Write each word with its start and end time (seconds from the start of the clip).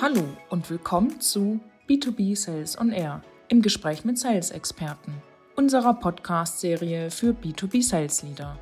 Hallo 0.00 0.22
und 0.50 0.68
willkommen 0.68 1.20
zu 1.20 1.60
B2B 1.88 2.36
Sales 2.36 2.78
on 2.78 2.92
Air 2.92 3.22
im 3.48 3.62
Gespräch 3.62 4.04
mit 4.04 4.18
Sales-Experten, 4.18 5.14
unserer 5.56 5.94
Podcast-Serie 5.94 7.10
für 7.10 7.32
B2B 7.32 7.82
Sales 7.82 8.22
Leader. 8.22 8.58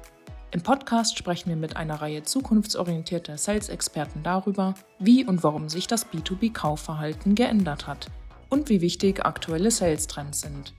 Im 0.53 0.61
Podcast 0.62 1.19
sprechen 1.19 1.49
wir 1.49 1.57
mit 1.57 1.77
einer 1.77 2.01
Reihe 2.01 2.23
zukunftsorientierter 2.23 3.38
Sales-Experten 3.38 4.23
darüber, 4.23 4.75
wie 4.99 5.25
und 5.25 5.43
warum 5.43 5.69
sich 5.69 5.87
das 5.87 6.07
B2B-Kaufverhalten 6.07 7.34
geändert 7.34 7.87
hat 7.87 8.06
und 8.48 8.69
wie 8.69 8.80
wichtig 8.80 9.24
aktuelle 9.24 9.71
Sales-Trends 9.71 10.42
sind. 10.42 10.74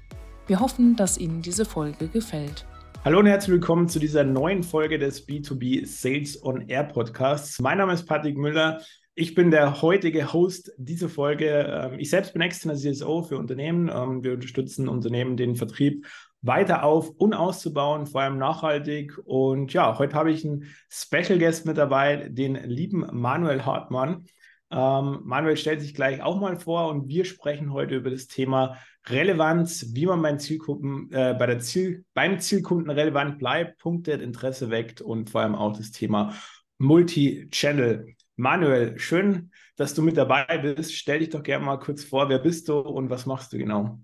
Wir 0.48 0.60
hoffen, 0.60 0.96
dass 0.96 1.18
Ihnen 1.18 1.42
diese 1.42 1.66
Folge 1.66 2.08
gefällt. 2.08 2.66
Hallo 3.04 3.20
und 3.20 3.26
herzlich 3.26 3.56
willkommen 3.56 3.90
zu 3.90 4.00
dieser 4.00 4.24
neuen 4.24 4.64
Folge 4.64 4.98
des 4.98 5.28
B2B 5.28 5.86
Sales 5.86 6.42
on 6.42 6.70
Air 6.70 6.86
Podcasts. 6.86 7.60
Mein 7.60 7.80
Name 7.80 7.92
ist 7.94 8.06
Patrick 8.06 8.38
Müller. 8.38 8.80
Ich 9.16 9.36
bin 9.36 9.52
der 9.52 9.84
heutige 9.84 10.34
Host 10.34 10.72
dieser 10.78 11.08
Folge. 11.08 11.68
Ähm, 11.70 12.00
ich 12.00 12.10
selbst 12.10 12.34
bin 12.34 12.42
externer 12.42 12.76
CSO 12.76 13.22
für 13.22 13.38
Unternehmen. 13.38 13.92
Ähm, 13.94 14.24
wir 14.24 14.34
unterstützen 14.34 14.88
Unternehmen, 14.90 15.38
den 15.38 15.56
Vertrieb 15.56 16.08
weiter 16.42 16.84
auf 16.84 17.10
und 17.10 17.36
auszubauen, 17.36 18.08
vor 18.08 18.22
allem 18.22 18.40
nachhaltig. 18.40 19.16
Und 19.24 19.72
ja, 19.72 20.00
heute 20.00 20.16
habe 20.16 20.32
ich 20.32 20.44
einen 20.44 20.66
Special 20.90 21.38
Guest 21.38 21.68
mit 21.68 21.78
dabei, 21.78 22.28
den 22.30 22.56
lieben 22.56 23.06
Manuel 23.12 23.64
Hartmann. 23.64 24.26
Ähm, 24.72 25.20
Manuel 25.24 25.58
stellt 25.58 25.82
sich 25.82 25.94
gleich 25.94 26.24
auch 26.24 26.40
mal 26.42 26.58
vor 26.58 26.90
und 26.90 27.08
wir 27.08 27.26
sprechen 27.26 27.72
heute 27.72 27.96
über 27.96 28.10
das 28.10 28.26
Thema 28.26 28.78
Relevanz, 29.06 29.94
wie 29.94 30.08
man 30.08 30.24
beim 30.24 30.40
Zielkunden, 30.40 31.12
äh, 31.12 31.36
bei 31.38 31.46
der 31.46 31.60
Ziel, 31.60 32.04
beim 32.16 32.40
Zielkunden 32.40 32.90
relevant 32.90 33.38
bleibt, 33.38 33.78
punktet, 33.78 34.24
Interesse 34.24 34.72
weckt 34.72 35.02
und 35.02 35.30
vor 35.30 35.42
allem 35.42 35.54
auch 35.54 35.78
das 35.78 35.92
Thema 35.92 36.34
Multi-Channel. 36.80 38.16
Manuel, 38.36 38.98
schön, 38.98 39.52
dass 39.76 39.94
du 39.94 40.02
mit 40.02 40.18
dabei 40.18 40.58
bist. 40.58 40.94
Stell 40.94 41.20
dich 41.20 41.30
doch 41.30 41.44
gerne 41.44 41.66
mal 41.66 41.78
kurz 41.78 42.04
vor, 42.04 42.30
wer 42.30 42.40
bist 42.40 42.68
du 42.68 42.80
und 42.80 43.10
was 43.10 43.26
machst 43.26 43.54
du 43.54 43.58
genau? 43.58 44.00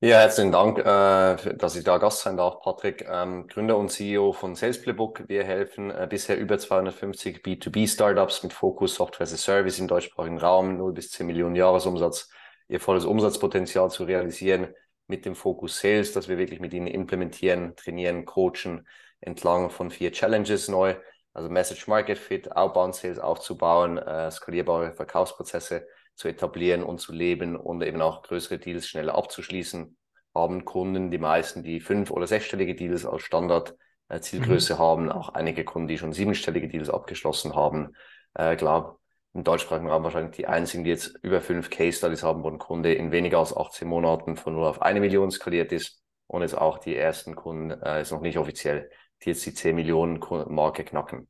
Ja, 0.00 0.18
herzlichen 0.18 0.52
Dank, 0.52 0.78
äh, 0.78 1.56
dass 1.56 1.74
ich 1.74 1.82
da 1.82 1.96
Gast 1.96 2.20
sein 2.20 2.36
darf, 2.36 2.60
Patrick. 2.60 3.06
Ähm, 3.08 3.46
Gründer 3.48 3.78
und 3.78 3.90
CEO 3.90 4.32
von 4.32 4.54
Sales 4.54 4.80
Playbook. 4.80 5.26
Wir 5.26 5.42
helfen 5.42 5.90
äh, 5.90 6.06
bisher 6.08 6.38
über 6.38 6.58
250 6.58 7.38
B2B-Startups 7.38 8.42
mit 8.42 8.52
Fokus 8.52 8.94
Software 8.94 9.24
as 9.24 9.32
a 9.32 9.36
Service 9.38 9.78
im 9.78 9.88
deutschsprachigen 9.88 10.38
Raum, 10.38 10.76
0 10.76 10.92
bis 10.92 11.10
10 11.12 11.26
Millionen 11.26 11.56
Jahresumsatz, 11.56 12.28
ihr 12.68 12.78
volles 12.78 13.06
Umsatzpotenzial 13.06 13.90
zu 13.90 14.04
realisieren 14.04 14.68
mit 15.06 15.24
dem 15.24 15.34
Fokus 15.34 15.80
Sales, 15.80 16.12
dass 16.12 16.28
wir 16.28 16.36
wirklich 16.36 16.60
mit 16.60 16.74
ihnen 16.74 16.86
implementieren, 16.86 17.74
trainieren, 17.74 18.26
coachen 18.26 18.86
entlang 19.20 19.70
von 19.70 19.90
vier 19.90 20.12
Challenges 20.12 20.68
neu. 20.68 20.94
Also 21.36 21.50
Message 21.50 21.86
Market 21.86 22.16
Fit, 22.16 22.56
Outbound 22.56 22.94
Sales 22.94 23.18
aufzubauen, 23.18 23.98
äh, 23.98 24.30
skalierbare 24.30 24.94
Verkaufsprozesse 24.94 25.86
zu 26.14 26.28
etablieren 26.28 26.82
und 26.82 26.98
zu 26.98 27.12
leben 27.12 27.56
und 27.56 27.82
eben 27.82 28.00
auch 28.00 28.22
größere 28.22 28.58
Deals 28.58 28.88
schneller 28.88 29.14
abzuschließen. 29.16 29.98
Haben 30.34 30.64
Kunden, 30.64 31.10
die 31.10 31.18
meisten, 31.18 31.62
die 31.62 31.80
fünf- 31.80 32.10
oder 32.10 32.26
sechsstellige 32.26 32.74
Deals 32.74 33.04
als 33.04 33.20
Standard 33.20 33.76
äh, 34.08 34.18
Zielgröße 34.18 34.76
mhm. 34.76 34.78
haben, 34.78 35.12
auch 35.12 35.28
einige 35.28 35.66
Kunden, 35.66 35.88
die 35.88 35.98
schon 35.98 36.14
siebenstellige 36.14 36.68
Deals 36.68 36.88
abgeschlossen 36.88 37.54
haben. 37.54 37.92
Äh, 38.38 38.52
ich 38.52 38.58
glaube, 38.58 38.96
im 39.34 39.44
deutschsprachigen 39.44 39.90
Raum 39.90 40.04
wahrscheinlich 40.04 40.36
die 40.36 40.46
einzigen, 40.46 40.84
die 40.84 40.90
jetzt 40.90 41.18
über 41.20 41.42
fünf 41.42 41.68
Case 41.68 41.98
Studies 41.98 42.22
haben, 42.22 42.44
wo 42.44 42.48
ein 42.48 42.56
Kunde 42.56 42.94
in 42.94 43.12
weniger 43.12 43.40
als 43.40 43.54
18 43.54 43.86
Monaten 43.86 44.38
von 44.38 44.54
0 44.54 44.64
auf 44.64 44.80
eine 44.80 45.00
Million 45.00 45.30
skaliert 45.30 45.70
ist 45.70 46.00
und 46.28 46.40
jetzt 46.40 46.56
auch 46.56 46.78
die 46.78 46.96
ersten 46.96 47.36
Kunden, 47.36 47.72
äh, 47.82 48.00
ist 48.00 48.10
noch 48.10 48.22
nicht 48.22 48.38
offiziell, 48.38 48.88
die 49.22 49.30
jetzt 49.30 49.44
die 49.46 49.54
10 49.54 49.74
Millionen 49.74 50.20
Marke 50.48 50.84
knacken. 50.84 51.28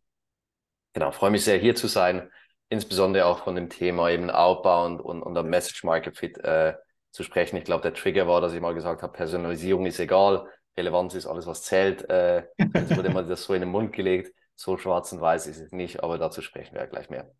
Genau, 0.92 1.12
freue 1.12 1.31
mich 1.31 1.45
sehr 1.45 1.59
hier 1.59 1.75
zu 1.75 1.89
sein 1.89 2.31
insbesondere 2.69 3.27
auch 3.27 3.45
von 3.45 3.55
dem 3.55 3.69
Thema 3.70 4.11
eben 4.11 4.31
Outbound 4.31 5.01
und, 5.01 5.23
und 5.23 5.34
der 5.34 5.42
Message 5.42 5.84
Market 5.84 6.17
Fit 6.17 6.39
äh, 6.39 6.75
zu 7.11 7.23
sprechen. 7.23 7.57
Ich 7.57 7.64
glaube, 7.64 7.83
der 7.83 7.95
Trigger 7.95 8.27
war, 8.27 8.41
dass 8.41 8.53
ich 8.53 8.61
mal 8.61 8.75
gesagt 8.75 9.03
habe, 9.03 9.12
Personalisierung 9.12 9.87
ist 9.87 10.01
egal, 10.01 10.48
Relevanz 10.77 11.14
ist 11.14 11.27
alles, 11.27 11.47
was 11.47 11.63
zählt. 11.63 12.08
Äh, 12.11 12.45
jetzt 12.58 12.97
wurde 12.97 13.08
mir 13.13 13.24
das 13.24 13.45
so 13.45 13.55
in 13.55 13.61
den 13.61 13.70
Mund 13.70 13.92
gelegt. 13.92 14.35
So 14.55 14.77
schwarz 14.79 15.13
und 15.13 15.20
weiß 15.20 15.47
ist 15.47 15.61
es 15.61 15.73
nicht, 15.73 16.03
aber 16.03 16.18
dazu 16.18 16.42
sprechen 16.42 16.74
wir 16.74 16.80
ja 16.80 16.86
gleich 16.86 17.11
mehr. 17.11 17.30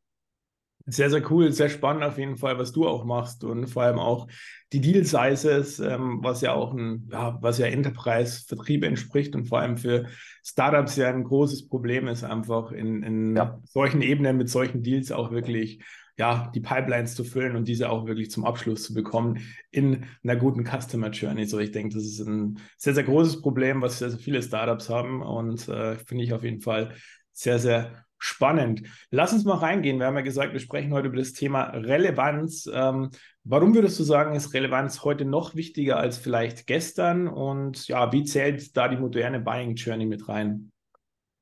Sehr, 0.89 1.11
sehr 1.11 1.31
cool, 1.33 1.51
sehr 1.51 1.69
spannend 1.69 2.05
auf 2.05 2.17
jeden 2.17 2.37
Fall, 2.37 2.59
was 2.59 2.71
du 2.71 2.87
auch 2.87 3.05
machst 3.05 3.43
und 3.43 3.67
vor 3.67 3.83
allem 3.83 3.99
auch 3.99 4.29
die 4.73 4.81
Deal 4.81 5.05
Sizes, 5.05 5.81
ähm, 5.81 6.21
was 6.23 6.43
ja 6.43 6.53
auch 6.53 6.73
ein, 6.75 7.09
ja, 7.11 7.39
was 7.41 7.59
ja 7.59 7.67
Enterprise-Vertrieb 7.67 8.85
entspricht 8.85 9.35
und 9.35 9.47
vor 9.47 9.59
allem 9.59 9.79
für 9.79 10.07
Startups 10.45 10.95
ja 10.95 11.09
ein 11.09 11.25
großes 11.25 11.69
Problem 11.69 12.07
ist, 12.07 12.23
einfach 12.23 12.71
in, 12.71 13.03
in 13.03 13.37
ja. 13.37 13.61
solchen 13.65 14.01
Ebenen 14.01 14.37
mit 14.37 14.49
solchen 14.49 14.85
Deals 14.85 15.11
auch 15.11 15.33
wirklich 15.33 15.83
ja, 16.19 16.51
die 16.55 16.61
Pipelines 16.61 17.15
zu 17.15 17.25
füllen 17.25 17.57
und 17.57 17.69
diese 17.69 17.91
auch 17.91 18.07
wirklich 18.07 18.31
zum 18.31 18.45
Abschluss 18.45 18.85
zu 18.85 18.95
bekommen 18.95 19.41
in 19.71 20.07
einer 20.23 20.37
guten 20.37 20.65
Customer 20.65 21.11
Journey. 21.11 21.47
So, 21.47 21.59
ich 21.59 21.73
denke, 21.73 21.95
das 21.95 22.05
ist 22.05 22.21
ein 22.21 22.59
sehr, 22.79 22.95
sehr 22.95 23.05
großes 23.05 23.43
Problem, 23.43 23.83
was 23.83 23.99
sehr, 23.99 24.11
sehr 24.11 24.19
viele 24.19 24.43
Startups 24.43 24.89
haben 24.89 25.21
und 25.21 25.69
äh, 25.69 25.97
finde 25.97 26.25
ich 26.25 26.33
auf 26.33 26.43
jeden 26.43 26.61
Fall 26.61 26.95
sehr, 27.33 27.59
sehr 27.59 28.06
spannend. 28.19 28.83
Lass 29.11 29.33
uns 29.33 29.45
mal 29.45 29.57
reingehen. 29.57 29.99
Wir 29.99 30.07
haben 30.07 30.17
ja 30.17 30.23
gesagt, 30.23 30.53
wir 30.53 30.61
sprechen 30.61 30.93
heute 30.93 31.09
über 31.09 31.17
das 31.17 31.33
Thema 31.33 31.65
Relevanz. 31.65 32.69
Ähm, 32.73 33.11
warum 33.45 33.75
würdest 33.75 33.99
du 33.99 34.05
sagen, 34.05 34.35
ist 34.35 34.55
Relevanz 34.55 35.05
heute 35.05 35.25
noch 35.25 35.55
wichtiger 35.55 35.99
als 35.99 36.19
vielleicht 36.19 36.67
gestern? 36.67 37.29
Und 37.29 37.89
ja, 37.89 38.13
wie 38.13 38.25
zählt 38.25 38.77
da 38.77 38.89
die 38.89 38.97
moderne 38.97 39.41
Buying 39.41 39.75
Journey 39.75 40.07
mit 40.07 40.29
rein? 40.29 40.73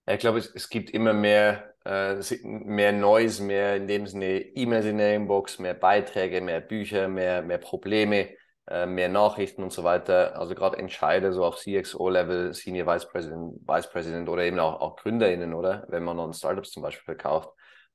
ich 0.07 0.19
glaube, 0.19 0.39
es, 0.39 0.53
es 0.55 0.69
gibt 0.69 0.91
immer 0.91 1.15
mehr, 1.15 1.75
äh, 1.85 2.17
mehr 2.43 2.93
Neues, 2.93 3.41
mehr 3.41 3.77
in 3.77 3.87
dem 3.87 4.07
Sinne 4.07 4.41
E-Mails 4.41 4.87
in 4.87 4.99
der 4.99 5.15
Inbox, 5.15 5.59
mehr 5.59 5.75
Beiträge, 5.75 6.41
mehr 6.41 6.61
Bücher, 6.61 7.09
mehr, 7.09 7.43
mehr 7.43 7.59
Probleme. 7.59 8.29
Äh, 8.67 8.87
mehr 8.87 9.11
Nachrichten 9.11 9.63
und 9.63 9.73
so 9.73 9.85
weiter. 9.85 10.39
Also 10.39 10.55
gerade 10.55 10.79
Entscheider 10.79 11.33
so 11.33 11.45
auf 11.45 11.59
CXO-Level, 11.59 12.55
Senior 12.55 12.87
Vice 12.87 13.07
President, 13.09 13.57
Vice 13.69 13.91
President 13.91 14.29
oder 14.29 14.43
eben 14.45 14.59
auch, 14.59 14.81
auch 14.81 14.97
GründerInnen, 14.97 15.53
oder? 15.53 15.85
Wenn 15.89 16.03
man 16.03 16.19
an 16.19 16.33
Startups 16.33 16.71
zum 16.71 16.83
Beispiel 16.83 17.05
verkauft, 17.05 17.51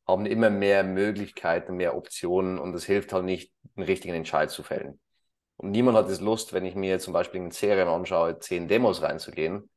haben 0.08 0.28
immer 0.28 0.52
mehr 0.52 0.84
Möglichkeiten, 0.84 1.76
mehr 1.76 1.96
Optionen 1.96 2.60
und 2.60 2.76
es 2.76 2.86
hilft 2.86 3.14
halt 3.14 3.26
nicht, 3.26 3.52
einen 3.76 3.86
richtigen 3.88 4.14
Entscheid 4.14 4.52
zu 4.52 4.62
fällen. 4.62 5.00
Und 5.58 5.72
niemand 5.72 5.98
hat 5.98 6.08
es 6.08 6.22
Lust, 6.22 6.54
wenn 6.54 6.66
ich 6.66 6.76
mir 6.76 7.00
zum 7.00 7.14
Beispiel 7.14 7.42
in 7.42 7.52
Serien 7.52 7.88
anschaue, 7.88 8.40
zehn 8.40 8.68
Demos 8.68 9.02
reinzugehen. 9.02 9.70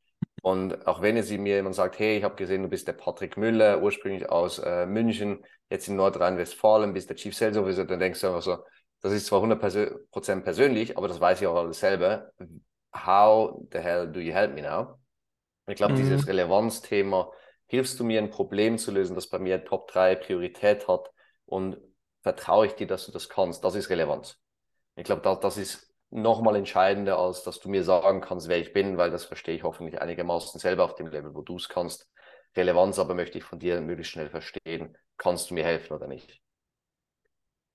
Und 0.43 0.87
auch 0.87 1.01
wenn 1.01 1.17
jetzt 1.17 1.31
mir 1.31 1.55
jemand 1.55 1.75
sagt, 1.75 1.97
hey, 1.99 2.17
ich 2.17 2.23
habe 2.23 2.35
gesehen, 2.35 2.63
du 2.63 2.69
bist 2.69 2.87
der 2.87 2.93
Patrick 2.93 3.37
Müller, 3.37 3.81
ursprünglich 3.81 4.29
aus 4.29 4.59
äh, 4.59 4.85
München, 4.85 5.43
jetzt 5.69 5.87
in 5.87 5.95
Nordrhein-Westfalen, 5.95 6.93
bist 6.93 7.09
der 7.09 7.15
Chief 7.15 7.35
Sales 7.35 7.57
Officer, 7.57 7.85
dann 7.85 7.99
denkst 7.99 8.21
du 8.21 8.27
einfach 8.27 8.41
so, 8.41 8.57
das 9.03 9.11
ist 9.11 9.25
zwar 9.27 9.41
100% 9.41 10.41
persönlich, 10.43 10.97
aber 10.97 11.09
das 11.09 11.19
weiß 11.19 11.41
ich 11.41 11.47
auch 11.47 11.57
alles 11.57 11.79
selber. 11.79 12.31
How 12.95 13.61
the 13.71 13.79
hell 13.79 14.09
do 14.09 14.21
you 14.21 14.33
help 14.33 14.53
me 14.53 14.61
now? 14.61 14.97
Ich 15.67 15.75
glaube, 15.75 15.93
mhm. 15.93 15.97
dieses 15.97 16.25
Relevanzthema, 16.25 17.29
hilfst 17.65 17.99
du 17.99 18.05
mir 18.05 18.21
ein 18.21 18.29
Problem 18.29 18.77
zu 18.77 18.91
lösen, 18.91 19.13
das 19.13 19.27
bei 19.27 19.39
mir 19.39 19.65
Top 19.65 19.89
3 19.89 20.15
Priorität 20.15 20.87
hat 20.87 21.11
und 21.45 21.77
vertraue 22.21 22.65
ich 22.65 22.75
dir, 22.75 22.87
dass 22.87 23.05
du 23.05 23.11
das 23.11 23.27
kannst? 23.27 23.65
Das 23.65 23.75
ist 23.75 23.89
Relevanz. 23.89 24.39
Ich 24.95 25.03
glaube, 25.03 25.21
das, 25.21 25.39
das 25.41 25.57
ist 25.57 25.93
nochmal 26.09 26.55
entscheidender, 26.55 27.17
als 27.17 27.43
dass 27.43 27.59
du 27.59 27.67
mir 27.69 27.83
sagen 27.83 28.21
kannst, 28.21 28.47
wer 28.47 28.59
ich 28.59 28.71
bin, 28.71 28.97
weil 28.97 29.11
das 29.11 29.25
verstehe 29.25 29.55
ich 29.55 29.63
hoffentlich 29.63 29.99
einigermaßen 29.99 30.61
selber 30.61 30.85
auf 30.85 30.95
dem 30.95 31.07
Level, 31.07 31.33
wo 31.35 31.41
du 31.41 31.57
es 31.57 31.67
kannst. 31.67 32.07
Relevanz 32.55 32.99
aber 32.99 33.15
möchte 33.15 33.37
ich 33.37 33.43
von 33.43 33.59
dir 33.59 33.81
möglichst 33.81 34.13
schnell 34.13 34.29
verstehen. 34.29 34.95
Kannst 35.17 35.49
du 35.49 35.55
mir 35.55 35.65
helfen 35.65 35.93
oder 35.93 36.07
nicht? 36.07 36.42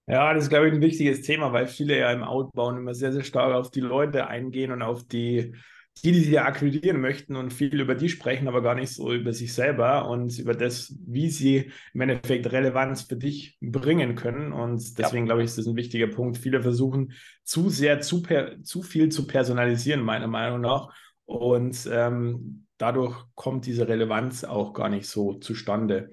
Ja, 0.08 0.32
das 0.32 0.44
ist, 0.44 0.48
glaube 0.48 0.68
ich, 0.68 0.74
ein 0.74 0.80
wichtiges 0.80 1.20
Thema, 1.20 1.52
weil 1.52 1.66
viele 1.66 1.98
ja 1.98 2.10
im 2.10 2.22
Outbound 2.22 2.78
immer 2.78 2.94
sehr, 2.94 3.12
sehr 3.12 3.24
stark 3.24 3.54
auf 3.54 3.70
die 3.70 3.80
Leute 3.80 4.26
eingehen 4.26 4.72
und 4.72 4.80
auf 4.80 5.06
die, 5.06 5.54
die, 6.02 6.12
die 6.12 6.20
sie 6.20 6.32
ja 6.32 6.46
akquirieren 6.46 6.98
möchten 7.00 7.36
und 7.36 7.52
viel 7.52 7.78
über 7.78 7.94
die 7.94 8.08
sprechen, 8.08 8.48
aber 8.48 8.62
gar 8.62 8.74
nicht 8.74 8.90
so 8.90 9.12
über 9.12 9.34
sich 9.34 9.52
selber 9.52 10.08
und 10.08 10.38
über 10.38 10.54
das, 10.54 10.96
wie 11.06 11.28
sie 11.28 11.70
im 11.92 12.00
Endeffekt 12.00 12.50
Relevanz 12.50 13.02
für 13.02 13.16
dich 13.16 13.58
bringen 13.60 14.14
können. 14.14 14.54
Und 14.54 14.98
deswegen, 14.98 15.26
ja. 15.26 15.34
glaube 15.34 15.42
ich, 15.42 15.50
ist 15.50 15.58
das 15.58 15.66
ein 15.66 15.76
wichtiger 15.76 16.06
Punkt. 16.06 16.38
Viele 16.38 16.62
versuchen 16.62 17.12
zu 17.44 17.68
sehr, 17.68 18.00
zu, 18.00 18.22
per, 18.22 18.62
zu 18.62 18.82
viel 18.82 19.10
zu 19.10 19.26
personalisieren, 19.26 20.00
meiner 20.00 20.28
Meinung 20.28 20.62
nach. 20.62 20.88
Und 21.26 21.86
ähm, 21.92 22.64
dadurch 22.78 23.14
kommt 23.34 23.66
diese 23.66 23.86
Relevanz 23.86 24.44
auch 24.44 24.72
gar 24.72 24.88
nicht 24.88 25.06
so 25.06 25.34
zustande. 25.34 26.12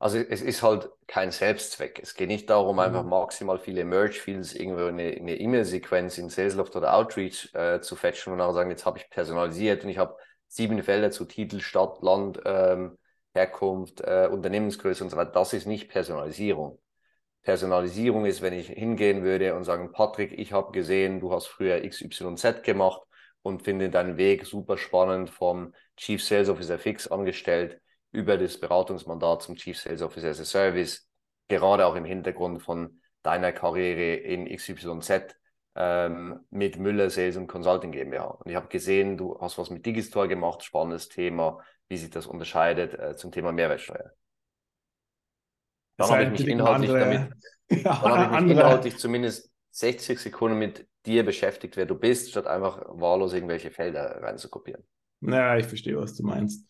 Also 0.00 0.18
es 0.18 0.42
ist 0.42 0.62
halt 0.62 0.90
kein 1.08 1.32
Selbstzweck. 1.32 1.98
Es 2.00 2.14
geht 2.14 2.28
nicht 2.28 2.48
darum, 2.48 2.76
mhm. 2.76 2.80
einfach 2.80 3.04
maximal 3.04 3.58
viele 3.58 3.84
Merge-Fields 3.84 4.54
irgendwo 4.54 4.86
in 4.86 5.00
eine 5.00 5.36
E-Mail-Sequenz 5.36 6.18
in 6.18 6.28
Salesloft 6.28 6.76
oder 6.76 6.94
Outreach 6.94 7.52
äh, 7.54 7.80
zu 7.80 7.96
fetchen 7.96 8.32
und 8.32 8.38
dann 8.38 8.54
sagen, 8.54 8.70
jetzt 8.70 8.86
habe 8.86 8.98
ich 8.98 9.10
personalisiert 9.10 9.82
und 9.82 9.90
ich 9.90 9.98
habe 9.98 10.16
sieben 10.46 10.82
Felder 10.82 11.10
zu 11.10 11.24
Titel, 11.24 11.60
Stadt, 11.60 12.00
Land, 12.00 12.40
ähm, 12.44 12.96
Herkunft, 13.34 14.00
äh, 14.00 14.28
Unternehmensgröße 14.30 15.02
und 15.02 15.10
so 15.10 15.16
weiter. 15.16 15.32
Das 15.32 15.52
ist 15.52 15.66
nicht 15.66 15.88
Personalisierung. 15.88 16.80
Personalisierung 17.42 18.24
ist, 18.24 18.40
wenn 18.40 18.52
ich 18.52 18.68
hingehen 18.68 19.24
würde 19.24 19.54
und 19.54 19.64
sagen, 19.64 19.90
Patrick, 19.92 20.38
ich 20.38 20.52
habe 20.52 20.70
gesehen, 20.72 21.18
du 21.20 21.32
hast 21.32 21.46
früher 21.46 21.80
XYZ 21.82 22.62
gemacht 22.62 23.02
und 23.42 23.62
finde 23.62 23.90
deinen 23.90 24.16
Weg 24.16 24.46
super 24.46 24.78
spannend 24.78 25.30
vom 25.30 25.74
Chief 25.96 26.22
Sales 26.22 26.48
Officer 26.48 26.78
fix 26.78 27.08
angestellt 27.08 27.80
über 28.12 28.38
das 28.38 28.58
Beratungsmandat 28.58 29.42
zum 29.42 29.56
Chief 29.56 29.78
Sales 29.78 30.02
Officer 30.02 30.28
as 30.28 30.40
a 30.40 30.44
Service 30.44 31.08
gerade 31.48 31.86
auch 31.86 31.96
im 31.96 32.04
Hintergrund 32.04 32.62
von 32.62 33.00
deiner 33.22 33.52
Karriere 33.52 34.14
in 34.16 34.46
XYZ 34.54 35.34
ähm, 35.74 36.40
mit 36.50 36.78
Müller 36.78 37.10
Sales 37.10 37.36
und 37.36 37.46
Consulting 37.46 37.92
GmbH. 37.92 38.24
Und 38.24 38.50
ich 38.50 38.56
habe 38.56 38.68
gesehen, 38.68 39.16
du 39.16 39.38
hast 39.40 39.58
was 39.58 39.70
mit 39.70 39.84
Digistore 39.84 40.28
gemacht, 40.28 40.62
spannendes 40.62 41.08
Thema, 41.08 41.62
wie 41.88 41.96
sich 41.96 42.10
das 42.10 42.26
unterscheidet 42.26 42.94
äh, 42.98 43.16
zum 43.16 43.32
Thema 43.32 43.52
Mehrwertsteuer. 43.52 44.12
Dann 45.96 46.10
habe 46.10 46.22
ich 46.24 46.30
mich 46.30 46.46
inhaltlich 46.46 46.90
andere, 46.90 47.00
damit, 47.00 47.32
ja, 47.84 48.00
dann 48.00 48.18
habe 48.18 48.34
ich 48.36 48.40
mich 48.42 48.50
inhaltlich 48.52 48.98
zumindest 48.98 49.50
60 49.70 50.18
Sekunden 50.18 50.58
mit 50.58 50.86
dir 51.06 51.24
beschäftigt, 51.24 51.76
wer 51.76 51.86
du 51.86 51.94
bist, 51.94 52.30
statt 52.30 52.46
einfach 52.46 52.84
wahllos 52.88 53.32
irgendwelche 53.32 53.70
Felder 53.70 54.22
reinzukopieren. 54.22 54.84
Naja, 55.20 55.58
ich 55.58 55.66
verstehe, 55.66 55.96
was 55.96 56.14
du 56.14 56.24
meinst. 56.24 56.68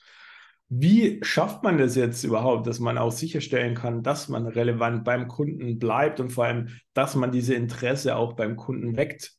Wie 0.70 1.18
schafft 1.22 1.62
man 1.62 1.78
das 1.78 1.96
jetzt 1.96 2.24
überhaupt, 2.24 2.66
dass 2.66 2.78
man 2.78 2.98
auch 2.98 3.10
sicherstellen 3.10 3.74
kann, 3.74 4.02
dass 4.02 4.28
man 4.28 4.46
relevant 4.46 5.02
beim 5.02 5.26
Kunden 5.26 5.78
bleibt 5.78 6.20
und 6.20 6.30
vor 6.30 6.44
allem, 6.44 6.78
dass 6.92 7.14
man 7.14 7.32
diese 7.32 7.54
Interesse 7.54 8.16
auch 8.16 8.34
beim 8.34 8.56
Kunden 8.56 8.96
weckt? 8.96 9.32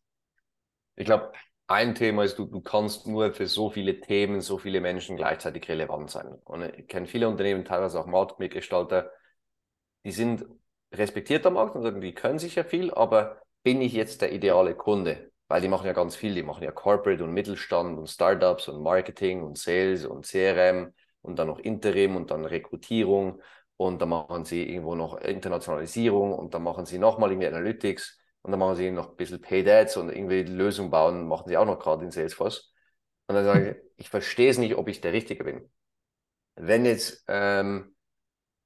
Ich 0.96 1.06
glaube, 1.06 1.32
ein 1.68 1.94
Thema 1.94 2.24
ist, 2.24 2.40
du, 2.40 2.46
du 2.46 2.62
kannst 2.62 3.06
nur 3.06 3.32
für 3.32 3.46
so 3.46 3.70
viele 3.70 4.00
Themen, 4.00 4.42
so 4.42 4.58
viele 4.58 4.82
Menschen 4.82 5.18
gleichzeitig 5.18 5.70
relevant 5.70 6.10
sein. 6.10 6.34
Und 6.46 6.64
ich 6.64 6.88
kenne 6.88 7.06
viele 7.06 7.30
Unternehmen, 7.30 7.64
teilweise 7.64 8.00
auch 8.00 8.08
Marktmitgestalter, 8.08 9.12
die 10.04 10.12
sind 10.12 10.46
respektiert 10.92 11.46
am 11.46 11.54
Markt 11.54 11.76
und 11.76 11.84
sagen, 11.84 12.02
die 12.02 12.16
können 12.16 12.40
sicher 12.40 12.66
viel, 12.66 12.92
aber 12.92 13.40
bin 13.62 13.82
ich 13.82 13.94
jetzt 13.94 14.24
der 14.24 14.32
ideale 14.32 14.74
Kunde? 14.74 15.32
Weil 15.48 15.62
die 15.62 15.68
machen 15.68 15.86
ja 15.86 15.94
ganz 15.94 16.16
viel, 16.16 16.34
die 16.34 16.42
machen 16.42 16.64
ja 16.64 16.72
Corporate 16.72 17.24
und 17.24 17.34
Mittelstand 17.34 18.00
und 18.00 18.08
Startups 18.08 18.68
und 18.68 18.82
Marketing 18.82 19.44
und 19.44 19.58
Sales 19.60 20.06
und 20.06 20.26
CRM 20.26 20.94
und 21.22 21.38
dann 21.38 21.48
noch 21.48 21.60
Interim 21.60 22.16
und 22.16 22.32
dann 22.32 22.46
Rekrutierung 22.46 23.42
und 23.78 24.02
dann 24.02 24.10
machen 24.10 24.46
sie 24.46 24.70
irgendwo 24.70 24.96
noch 24.96 25.18
Internationalisierung 25.22 26.34
und 26.34 26.54
dann 26.54 26.64
machen 26.64 26.86
sie 26.86 26.98
nochmal 26.98 27.32
irgendwie 27.32 27.48
Analytics 27.48 28.20
und 28.42 28.52
dann 28.52 28.60
machen 28.60 28.76
sie 28.76 28.92
noch 28.92 29.12
ein 29.12 29.16
bisschen 29.16 29.42
Paid 29.42 29.68
Ads 29.68 29.98
und 29.98 30.10
irgendwie 30.10 30.44
Lösung 30.44 30.90
bauen, 30.92 31.28
machen 31.28 31.48
sie 31.48 31.58
auch 31.58 31.66
noch 31.66 31.80
gerade 31.80 32.06
in 32.06 32.12
Salesforce. 32.12 32.74
Und 33.28 33.36
dann 33.36 33.46
sage 33.46 33.82
ich, 33.96 34.06
ich 34.06 34.10
verstehe 34.10 34.50
es 34.50 34.58
nicht, 34.58 34.76
ob 34.76 34.88
ich 34.88 35.02
der 35.02 35.14
Richtige 35.14 35.44
bin. 35.44 35.70
Wenn 36.56 36.86
jetzt 36.86 37.24
ähm, 37.28 37.96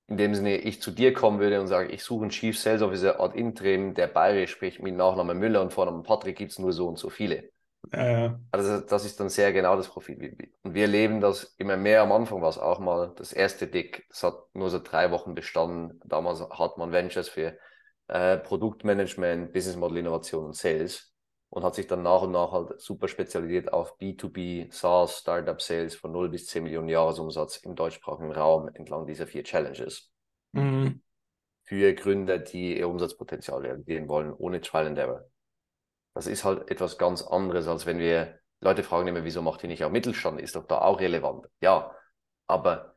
in 0.07 0.17
dem 0.17 0.35
Sinne 0.35 0.57
ich 0.57 0.81
zu 0.81 0.91
dir 0.91 1.13
kommen 1.13 1.39
würde 1.39 1.61
und 1.61 1.67
sage, 1.67 1.91
ich 1.91 2.03
suche 2.03 2.23
einen 2.23 2.31
Chief 2.31 2.57
Sales 2.59 2.81
Officer 2.81 3.19
Art 3.19 3.35
Interim, 3.35 3.93
der 3.93 4.07
bayerisch 4.07 4.51
spricht 4.51 4.81
mit 4.81 4.95
Nachnamen 4.95 5.39
Müller 5.39 5.61
und 5.61 5.73
Vornamen 5.73 6.03
Patrick 6.03 6.37
gibt 6.37 6.51
es 6.51 6.59
nur 6.59 6.73
so 6.73 6.87
und 6.87 6.97
so 6.97 7.09
viele. 7.09 7.52
Äh. 7.91 8.31
Also 8.51 8.79
das 8.81 9.05
ist 9.05 9.19
dann 9.19 9.29
sehr 9.29 9.51
genau 9.53 9.75
das 9.75 9.87
Profil. 9.87 10.37
Und 10.63 10.73
wir 10.73 10.83
erleben 10.83 11.21
das 11.21 11.55
immer 11.57 11.77
mehr. 11.77 12.01
Am 12.01 12.11
Anfang 12.11 12.41
war 12.41 12.49
es 12.49 12.57
auch 12.57 12.79
mal 12.79 13.13
das 13.15 13.33
erste 13.33 13.67
Dick, 13.67 14.05
das 14.09 14.23
hat 14.23 14.35
nur 14.53 14.69
so 14.69 14.79
drei 14.79 15.11
Wochen 15.11 15.35
bestanden. 15.35 15.99
Damals 16.05 16.41
hat 16.41 16.77
man 16.77 16.91
Ventures 16.91 17.29
für 17.29 17.57
äh, 18.07 18.37
Produktmanagement, 18.37 19.53
Business 19.53 19.75
Model 19.75 19.97
Innovation 19.97 20.45
und 20.45 20.55
Sales 20.55 21.13
und 21.49 21.63
hat 21.63 21.75
sich 21.75 21.87
dann 21.87 22.01
nach 22.01 22.23
und 22.23 22.31
nach 22.31 22.51
halt 22.51 22.81
super 22.81 23.07
spezialisiert 23.07 23.71
auf 23.71 23.99
B2B, 23.99 24.73
SaaS, 24.73 25.19
Startup 25.19 25.61
Sales 25.61 25.95
von 25.95 26.11
0 26.11 26.29
bis 26.29 26.47
10 26.47 26.63
Millionen 26.63 26.89
Jahresumsatz 26.89 27.57
im 27.57 27.75
deutschsprachigen 27.75 28.31
Raum 28.31 28.69
entlang 28.73 29.05
dieser 29.05 29.27
vier 29.27 29.43
Challenges. 29.43 30.11
Mhm. 30.53 31.01
Für 31.63 31.93
Gründer, 31.93 32.39
die 32.39 32.77
ihr 32.77 32.89
Umsatzpotenzial 32.89 33.61
realisieren 33.61 34.07
wollen, 34.07 34.33
ohne 34.33 34.61
Trial 34.61 34.87
and 34.87 34.97
Error. 34.97 35.25
Das 36.15 36.27
ist 36.27 36.43
halt 36.43 36.69
etwas 36.69 36.97
ganz 36.97 37.21
anderes, 37.23 37.67
als 37.67 37.85
wenn 37.85 37.99
wir 37.99 38.39
Leute 38.61 38.83
fragen 38.83 39.07
immer, 39.07 39.23
wieso 39.23 39.41
macht 39.41 39.63
ihr 39.63 39.69
nicht 39.69 39.83
auch 39.83 39.91
Mittelstand? 39.91 40.39
Ist 40.39 40.55
doch 40.55 40.65
da 40.65 40.79
auch 40.79 40.99
relevant. 40.99 41.47
Ja, 41.59 41.91
aber 42.47 42.95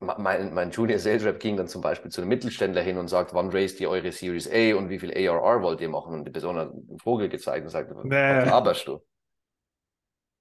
mein, 0.00 0.52
mein 0.52 0.70
Junior 0.70 0.98
Sales 0.98 1.24
Rep 1.24 1.40
ging 1.40 1.56
dann 1.56 1.68
zum 1.68 1.80
Beispiel 1.80 2.10
zu 2.10 2.20
einem 2.20 2.28
Mittelständler 2.28 2.82
hin 2.82 2.98
und 2.98 3.08
sagt, 3.08 3.34
wann 3.34 3.50
raised 3.50 3.80
ihr 3.80 3.88
eure 3.88 4.12
Series 4.12 4.50
A 4.50 4.76
und 4.76 4.88
wie 4.90 4.98
viel 4.98 5.12
ARR 5.12 5.62
wollt 5.62 5.80
ihr 5.80 5.88
machen? 5.88 6.14
Und 6.14 6.24
die 6.24 6.30
Person 6.30 6.56
hat 6.56 6.70
einen 6.70 6.98
Vogel 6.98 7.28
gezeigt 7.28 7.64
und 7.64 7.70
sagt, 7.70 7.90
was 7.94 8.04
laberst 8.04 8.88
du? 8.88 9.00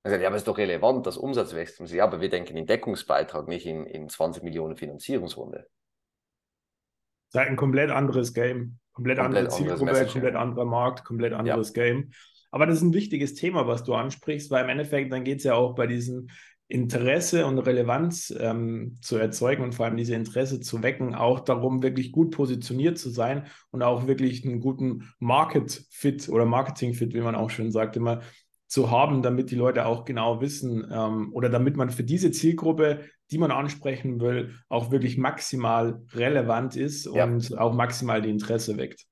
Er 0.03 0.11
sagt, 0.11 0.21
ja, 0.23 0.29
aber 0.29 0.35
es 0.35 0.41
ist 0.41 0.47
doch 0.47 0.57
relevant, 0.57 1.05
dass 1.05 1.17
Umsatz 1.17 1.53
wächst. 1.53 1.79
Und 1.79 1.85
sie, 1.85 1.97
ja, 1.97 2.05
aber 2.05 2.21
wir 2.21 2.29
denken 2.29 2.57
in 2.57 2.65
Deckungsbeitrag, 2.65 3.47
nicht 3.47 3.67
in, 3.67 3.85
in 3.85 4.09
20 4.09 4.41
Millionen 4.41 4.75
Finanzierungsrunde. 4.75 5.57
Das 5.59 7.35
ist 7.35 7.39
halt 7.39 7.49
ein 7.49 7.55
komplett 7.55 7.91
anderes 7.91 8.33
Game. 8.33 8.79
Komplett, 8.93 9.17
komplett 9.17 9.19
andere 9.19 9.49
Zielgruppe, 9.49 10.05
komplett 10.05 10.35
anderer 10.35 10.65
Markt, 10.65 11.03
komplett 11.05 11.33
anderes 11.33 11.73
ja. 11.75 11.83
Game. 11.83 12.11
Aber 12.51 12.65
das 12.65 12.77
ist 12.77 12.81
ein 12.83 12.93
wichtiges 12.93 13.33
Thema, 13.33 13.67
was 13.67 13.83
du 13.83 13.93
ansprichst, 13.93 14.51
weil 14.51 14.63
im 14.65 14.69
Endeffekt 14.69 15.11
dann 15.11 15.23
geht 15.23 15.37
es 15.39 15.45
ja 15.45 15.53
auch 15.53 15.73
bei 15.73 15.87
diesen 15.87 16.29
Interesse 16.71 17.45
und 17.45 17.59
Relevanz 17.59 18.33
ähm, 18.39 18.97
zu 19.01 19.17
erzeugen 19.17 19.63
und 19.63 19.75
vor 19.75 19.85
allem 19.85 19.97
diese 19.97 20.15
Interesse 20.15 20.61
zu 20.61 20.81
wecken, 20.81 21.15
auch 21.15 21.41
darum, 21.41 21.83
wirklich 21.83 22.13
gut 22.13 22.31
positioniert 22.31 22.97
zu 22.97 23.09
sein 23.09 23.47
und 23.71 23.83
auch 23.83 24.07
wirklich 24.07 24.45
einen 24.45 24.61
guten 24.61 25.11
Market 25.19 25.85
Fit 25.89 26.29
oder 26.29 26.45
Marketing 26.45 26.93
Fit, 26.93 27.13
wie 27.13 27.19
man 27.19 27.35
auch 27.35 27.49
schön 27.49 27.71
sagt, 27.71 27.97
immer 27.97 28.21
zu 28.71 28.89
haben, 28.89 29.21
damit 29.21 29.51
die 29.51 29.55
Leute 29.55 29.85
auch 29.85 30.05
genau 30.05 30.39
wissen 30.39 30.89
ähm, 30.89 31.33
oder 31.33 31.49
damit 31.49 31.75
man 31.75 31.89
für 31.89 32.05
diese 32.05 32.31
Zielgruppe, 32.31 33.01
die 33.29 33.37
man 33.37 33.51
ansprechen 33.51 34.21
will, 34.21 34.55
auch 34.69 34.91
wirklich 34.91 35.17
maximal 35.17 36.01
relevant 36.13 36.77
ist 36.77 37.05
ja. 37.13 37.25
und 37.25 37.57
auch 37.57 37.73
maximal 37.73 38.21
die 38.21 38.29
Interesse 38.29 38.77
weckt. 38.77 39.03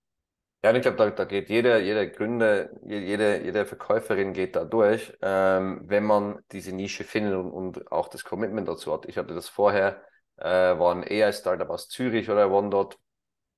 Ja, 0.63 0.73
ich 0.73 0.81
glaube, 0.81 0.95
da, 0.95 1.09
da 1.09 1.25
geht 1.25 1.49
jeder, 1.49 1.81
jeder 1.81 2.07
Gründer, 2.07 2.69
jede, 2.85 3.43
jede 3.43 3.65
Verkäuferin 3.65 4.31
geht 4.31 4.55
da 4.55 4.63
durch, 4.63 5.11
ähm, 5.21 5.81
wenn 5.87 6.05
man 6.05 6.39
diese 6.53 6.73
Nische 6.73 7.03
findet 7.03 7.35
und, 7.35 7.51
und 7.51 7.91
auch 7.91 8.07
das 8.07 8.23
Commitment 8.23 8.65
dazu 8.65 8.93
hat. 8.93 9.07
Ich 9.07 9.17
hatte 9.17 9.33
das 9.33 9.49
vorher, 9.49 10.01
äh, 10.37 10.47
war 10.47 10.95
ein 10.95 11.03
AI-Startup 11.03 11.69
aus 11.69 11.89
Zürich 11.89 12.29
oder 12.29 12.49
OneDot, 12.49 12.97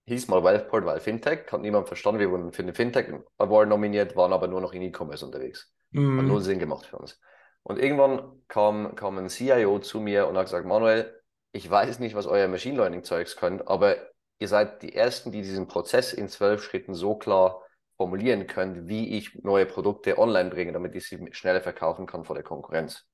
hieß 0.07 0.29
mal 0.29 0.43
Wealthport, 0.43 0.83
weil 0.83 0.99
Fintech, 0.99 1.51
hat 1.51 1.61
niemand 1.61 1.87
verstanden, 1.87 2.21
wir 2.21 2.31
wurden 2.31 2.53
für 2.53 2.63
den 2.63 2.73
Fintech 2.73 3.13
Award 3.37 3.69
nominiert, 3.69 4.15
waren 4.15 4.33
aber 4.33 4.47
nur 4.47 4.61
noch 4.61 4.73
in 4.73 4.81
E-Commerce 4.81 5.23
unterwegs. 5.23 5.71
Mhm. 5.91 6.19
Hat 6.19 6.25
null 6.25 6.41
Sinn 6.41 6.59
gemacht 6.59 6.85
für 6.85 6.97
uns. 6.97 7.19
Und 7.63 7.77
irgendwann 7.77 8.41
kam, 8.47 8.95
kam 8.95 9.17
ein 9.17 9.29
CIO 9.29 9.79
zu 9.79 9.99
mir 9.99 10.27
und 10.27 10.37
hat 10.37 10.45
gesagt, 10.45 10.65
Manuel, 10.65 11.15
ich 11.51 11.69
weiß 11.69 11.99
nicht, 11.99 12.15
was 12.15 12.25
euer 12.25 12.47
Machine 12.47 12.77
Learning 12.77 13.03
Zeugs 13.03 13.35
könnt, 13.35 13.67
aber 13.67 13.97
ihr 14.39 14.47
seid 14.47 14.81
die 14.81 14.95
Ersten, 14.95 15.31
die 15.31 15.41
diesen 15.41 15.67
Prozess 15.67 16.13
in 16.13 16.27
zwölf 16.27 16.63
Schritten 16.63 16.93
so 16.93 17.15
klar 17.15 17.61
formulieren 17.97 18.47
könnt, 18.47 18.87
wie 18.87 19.15
ich 19.15 19.35
neue 19.43 19.67
Produkte 19.67 20.17
online 20.17 20.49
bringe, 20.49 20.71
damit 20.71 20.95
ich 20.95 21.07
sie 21.07 21.19
schneller 21.33 21.61
verkaufen 21.61 22.07
kann 22.07 22.23
vor 22.23 22.35
der 22.35 22.43
Konkurrenz. 22.43 23.05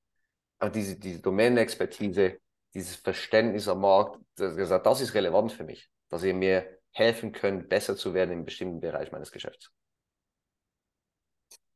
Aber 0.58 0.70
diese, 0.70 0.98
diese 0.98 1.20
Domänenexpertise, 1.20 2.38
dieses 2.74 2.96
Verständnis 2.96 3.68
am 3.68 3.80
Markt, 3.80 4.18
das, 4.36 4.56
gesagt, 4.56 4.86
das 4.86 5.00
ist 5.00 5.14
relevant 5.14 5.52
für 5.52 5.64
mich, 5.64 5.90
dass 6.08 6.22
ihr 6.22 6.34
mir 6.34 6.78
helfen 6.92 7.32
könnt, 7.32 7.68
besser 7.68 7.96
zu 7.96 8.14
werden 8.14 8.30
im 8.32 8.44
bestimmten 8.44 8.80
Bereich 8.80 9.12
meines 9.12 9.30
Geschäfts. 9.30 9.70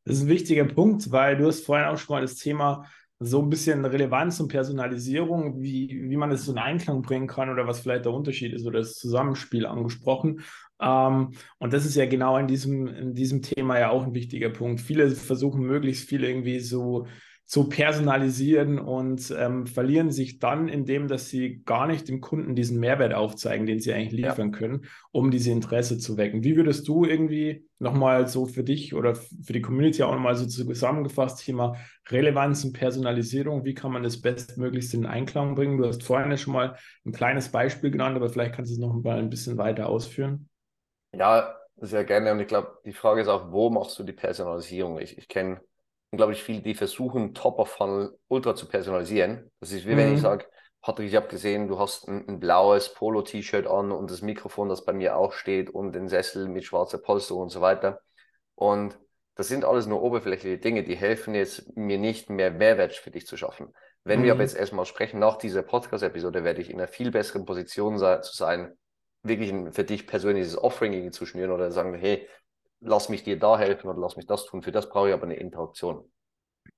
Das 0.05 0.17
ist 0.17 0.23
ein 0.23 0.29
wichtiger 0.29 0.65
Punkt, 0.65 1.11
weil 1.13 1.37
du 1.37 1.47
hast 1.47 1.65
vorhin 1.65 1.87
auch 1.87 1.99
schon 1.99 2.15
mal 2.17 2.23
das 2.23 2.37
Thema 2.37 2.87
so 3.21 3.41
ein 3.41 3.51
bisschen 3.51 3.85
Relevanz 3.85 4.41
und 4.41 4.49
Personalisierung, 4.49 5.63
wie, 5.63 6.09
wie 6.09 6.17
man 6.17 6.31
das 6.31 6.45
so 6.45 6.53
in 6.53 6.59
Einklang 6.59 7.03
bringen 7.03 7.29
kann 7.29 7.51
oder 7.51 7.69
was 7.69 7.81
vielleicht 7.81 8.05
der 8.05 8.13
Unterschied 8.13 8.53
ist 8.53 8.67
oder 8.67 8.81
das 8.81 8.95
Zusammenspiel 8.95 9.65
angesprochen. 9.65 10.41
Ähm, 10.81 11.31
und 11.59 11.73
das 11.73 11.87
ist 11.87 11.95
ja 11.95 12.07
genau 12.07 12.37
in 12.39 12.49
diesem, 12.49 12.89
in 12.89 13.15
diesem 13.15 13.43
Thema 13.43 13.79
ja 13.79 13.91
auch 13.91 14.05
ein 14.05 14.15
wichtiger 14.15 14.51
Punkt. 14.51 14.81
Viele 14.81 15.11
versuchen 15.11 15.63
möglichst 15.63 16.09
viel 16.09 16.25
irgendwie 16.25 16.59
so 16.59 17.07
zu 17.53 17.69
personalisieren 17.69 18.79
und 18.79 19.31
ähm, 19.39 19.67
verlieren 19.67 20.11
sich 20.11 20.39
dann, 20.39 20.69
indem 20.69 21.07
dass 21.07 21.29
sie 21.29 21.63
gar 21.67 21.87
nicht 21.87 22.09
dem 22.09 22.23
Kunden 22.23 22.57
diesen 22.57 22.81
Mehrwert 22.81 23.13
aufzeigen, 23.13 23.67
den 23.67 23.79
sie 23.79 23.93
eigentlich 23.93 24.23
liefern 24.25 24.53
ja. 24.53 24.59
können, 24.59 24.87
um 25.11 25.31
diese 25.31 25.51
Interesse 25.51 25.99
zu 25.99 26.17
wecken. 26.17 26.45
Wie 26.45 26.57
würdest 26.57 26.89
du 26.89 27.05
irgendwie 27.05 27.69
nochmal 27.79 28.27
so 28.27 28.47
für 28.47 28.65
dich 28.65 28.95
oder 28.95 29.15
für 29.15 29.53
die 29.53 29.61
Community 29.61 30.03
auch 30.03 30.15
nochmal 30.15 30.35
so 30.35 30.47
zusammengefasst, 30.47 31.45
Thema 31.45 31.77
Relevanz 32.09 32.65
und 32.65 32.73
Personalisierung, 32.73 33.67
wie 33.67 33.75
kann 33.75 33.93
man 33.93 34.03
das 34.03 34.23
bestmöglichst 34.23 34.95
in 34.95 35.05
Einklang 35.05 35.55
bringen? 35.55 35.77
Du 35.77 35.87
hast 35.87 36.03
vorhin 36.03 36.31
ja 36.31 36.39
schon 36.39 36.55
mal 36.55 36.79
ein 37.05 37.13
kleines 37.13 37.51
Beispiel 37.51 37.91
genannt, 37.91 38.17
aber 38.17 38.31
vielleicht 38.31 38.55
kannst 38.55 38.71
du 38.71 38.77
es 38.77 38.81
noch 38.81 38.95
mal 38.95 39.19
ein 39.19 39.29
bisschen 39.29 39.59
weiter 39.59 39.91
ausführen. 39.91 40.49
Ja, 41.15 41.55
sehr 41.77 42.05
gerne. 42.05 42.33
Und 42.33 42.41
ich 42.41 42.49
glaube, 42.49 42.79
die 42.87 42.95
Frage 42.95 43.21
ist 43.21 43.29
auch, 43.29 43.53
wo 43.53 43.69
machst 43.69 43.99
du 43.99 44.05
die 44.05 44.15
Personalisierung? 44.15 44.99
Ich, 45.01 45.19
ich 45.19 45.29
kenne 45.29 45.61
unglaublich 46.13 46.43
viele, 46.43 46.61
die 46.61 46.75
versuchen, 46.75 47.35
Top 47.35 47.59
of 47.59 47.71
Funnel 47.71 48.17
ultra 48.29 48.55
zu 48.55 48.69
personalisieren. 48.69 49.51
Das 49.61 49.73
ist 49.73 49.87
wie 49.87 49.93
mhm. 49.93 49.97
wenn 49.97 50.09
ich 50.09 50.19
mhm. 50.19 50.23
sage, 50.23 50.47
Patrick, 50.83 51.09
ich 51.09 51.17
habe 51.17 51.29
gesehen, 51.29 51.69
du 51.69 51.79
hast 51.79 52.07
ein, 52.07 52.29
ein 52.29 52.41
blaues 52.41 52.93
Polo-T-Shirt 52.93 53.67
an 53.67 53.93
und 53.93 54.11
das 54.11 54.21
Mikrofon, 54.21 54.69
das 54.69 54.85
bei 54.85 54.93
mir 54.93 55.17
auch 55.17 55.33
steht 55.33 55.71
und 55.71 55.93
den 55.93 56.09
Sessel 56.09 56.49
mit 56.49 56.65
schwarzer 56.65 56.99
Polsterung 56.99 57.43
und 57.43 57.49
so 57.51 57.61
weiter. 57.61 58.01
Und 58.55 58.99
das 59.35 59.49
sind 59.49 59.65
alles 59.65 59.87
nur 59.87 60.03
oberflächliche 60.03 60.59
Dinge, 60.59 60.83
die 60.83 60.97
helfen 60.97 61.35
jetzt 61.35 61.77
mir 61.77 61.99
nicht 61.99 62.29
mehr 62.29 62.51
Mehrwert 62.51 62.93
für 62.93 63.11
dich 63.11 63.27
zu 63.27 63.37
schaffen. 63.37 63.73
Wenn 64.05 64.21
mhm. 64.21 64.25
wir 64.25 64.33
aber 64.33 64.43
jetzt 64.43 64.57
erstmal 64.57 64.85
sprechen, 64.85 65.19
nach 65.19 65.37
dieser 65.37 65.63
Podcast-Episode 65.63 66.45
werde 66.45 66.61
ich 66.61 66.69
in 66.69 66.79
einer 66.79 66.89
viel 66.89 67.11
besseren 67.11 67.47
Position 67.47 67.97
sei, 67.97 68.19
zu 68.19 68.37
sein, 68.37 68.77
wirklich 69.23 69.51
ein, 69.51 69.73
für 69.73 69.85
dich 69.85 70.07
persönliches 70.07 70.59
Offering 70.59 71.13
zu 71.13 71.25
schnüren 71.25 71.53
oder 71.53 71.71
sagen, 71.71 71.95
hey, 71.95 72.29
lass 72.83 73.09
mich 73.09 73.23
dir 73.23 73.39
da 73.39 73.59
helfen 73.59 73.89
oder 73.89 73.99
lass 73.99 74.17
mich 74.17 74.27
das 74.27 74.45
tun. 74.45 74.63
Für 74.63 74.73
das 74.73 74.89
brauche 74.89 75.09
ich 75.09 75.15
aber 75.15 75.25
eine 75.25 75.37
Interaktion. 75.37 76.11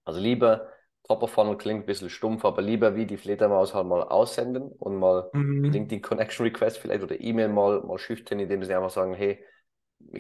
Also 0.05 0.21
lieber 0.21 0.69
Top 1.05 1.23
of 1.23 1.31
Funnel 1.31 1.59
klingt 1.59 1.83
ein 1.83 1.87
bisschen 1.87 2.09
stumpf, 2.09 2.45
aber 2.45 2.63
lieber 2.63 2.97
wie 2.97 3.07
die 3.07 3.19
Fledermaus 3.19 3.75
halt 3.75 3.87
mal 3.87 4.03
aussenden 4.03 4.73
und 4.73 4.97
mal 4.97 5.31
mhm. 5.33 5.65
LinkedIn 5.65 6.01
Connection 6.01 6.47
Request 6.47 6.79
vielleicht 6.79 7.03
oder 7.03 7.21
E-Mail 7.21 7.49
mal, 7.49 7.83
mal 7.83 7.99
shiften, 7.99 8.41
indem 8.41 8.65
sie 8.65 8.75
einfach 8.75 8.91
sagen, 8.91 9.15
hey, 9.15 9.45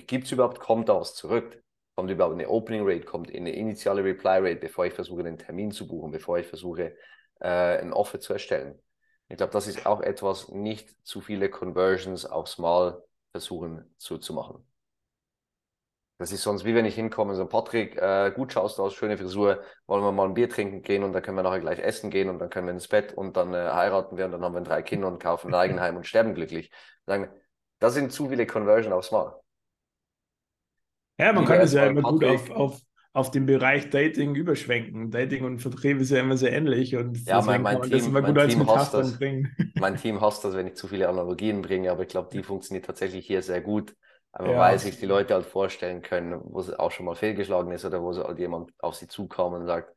gibt 0.06 0.26
es 0.26 0.32
überhaupt, 0.32 0.60
kommt 0.60 0.88
da 0.88 1.00
was 1.00 1.14
zurück? 1.14 1.62
Kommt 1.96 2.10
überhaupt 2.10 2.34
eine 2.34 2.48
Opening 2.48 2.82
Rate, 2.84 3.04
kommt 3.04 3.34
eine 3.34 3.54
initiale 3.54 4.04
Reply 4.04 4.40
Rate, 4.40 4.56
bevor 4.56 4.84
ich 4.84 4.92
versuche, 4.92 5.20
einen 5.20 5.38
Termin 5.38 5.70
zu 5.70 5.86
buchen, 5.86 6.10
bevor 6.10 6.38
ich 6.38 6.46
versuche, 6.46 6.96
äh, 7.40 7.78
ein 7.78 7.92
Offer 7.92 8.20
zu 8.20 8.32
erstellen. 8.32 8.78
Ich 9.28 9.38
glaube, 9.38 9.52
das 9.52 9.66
ist 9.66 9.86
auch 9.86 10.02
etwas, 10.02 10.48
nicht 10.48 10.94
zu 11.06 11.20
viele 11.20 11.48
Conversions 11.48 12.26
aufs 12.26 12.58
Mal 12.58 13.02
versuchen 13.32 13.94
zu, 13.96 14.18
zu 14.18 14.34
machen. 14.34 14.66
Das 16.18 16.30
ist 16.30 16.42
sonst 16.42 16.64
wie 16.64 16.74
wenn 16.74 16.84
ich 16.84 16.94
hinkomme 16.94 17.32
und 17.32 17.36
so, 17.36 17.46
Patrick, 17.46 17.96
äh, 17.96 18.30
gut 18.34 18.52
schaust 18.52 18.78
du 18.78 18.84
aus, 18.84 18.94
schöne 18.94 19.18
Frisur, 19.18 19.62
wollen 19.86 20.04
wir 20.04 20.12
mal 20.12 20.26
ein 20.26 20.34
Bier 20.34 20.48
trinken 20.48 20.82
gehen 20.82 21.02
und 21.02 21.12
dann 21.12 21.22
können 21.22 21.36
wir 21.36 21.42
nachher 21.42 21.60
gleich 21.60 21.80
essen 21.80 22.10
gehen 22.10 22.28
und 22.28 22.38
dann 22.38 22.50
können 22.50 22.68
wir 22.68 22.72
ins 22.72 22.86
Bett 22.86 23.12
und 23.12 23.36
dann 23.36 23.52
äh, 23.52 23.56
heiraten 23.56 24.16
wir 24.16 24.26
und 24.26 24.32
dann 24.32 24.42
haben 24.42 24.54
wir 24.54 24.60
drei 24.60 24.82
Kinder 24.82 25.08
und 25.08 25.18
kaufen 25.18 25.48
ein 25.48 25.54
Eigenheim 25.54 25.96
und 25.96 26.06
sterben 26.06 26.34
glücklich. 26.34 26.70
Sagen, 27.04 27.28
das 27.80 27.94
sind 27.94 28.12
zu 28.12 28.28
viele 28.28 28.46
Conversion 28.46 28.92
aufs 28.92 29.10
Mal. 29.10 29.34
Ja, 31.18 31.32
man 31.32 31.44
kann 31.44 31.60
es 31.60 31.72
ja 31.72 31.86
immer 31.86 32.02
Patrick, 32.02 32.20
gut 32.20 32.24
auf, 32.24 32.50
auf, 32.50 32.80
auf 33.12 33.30
den 33.32 33.46
Bereich 33.46 33.90
Dating 33.90 34.36
überschwenken. 34.36 35.10
Dating 35.10 35.44
und 35.44 35.58
Vertrieb 35.60 36.00
ist 36.00 36.10
ja 36.10 36.20
immer 36.20 36.36
sehr 36.36 36.52
ähnlich 36.52 36.94
und 36.96 37.26
ja, 37.26 37.40
mein, 37.42 37.62
mein 37.62 37.82
Team, 37.82 37.90
das 37.90 38.06
immer 38.06 38.22
gut 38.22 38.38
als 38.38 38.56
Metapher 38.56 39.02
bringen. 39.18 39.54
Mein 39.74 39.96
Team 39.96 40.20
hasst 40.20 40.44
das, 40.44 40.54
wenn 40.54 40.68
ich 40.68 40.74
zu 40.74 40.86
viele 40.86 41.08
Analogien 41.08 41.60
bringe, 41.60 41.90
aber 41.90 42.02
ich 42.02 42.08
glaube, 42.08 42.28
die 42.32 42.42
funktioniert 42.42 42.86
tatsächlich 42.86 43.26
hier 43.26 43.42
sehr 43.42 43.60
gut. 43.60 43.96
Aber 44.36 44.50
ja. 44.50 44.58
weil 44.58 44.78
sich 44.80 44.98
die 44.98 45.06
Leute 45.06 45.32
halt 45.32 45.46
vorstellen 45.46 46.02
können, 46.02 46.40
wo 46.42 46.58
es 46.58 46.72
auch 46.72 46.90
schon 46.90 47.06
mal 47.06 47.14
fehlgeschlagen 47.14 47.70
ist 47.70 47.84
oder 47.84 48.02
wo 48.02 48.12
halt 48.12 48.38
jemand 48.40 48.72
auf 48.80 48.96
sie 48.96 49.06
zukommt 49.06 49.56
und 49.56 49.66
sagt, 49.66 49.94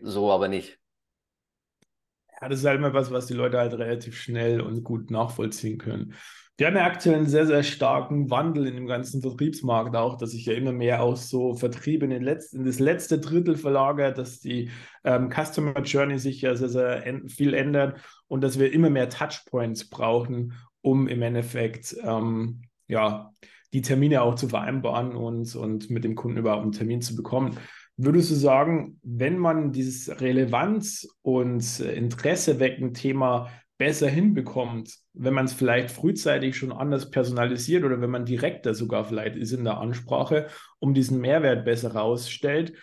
so 0.00 0.30
aber 0.30 0.46
nicht. 0.46 0.78
Ja, 2.40 2.48
das 2.48 2.60
ist 2.60 2.66
halt 2.66 2.78
immer 2.78 2.94
was, 2.94 3.10
was 3.10 3.26
die 3.26 3.34
Leute 3.34 3.58
halt 3.58 3.72
relativ 3.72 4.16
schnell 4.16 4.60
und 4.60 4.84
gut 4.84 5.10
nachvollziehen 5.10 5.76
können. 5.76 6.14
Wir 6.56 6.68
haben 6.68 6.76
ja 6.76 6.84
aktuell 6.84 7.16
einen 7.16 7.26
sehr, 7.26 7.46
sehr 7.46 7.64
starken 7.64 8.30
Wandel 8.30 8.68
in 8.68 8.76
dem 8.76 8.86
ganzen 8.86 9.22
Vertriebsmarkt 9.22 9.96
auch, 9.96 10.16
dass 10.16 10.30
sich 10.30 10.46
ja 10.46 10.52
immer 10.52 10.72
mehr 10.72 11.02
auch 11.02 11.16
so 11.16 11.54
Vertrieb 11.54 12.04
in, 12.04 12.10
den 12.10 12.22
letzten, 12.22 12.60
in 12.60 12.66
das 12.66 12.78
letzte 12.78 13.18
Drittel 13.18 13.56
verlagert, 13.56 14.18
dass 14.18 14.38
die 14.38 14.70
ähm, 15.02 15.30
Customer 15.30 15.80
Journey 15.80 16.18
sich 16.18 16.42
ja 16.42 16.54
sehr, 16.54 16.68
sehr 16.68 17.02
viel 17.28 17.54
ändert 17.54 18.00
und 18.28 18.42
dass 18.42 18.58
wir 18.58 18.72
immer 18.72 18.90
mehr 18.90 19.08
Touchpoints 19.08 19.88
brauchen, 19.88 20.52
um 20.80 21.08
im 21.08 21.22
Endeffekt 21.22 21.96
ähm, 22.04 22.62
ja, 22.86 23.32
die 23.72 23.82
Termine 23.82 24.22
auch 24.22 24.34
zu 24.34 24.48
vereinbaren 24.48 25.14
und, 25.14 25.54
und 25.54 25.90
mit 25.90 26.04
dem 26.04 26.14
Kunden 26.14 26.38
überhaupt 26.38 26.62
einen 26.62 26.72
Termin 26.72 27.02
zu 27.02 27.14
bekommen. 27.14 27.56
Würdest 27.96 28.30
du 28.30 28.34
sagen, 28.34 28.98
wenn 29.02 29.38
man 29.38 29.72
dieses 29.72 30.20
Relevanz 30.20 31.06
und 31.22 31.80
Interesse 31.80 32.58
wecken 32.58 32.94
Thema 32.94 33.48
besser 33.80 34.08
hinbekommt, 34.08 34.94
wenn 35.14 35.32
man 35.32 35.46
es 35.46 35.54
vielleicht 35.54 35.90
frühzeitig 35.90 36.56
schon 36.56 36.70
anders 36.70 37.10
personalisiert 37.10 37.82
oder 37.82 38.00
wenn 38.00 38.10
man 38.10 38.26
direkter 38.26 38.74
sogar 38.74 39.04
vielleicht 39.04 39.36
ist 39.36 39.52
in 39.52 39.64
der 39.64 39.78
Ansprache, 39.78 40.48
um 40.80 40.92
diesen 40.92 41.20
Mehrwert 41.20 41.64
besser 41.64 41.94
rausstellt. 41.94 42.74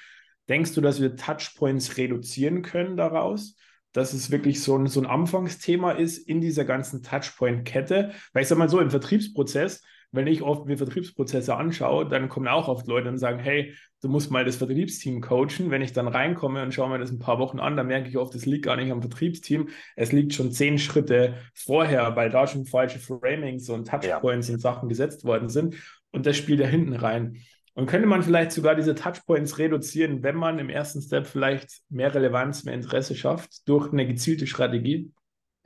Denkst 0.49 0.73
du, 0.73 0.81
dass 0.81 1.01
wir 1.01 1.15
Touchpoints 1.15 1.97
reduzieren 1.97 2.63
können 2.63 2.97
daraus? 2.97 3.57
Dass 3.91 4.13
es 4.13 4.31
wirklich 4.31 4.63
so 4.63 4.75
ein, 4.77 4.87
so 4.87 4.99
ein 4.99 5.05
Anfangsthema 5.05 5.91
ist 5.91 6.17
in 6.17 6.41
dieser 6.41 6.65
ganzen 6.65 7.03
Touchpoint-Kette? 7.03 8.11
Weil 8.33 8.41
ich 8.41 8.47
sage 8.47 8.59
mal 8.59 8.69
so, 8.69 8.79
im 8.79 8.89
Vertriebsprozess 8.89 9.83
wenn 10.17 10.27
ich 10.27 10.41
oft 10.41 10.65
mir 10.65 10.77
Vertriebsprozesse 10.77 11.55
anschaue, 11.55 12.07
dann 12.07 12.27
kommen 12.27 12.49
auch 12.49 12.67
oft 12.67 12.87
Leute 12.87 13.07
und 13.07 13.17
sagen, 13.17 13.39
hey, 13.39 13.73
du 14.01 14.09
musst 14.09 14.31
mal 14.31 14.43
das 14.43 14.57
Vertriebsteam 14.57 15.21
coachen. 15.21 15.69
Wenn 15.71 15.81
ich 15.81 15.93
dann 15.93 16.09
reinkomme 16.09 16.61
und 16.61 16.73
schaue 16.73 16.89
mir 16.89 16.99
das 16.99 17.11
ein 17.11 17.19
paar 17.19 17.39
Wochen 17.39 17.59
an, 17.59 17.77
dann 17.77 17.87
merke 17.87 18.09
ich 18.09 18.17
oft, 18.17 18.35
es 18.35 18.45
liegt 18.45 18.65
gar 18.65 18.75
nicht 18.75 18.91
am 18.91 19.01
Vertriebsteam. 19.01 19.69
Es 19.95 20.11
liegt 20.11 20.33
schon 20.33 20.51
zehn 20.51 20.77
Schritte 20.77 21.35
vorher, 21.53 22.15
weil 22.17 22.29
da 22.29 22.47
schon 22.47 22.65
falsche 22.65 22.99
Framings 22.99 23.69
und 23.69 23.87
Touchpoints 23.87 24.49
ja. 24.49 24.55
und 24.55 24.59
Sachen 24.59 24.89
gesetzt 24.89 25.23
worden 25.23 25.47
sind. 25.47 25.75
Und 26.11 26.25
das 26.25 26.35
spielt 26.35 26.59
da 26.59 26.65
hinten 26.65 26.93
rein. 26.93 27.37
Und 27.73 27.85
könnte 27.85 28.07
man 28.07 28.23
vielleicht 28.23 28.51
sogar 28.51 28.73
diese 28.73 28.95
Touchpoints 28.95 29.59
reduzieren, 29.59 30.23
wenn 30.23 30.35
man 30.35 30.57
im 30.57 30.69
ersten 30.69 30.99
Step 30.99 31.27
vielleicht 31.27 31.81
mehr 31.89 32.13
Relevanz, 32.13 32.63
mehr 32.63 32.73
Interesse 32.73 33.15
schafft 33.15 33.69
durch 33.69 33.93
eine 33.93 34.07
gezielte 34.07 34.47
Strategie? 34.47 35.11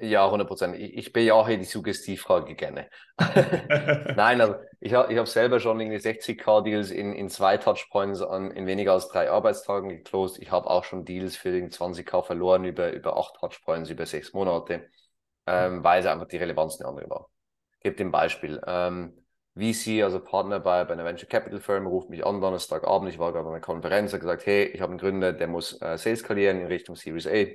Ja, 0.04 0.28
100 0.30 0.48
Prozent. 0.48 0.76
Ich, 0.76 0.98
ich 0.98 1.14
bejahe 1.14 1.60
die 1.60 1.64
Suggestivfrage 1.66 2.56
gerne. 2.56 2.90
Nein, 4.16 4.42
also 4.42 4.56
ich 4.80 4.96
habe 4.96 5.14
ich 5.14 5.20
hab 5.20 5.28
selber 5.28 5.60
schon 5.60 5.80
irgendwie 5.80 6.00
60k-Deals 6.00 6.90
in, 6.90 7.14
in 7.14 7.30
zwei 7.30 7.58
Touchpoints 7.58 8.22
an, 8.24 8.50
in 8.50 8.66
weniger 8.66 8.94
als 8.94 9.10
drei 9.10 9.30
Arbeitstagen 9.30 9.90
geclosed. 9.90 10.40
Ich 10.42 10.50
habe 10.50 10.68
auch 10.68 10.86
schon 10.86 11.06
Deals 11.06 11.36
für 11.36 11.52
den 11.52 11.70
20k 11.70 12.24
verloren 12.24 12.64
über, 12.66 12.92
über 12.92 13.16
acht 13.16 13.36
Touchpoints, 13.36 13.92
über 13.92 14.08
sechs 14.08 14.34
Monate, 14.34 14.90
ähm, 15.46 15.84
weil 15.84 16.00
es 16.00 16.08
einfach 16.08 16.28
die 16.28 16.38
Relevanz 16.38 16.80
eine 16.80 16.90
andere 16.90 17.08
war. 17.10 17.30
Ich 17.74 17.82
gebe 17.84 17.96
dem 17.96 18.12
Beispiel. 18.12 18.60
Ähm, 18.66 19.14
VC, 19.56 20.02
also 20.02 20.20
Partner 20.20 20.60
bei, 20.60 20.84
bei 20.86 20.94
einer 20.94 21.06
Venture 21.06 21.30
Capital 21.30 21.60
Firm, 21.60 21.86
ruft 21.86 22.10
mich 22.10 22.26
an 22.26 22.42
Donnerstagabend. 22.42 23.12
Ich 23.12 23.20
war 23.20 23.34
gerade 23.34 23.46
bei 23.46 23.52
einer 23.52 23.62
Konferenz, 23.62 24.14
hat 24.14 24.22
gesagt, 24.22 24.48
hey, 24.48 24.66
ich 24.66 24.82
habe 24.82 24.92
einen 24.92 25.00
Gründer, 25.00 25.32
der 25.32 25.48
muss 25.48 25.80
äh, 25.80 25.98
Sales 25.98 26.22
skalieren 26.22 26.60
in 26.60 26.68
Richtung 26.68 26.96
Series 26.96 27.28
A, 27.28 27.46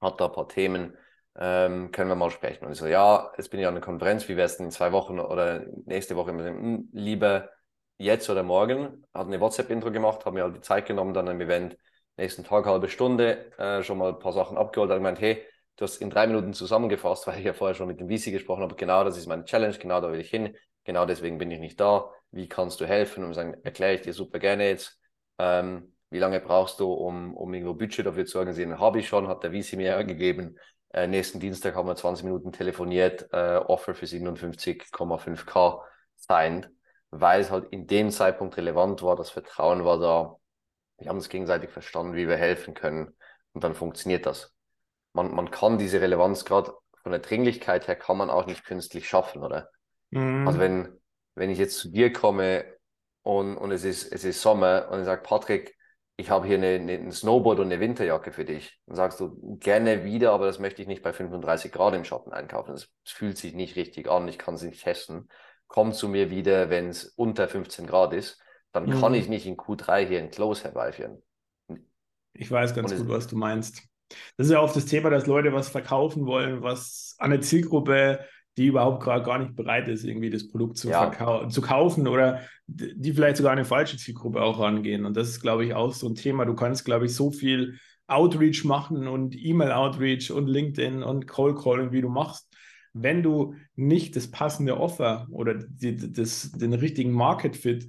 hat 0.00 0.20
da 0.20 0.26
ein 0.26 0.32
paar 0.32 0.48
Themen 0.48 0.96
ähm, 1.38 1.90
können 1.92 2.08
wir 2.08 2.14
mal 2.16 2.30
sprechen. 2.30 2.64
Und 2.64 2.72
ich 2.72 2.78
so, 2.78 2.86
ja, 2.86 3.30
jetzt 3.36 3.50
bin 3.50 3.60
ich 3.60 3.66
an 3.66 3.74
der 3.74 3.82
Konferenz, 3.82 4.28
wie 4.28 4.36
wäre 4.36 4.46
es 4.46 4.56
denn 4.56 4.66
in 4.66 4.72
zwei 4.72 4.92
Wochen 4.92 5.18
oder 5.20 5.64
nächste 5.84 6.16
Woche? 6.16 6.32
Hm, 6.32 6.88
lieber 6.92 7.50
jetzt 7.98 8.28
oder 8.30 8.42
morgen. 8.42 9.04
Hat 9.14 9.26
eine 9.26 9.40
WhatsApp-Intro 9.40 9.90
gemacht, 9.90 10.24
habe 10.24 10.36
mir 10.36 10.44
halt 10.44 10.56
die 10.56 10.60
Zeit 10.60 10.86
genommen, 10.86 11.14
dann 11.14 11.28
ein 11.28 11.40
Event, 11.40 11.76
nächsten 12.16 12.44
Tag 12.44 12.66
halbe 12.66 12.88
Stunde, 12.88 13.52
äh, 13.58 13.82
schon 13.82 13.98
mal 13.98 14.10
ein 14.10 14.18
paar 14.18 14.32
Sachen 14.32 14.56
abgeholt, 14.56 14.90
hat 14.90 14.98
gemeint, 14.98 15.20
hey, 15.20 15.42
du 15.76 15.84
hast 15.84 16.00
in 16.00 16.10
drei 16.10 16.26
Minuten 16.26 16.54
zusammengefasst, 16.54 17.26
weil 17.26 17.38
ich 17.38 17.44
ja 17.44 17.52
vorher 17.52 17.74
schon 17.74 17.88
mit 17.88 18.00
dem 18.00 18.08
VC 18.08 18.30
gesprochen 18.32 18.62
habe, 18.62 18.74
genau 18.74 19.04
das 19.04 19.16
ist 19.16 19.26
meine 19.26 19.44
Challenge, 19.44 19.76
genau 19.78 20.00
da 20.00 20.10
will 20.10 20.20
ich 20.20 20.30
hin, 20.30 20.56
genau 20.84 21.06
deswegen 21.06 21.38
bin 21.38 21.50
ich 21.50 21.58
nicht 21.60 21.80
da, 21.80 22.10
wie 22.30 22.48
kannst 22.48 22.80
du 22.80 22.86
helfen? 22.86 23.24
Und 23.24 23.34
sagen, 23.34 23.56
erkläre 23.62 23.94
ich 23.94 24.02
dir 24.02 24.12
super 24.12 24.38
gerne 24.38 24.68
jetzt. 24.68 24.98
Ähm, 25.38 25.92
wie 26.10 26.18
lange 26.18 26.40
brauchst 26.40 26.80
du, 26.80 26.92
um, 26.92 27.36
um 27.36 27.52
irgendwo 27.52 27.74
Budget 27.74 28.06
dafür 28.06 28.26
zu 28.26 28.38
organisieren? 28.38 28.78
Habe 28.78 29.00
ich 29.00 29.08
schon, 29.08 29.28
hat 29.28 29.42
der 29.42 29.52
VC 29.52 29.74
mir 29.76 30.02
gegeben. 30.04 30.58
Äh, 30.96 31.08
nächsten 31.08 31.40
Dienstag 31.40 31.74
haben 31.74 31.86
wir 31.86 31.94
20 31.94 32.24
Minuten 32.24 32.52
telefoniert, 32.52 33.28
äh, 33.30 33.56
Offer 33.58 33.94
für 33.94 34.06
57,5k 34.06 35.82
signed, 36.16 36.70
weil 37.10 37.42
es 37.42 37.50
halt 37.50 37.66
in 37.70 37.86
dem 37.86 38.10
Zeitpunkt 38.10 38.56
relevant 38.56 39.02
war, 39.02 39.14
das 39.14 39.28
Vertrauen 39.28 39.84
war 39.84 40.00
da, 40.00 40.36
wir 40.96 41.10
haben 41.10 41.16
uns 41.16 41.28
gegenseitig 41.28 41.68
verstanden, 41.68 42.14
wie 42.14 42.26
wir 42.26 42.38
helfen 42.38 42.72
können 42.72 43.14
und 43.52 43.62
dann 43.62 43.74
funktioniert 43.74 44.24
das. 44.24 44.54
Man, 45.12 45.34
man 45.34 45.50
kann 45.50 45.76
diese 45.76 46.00
Relevanz 46.00 46.46
gerade 46.46 46.72
von 47.02 47.12
der 47.12 47.20
Dringlichkeit 47.20 47.88
her 47.88 47.96
kann 47.96 48.16
man 48.16 48.30
auch 48.30 48.46
nicht 48.46 48.64
künstlich 48.64 49.06
schaffen, 49.06 49.42
oder? 49.42 49.68
Mhm. 50.12 50.48
Also 50.48 50.58
wenn, 50.58 50.98
wenn 51.34 51.50
ich 51.50 51.58
jetzt 51.58 51.78
zu 51.78 51.90
dir 51.90 52.10
komme 52.10 52.64
und, 53.20 53.58
und 53.58 53.70
es 53.70 53.84
ist, 53.84 54.10
es 54.10 54.24
ist 54.24 54.40
Sommer 54.40 54.88
und 54.90 55.00
ich 55.00 55.04
sage, 55.04 55.22
Patrick, 55.22 55.75
ich 56.16 56.30
habe 56.30 56.46
hier 56.46 56.56
eine, 56.56 56.68
eine, 56.68 56.92
ein 56.92 57.12
Snowboard 57.12 57.60
und 57.60 57.66
eine 57.66 57.80
Winterjacke 57.80 58.32
für 58.32 58.44
dich. 58.44 58.80
Dann 58.86 58.96
sagst 58.96 59.20
du, 59.20 59.58
gerne 59.58 60.04
wieder, 60.04 60.32
aber 60.32 60.46
das 60.46 60.58
möchte 60.58 60.80
ich 60.80 60.88
nicht 60.88 61.02
bei 61.02 61.12
35 61.12 61.70
Grad 61.72 61.94
im 61.94 62.04
Schatten 62.04 62.32
einkaufen. 62.32 62.72
Das, 62.72 62.88
fühlt 63.04 63.36
sich 63.36 63.54
nicht 63.54 63.76
richtig 63.76 64.10
an, 64.10 64.26
ich 64.26 64.38
kann 64.38 64.54
es 64.54 64.62
nicht 64.62 64.82
testen. 64.82 65.28
Komm 65.68 65.92
zu 65.92 66.08
mir 66.08 66.30
wieder, 66.30 66.70
wenn 66.70 66.88
es 66.88 67.04
unter 67.04 67.48
15 67.48 67.86
Grad 67.86 68.14
ist. 68.14 68.40
Dann 68.72 68.86
mhm. 68.86 69.00
kann 69.00 69.14
ich 69.14 69.28
nicht 69.28 69.46
in 69.46 69.56
Q3 69.56 70.06
hier 70.06 70.18
ein 70.18 70.30
Close 70.30 70.64
herbeiführen. 70.64 71.22
Ich 72.32 72.50
weiß 72.50 72.74
ganz 72.74 72.92
und 72.92 72.98
gut, 72.98 73.08
was 73.08 73.26
du 73.26 73.36
meinst. 73.36 73.82
Das 74.36 74.46
ist 74.46 74.52
ja 74.52 74.60
oft 74.60 74.76
das 74.76 74.86
Thema, 74.86 75.10
dass 75.10 75.26
Leute 75.26 75.52
was 75.52 75.68
verkaufen 75.68 76.26
wollen, 76.26 76.62
was 76.62 77.16
an 77.18 77.32
eine 77.32 77.40
Zielgruppe 77.40 78.20
die 78.56 78.66
überhaupt 78.66 79.04
gar 79.04 79.38
nicht 79.38 79.54
bereit 79.54 79.88
ist, 79.88 80.04
irgendwie 80.04 80.30
das 80.30 80.48
Produkt 80.48 80.78
zu, 80.78 80.88
ja. 80.88 81.48
zu 81.48 81.60
kaufen 81.60 82.08
oder 82.08 82.40
die 82.66 83.12
vielleicht 83.12 83.36
sogar 83.36 83.52
eine 83.52 83.64
falsche 83.64 83.98
Zielgruppe 83.98 84.42
auch 84.42 84.60
rangehen. 84.60 85.04
Und 85.04 85.16
das 85.16 85.28
ist, 85.28 85.40
glaube 85.40 85.64
ich, 85.64 85.74
auch 85.74 85.92
so 85.92 86.08
ein 86.08 86.14
Thema. 86.14 86.44
Du 86.46 86.54
kannst, 86.54 86.84
glaube 86.84 87.06
ich, 87.06 87.14
so 87.14 87.30
viel 87.30 87.78
Outreach 88.06 88.64
machen 88.64 89.08
und 89.08 89.36
E-Mail-Outreach 89.36 90.30
und 90.32 90.46
LinkedIn 90.46 91.02
und 91.02 91.26
Cold 91.26 91.58
Calling, 91.58 91.92
wie 91.92 92.00
du 92.00 92.08
machst. 92.08 92.48
Wenn 92.92 93.22
du 93.22 93.54
nicht 93.74 94.16
das 94.16 94.30
passende 94.30 94.78
Offer 94.78 95.26
oder 95.30 95.54
die, 95.54 96.12
das, 96.12 96.52
den 96.52 96.72
richtigen 96.72 97.12
Market 97.12 97.56
Fit 97.56 97.88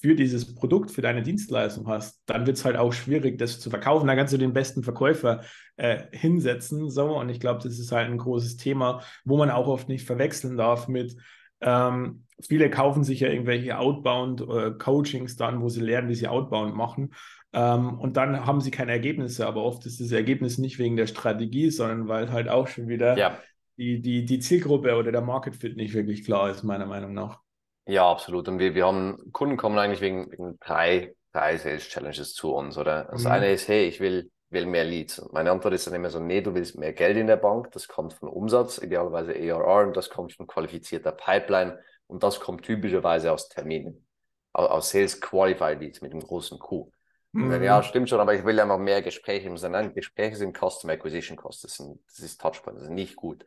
für 0.00 0.14
dieses 0.14 0.54
Produkt, 0.54 0.90
für 0.90 1.02
deine 1.02 1.22
Dienstleistung 1.22 1.88
hast, 1.88 2.20
dann 2.26 2.46
wird 2.46 2.56
es 2.56 2.64
halt 2.64 2.76
auch 2.76 2.92
schwierig, 2.92 3.38
das 3.38 3.60
zu 3.60 3.70
verkaufen. 3.70 4.06
Da 4.06 4.16
kannst 4.16 4.32
du 4.32 4.38
den 4.38 4.52
besten 4.52 4.82
Verkäufer 4.82 5.42
äh, 5.76 6.04
hinsetzen. 6.12 6.90
So, 6.90 7.18
und 7.18 7.28
ich 7.28 7.40
glaube, 7.40 7.62
das 7.62 7.78
ist 7.78 7.92
halt 7.92 8.10
ein 8.10 8.18
großes 8.18 8.56
Thema, 8.56 9.02
wo 9.24 9.36
man 9.36 9.50
auch 9.50 9.66
oft 9.66 9.88
nicht 9.88 10.06
verwechseln 10.06 10.56
darf 10.56 10.88
mit 10.88 11.16
ähm, 11.60 12.24
viele 12.40 12.70
kaufen 12.70 13.04
sich 13.04 13.20
ja 13.20 13.28
irgendwelche 13.28 13.78
Outbound-Coachings 13.78 15.34
äh, 15.34 15.36
dann, 15.36 15.60
wo 15.60 15.68
sie 15.68 15.80
lernen, 15.80 16.08
wie 16.08 16.14
sie 16.14 16.28
Outbound 16.28 16.74
machen. 16.76 17.14
Ähm, 17.52 17.98
und 17.98 18.16
dann 18.16 18.46
haben 18.46 18.60
sie 18.60 18.70
keine 18.70 18.92
Ergebnisse, 18.92 19.46
aber 19.46 19.64
oft 19.64 19.86
ist 19.86 20.00
das 20.00 20.12
Ergebnis 20.12 20.58
nicht 20.58 20.78
wegen 20.78 20.96
der 20.96 21.06
Strategie, 21.06 21.70
sondern 21.70 22.08
weil 22.08 22.30
halt 22.30 22.48
auch 22.48 22.68
schon 22.68 22.88
wieder 22.88 23.16
ja. 23.16 23.38
die, 23.76 24.00
die, 24.00 24.24
die 24.24 24.38
Zielgruppe 24.38 24.94
oder 24.94 25.10
der 25.10 25.22
Market 25.22 25.56
Fit 25.56 25.76
nicht 25.76 25.94
wirklich 25.94 26.24
klar 26.24 26.50
ist, 26.50 26.62
meiner 26.62 26.86
Meinung 26.86 27.14
nach. 27.14 27.40
Ja, 27.88 28.10
absolut. 28.10 28.48
Und 28.48 28.58
wir, 28.58 28.74
wir 28.74 28.86
haben 28.86 29.32
Kunden 29.32 29.56
kommen 29.56 29.78
eigentlich 29.78 30.00
wegen, 30.00 30.30
wegen 30.30 30.58
drei, 30.60 31.14
drei 31.32 31.56
Sales 31.56 31.88
Challenges 31.88 32.34
zu 32.34 32.54
uns. 32.54 32.78
Oder 32.78 33.08
das 33.10 33.24
mhm. 33.24 33.30
eine 33.30 33.52
ist, 33.52 33.66
hey, 33.68 33.86
ich 33.86 33.98
will 33.98 34.30
will 34.50 34.66
mehr 34.66 34.84
Leads. 34.84 35.18
Und 35.18 35.32
meine 35.32 35.50
Antwort 35.50 35.74
ist 35.74 35.86
dann 35.86 35.94
immer 35.94 36.10
so, 36.10 36.20
nee, 36.20 36.40
du 36.40 36.54
willst 36.54 36.78
mehr 36.78 36.92
Geld 36.92 37.16
in 37.16 37.26
der 37.26 37.36
Bank, 37.36 37.70
das 37.72 37.88
kommt 37.88 38.14
von 38.14 38.28
Umsatz, 38.28 38.78
idealerweise 38.78 39.34
ARR, 39.34 39.86
und 39.86 39.96
das 39.96 40.10
kommt 40.10 40.32
von 40.32 40.46
qualifizierter 40.46 41.12
Pipeline 41.12 41.78
und 42.06 42.22
das 42.22 42.40
kommt 42.40 42.64
typischerweise 42.64 43.32
aus 43.32 43.48
Terminen, 43.48 44.06
aus 44.52 44.90
Sales 44.90 45.20
Qualified 45.20 45.80
Leads 45.80 46.00
mit 46.00 46.12
dem 46.12 46.20
großen 46.20 46.58
Q. 46.58 46.90
Mhm. 47.32 47.50
Dann, 47.50 47.62
ja, 47.62 47.82
stimmt 47.82 48.08
schon, 48.08 48.20
aber 48.20 48.34
ich 48.34 48.44
will 48.44 48.58
einfach 48.58 48.78
mehr 48.78 49.02
Gespräche. 49.02 49.50
Nein, 49.50 49.92
Gespräche 49.92 50.36
sind 50.36 50.56
Customer 50.56 50.94
Acquisition 50.94 51.36
Costs, 51.36 51.62
das, 51.62 51.74
sind, 51.74 52.00
das 52.06 52.20
ist 52.20 52.40
Touchpoint, 52.40 52.78
das 52.78 52.84
ist 52.84 52.90
nicht 52.90 53.16
gut. 53.16 53.44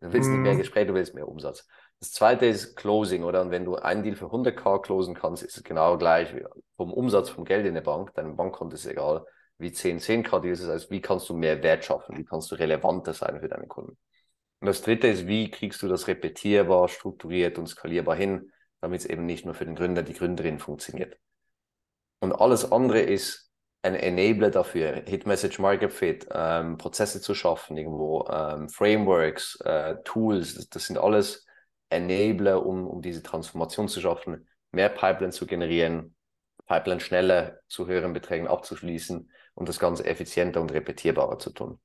Du 0.00 0.12
willst 0.12 0.28
mhm. 0.28 0.36
nicht 0.36 0.42
mehr 0.42 0.54
mhm. 0.54 0.58
Gespräche, 0.58 0.86
du 0.86 0.94
willst 0.94 1.14
mehr 1.14 1.28
Umsatz. 1.28 1.68
Das 2.02 2.10
zweite 2.10 2.46
ist 2.46 2.74
Closing, 2.74 3.22
oder? 3.22 3.42
Und 3.42 3.52
wenn 3.52 3.64
du 3.64 3.76
einen 3.76 4.02
Deal 4.02 4.16
für 4.16 4.24
100k 4.24 4.82
closen 4.82 5.14
kannst, 5.14 5.44
ist 5.44 5.56
es 5.56 5.62
genau 5.62 5.96
gleich 5.96 6.34
vom 6.76 6.92
Umsatz, 6.92 7.30
vom 7.30 7.44
Geld 7.44 7.64
in 7.64 7.74
der 7.74 7.80
Bank. 7.82 8.12
Deinem 8.14 8.34
Bankkonto 8.34 8.74
ist 8.74 8.86
egal, 8.86 9.24
wie 9.58 9.70
10, 9.70 10.00
10k 10.00 10.40
Deals 10.40 10.58
ist. 10.58 10.68
Also 10.68 10.90
wie 10.90 11.00
kannst 11.00 11.28
du 11.28 11.36
mehr 11.36 11.62
Wert 11.62 11.84
schaffen? 11.84 12.18
Wie 12.18 12.24
kannst 12.24 12.50
du 12.50 12.56
relevanter 12.56 13.14
sein 13.14 13.38
für 13.38 13.46
deine 13.48 13.68
Kunden? 13.68 13.96
Und 14.58 14.66
das 14.66 14.82
dritte 14.82 15.06
ist, 15.06 15.28
wie 15.28 15.48
kriegst 15.48 15.80
du 15.80 15.86
das 15.86 16.08
repetierbar, 16.08 16.88
strukturiert 16.88 17.56
und 17.56 17.68
skalierbar 17.68 18.16
hin, 18.16 18.50
damit 18.80 19.02
es 19.02 19.06
eben 19.06 19.24
nicht 19.24 19.44
nur 19.44 19.54
für 19.54 19.64
den 19.64 19.76
Gründer, 19.76 20.02
die 20.02 20.14
Gründerin 20.14 20.58
funktioniert. 20.58 21.16
Und 22.18 22.32
alles 22.32 22.72
andere 22.72 23.00
ist 23.00 23.48
ein 23.82 23.94
Enabler 23.94 24.50
dafür, 24.50 25.04
Hit 25.06 25.24
Message 25.24 25.60
Market 25.60 25.92
Fit, 25.92 26.26
ähm, 26.32 26.78
Prozesse 26.78 27.20
zu 27.20 27.36
schaffen, 27.36 27.76
irgendwo 27.76 28.26
ähm, 28.28 28.68
Frameworks, 28.68 29.60
äh, 29.60 29.94
Tools, 30.02 30.56
das, 30.56 30.68
das, 30.68 30.86
sind 30.86 30.98
alles 30.98 31.46
Enabler, 31.92 32.64
um, 32.64 32.86
um 32.86 33.02
diese 33.02 33.22
Transformation 33.22 33.88
zu 33.88 34.00
schaffen, 34.00 34.46
mehr 34.72 34.88
Pipeline 34.88 35.32
zu 35.32 35.46
generieren, 35.46 36.14
Pipeline 36.66 37.00
schneller 37.00 37.58
zu 37.68 37.86
höheren 37.86 38.12
Beträgen 38.12 38.46
abzuschließen 38.46 39.30
und 39.54 39.68
das 39.68 39.78
Ganze 39.78 40.06
effizienter 40.06 40.60
und 40.60 40.72
repetierbarer 40.72 41.38
zu 41.38 41.50
tun. 41.50 41.78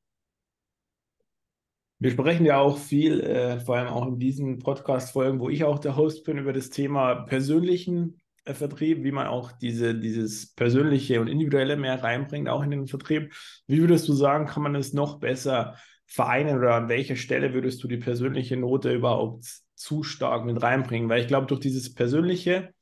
Wir 1.99 2.11
sprechen 2.11 2.45
ja 2.45 2.59
auch 2.59 2.77
viel, 2.77 3.21
äh, 3.21 3.59
vor 3.59 3.77
allem 3.77 3.87
auch 3.87 4.07
in 4.07 4.19
diesen 4.19 4.59
Podcast-Folgen, 4.59 5.39
wo 5.39 5.49
ich 5.49 5.63
auch 5.63 5.79
der 5.79 5.95
Host 5.95 6.25
bin, 6.25 6.37
über 6.37 6.53
das 6.53 6.69
Thema 6.69 7.15
persönlichen 7.25 8.21
äh, 8.45 8.53
Vertrieb, 8.53 9.03
wie 9.03 9.11
man 9.11 9.25
auch 9.25 9.51
diese, 9.51 9.95
dieses 9.95 10.53
persönliche 10.53 11.19
und 11.19 11.27
individuelle 11.27 11.75
mehr 11.75 12.03
reinbringt, 12.03 12.49
auch 12.49 12.61
in 12.61 12.69
den 12.69 12.87
Vertrieb. 12.87 13.33
Wie 13.65 13.81
würdest 13.81 14.07
du 14.07 14.13
sagen, 14.13 14.45
kann 14.45 14.61
man 14.61 14.75
es 14.75 14.93
noch 14.93 15.19
besser 15.19 15.75
vereinen 16.05 16.57
oder 16.57 16.75
an 16.75 16.87
welcher 16.87 17.15
Stelle 17.15 17.53
würdest 17.53 17.83
du 17.83 17.87
die 17.87 17.97
persönliche 17.97 18.57
Note 18.57 18.93
überhaupt 18.93 19.63
zu 19.77 20.03
stark 20.03 20.45
mit 20.45 20.61
reinbringen? 20.61 21.09
Weil 21.09 21.21
ich 21.21 21.27
glaube, 21.27 21.47
durch 21.47 21.59
dieses 21.59 21.93
Persönliche 21.93 22.73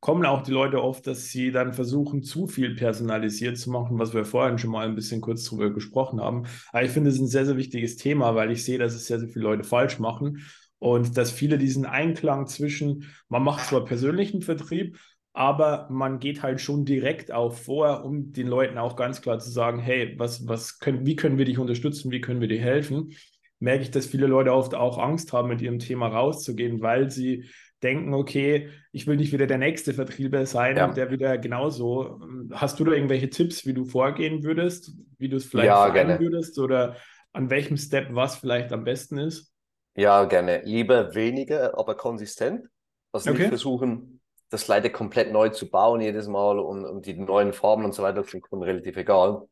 kommen 0.00 0.26
auch 0.26 0.42
die 0.42 0.52
Leute 0.52 0.82
oft, 0.82 1.06
dass 1.06 1.28
sie 1.28 1.50
dann 1.50 1.72
versuchen, 1.72 2.22
zu 2.22 2.46
viel 2.46 2.74
personalisiert 2.74 3.56
zu 3.56 3.70
machen, 3.70 3.98
was 3.98 4.12
wir 4.12 4.26
vorhin 4.26 4.58
schon 4.58 4.70
mal 4.70 4.86
ein 4.86 4.94
bisschen 4.94 5.22
kurz 5.22 5.44
drüber 5.44 5.72
gesprochen 5.72 6.20
haben. 6.20 6.44
Aber 6.72 6.84
ich 6.84 6.90
finde, 6.90 7.08
es 7.08 7.18
ein 7.18 7.26
sehr, 7.26 7.46
sehr 7.46 7.56
wichtiges 7.56 7.96
Thema, 7.96 8.34
weil 8.34 8.50
ich 8.50 8.64
sehe, 8.64 8.78
dass 8.78 8.94
es 8.94 9.06
sehr, 9.06 9.18
sehr 9.18 9.30
viele 9.30 9.44
Leute 9.44 9.64
falsch 9.64 9.98
machen 9.98 10.44
und 10.78 11.16
dass 11.16 11.30
viele 11.30 11.56
diesen 11.56 11.86
Einklang 11.86 12.46
zwischen, 12.46 13.06
man 13.30 13.42
macht 13.42 13.66
zwar 13.66 13.86
persönlichen 13.86 14.42
Vertrieb, 14.42 14.98
aber 15.32 15.88
man 15.90 16.18
geht 16.18 16.42
halt 16.42 16.60
schon 16.60 16.84
direkt 16.84 17.32
auch 17.32 17.54
vor, 17.54 18.04
um 18.04 18.32
den 18.32 18.46
Leuten 18.46 18.76
auch 18.76 18.96
ganz 18.96 19.22
klar 19.22 19.38
zu 19.38 19.50
sagen, 19.50 19.80
hey, 19.80 20.14
was, 20.18 20.46
was 20.46 20.78
können, 20.80 21.06
wie 21.06 21.16
können 21.16 21.38
wir 21.38 21.46
dich 21.46 21.58
unterstützen, 21.58 22.10
wie 22.10 22.20
können 22.20 22.42
wir 22.42 22.48
dir 22.48 22.60
helfen? 22.60 23.14
Merke 23.60 23.82
ich, 23.82 23.90
dass 23.90 24.06
viele 24.06 24.26
Leute 24.26 24.52
oft 24.52 24.74
auch 24.74 24.98
Angst 24.98 25.32
haben, 25.32 25.48
mit 25.48 25.62
ihrem 25.62 25.78
Thema 25.78 26.08
rauszugehen, 26.08 26.82
weil 26.82 27.10
sie 27.10 27.48
denken, 27.82 28.14
okay, 28.14 28.70
ich 28.92 29.06
will 29.06 29.16
nicht 29.16 29.32
wieder 29.32 29.46
der 29.46 29.58
nächste 29.58 29.94
Vertrieber 29.94 30.46
sein, 30.46 30.76
ja. 30.76 30.88
der 30.88 31.10
wieder 31.10 31.38
genauso. 31.38 32.20
Hast 32.52 32.80
du 32.80 32.84
da 32.84 32.92
irgendwelche 32.92 33.30
Tipps, 33.30 33.66
wie 33.66 33.74
du 33.74 33.84
vorgehen 33.84 34.42
würdest, 34.42 34.92
wie 35.18 35.28
du 35.28 35.36
es 35.36 35.44
vielleicht 35.44 35.66
ja, 35.66 35.88
gerne. 35.90 36.18
würdest 36.18 36.58
oder 36.58 36.96
an 37.32 37.50
welchem 37.50 37.76
Step 37.76 38.08
was 38.14 38.36
vielleicht 38.36 38.72
am 38.72 38.84
besten 38.84 39.18
ist? 39.18 39.52
Ja, 39.96 40.24
gerne. 40.24 40.62
Lieber 40.64 41.14
weniger, 41.14 41.78
aber 41.78 41.96
konsistent. 41.96 42.66
Also 43.12 43.30
okay. 43.30 43.40
nicht 43.40 43.48
versuchen, 43.48 44.20
das 44.50 44.66
leider 44.66 44.88
komplett 44.90 45.32
neu 45.32 45.50
zu 45.50 45.70
bauen 45.70 46.00
jedes 46.00 46.26
Mal 46.26 46.58
und, 46.58 46.84
und 46.84 47.06
die 47.06 47.14
neuen 47.14 47.52
Farben 47.52 47.84
und 47.84 47.94
so 47.94 48.02
weiter 48.02 48.24
sind 48.24 48.42
Kunden 48.42 48.64
relativ 48.64 48.96
egal. 48.96 49.42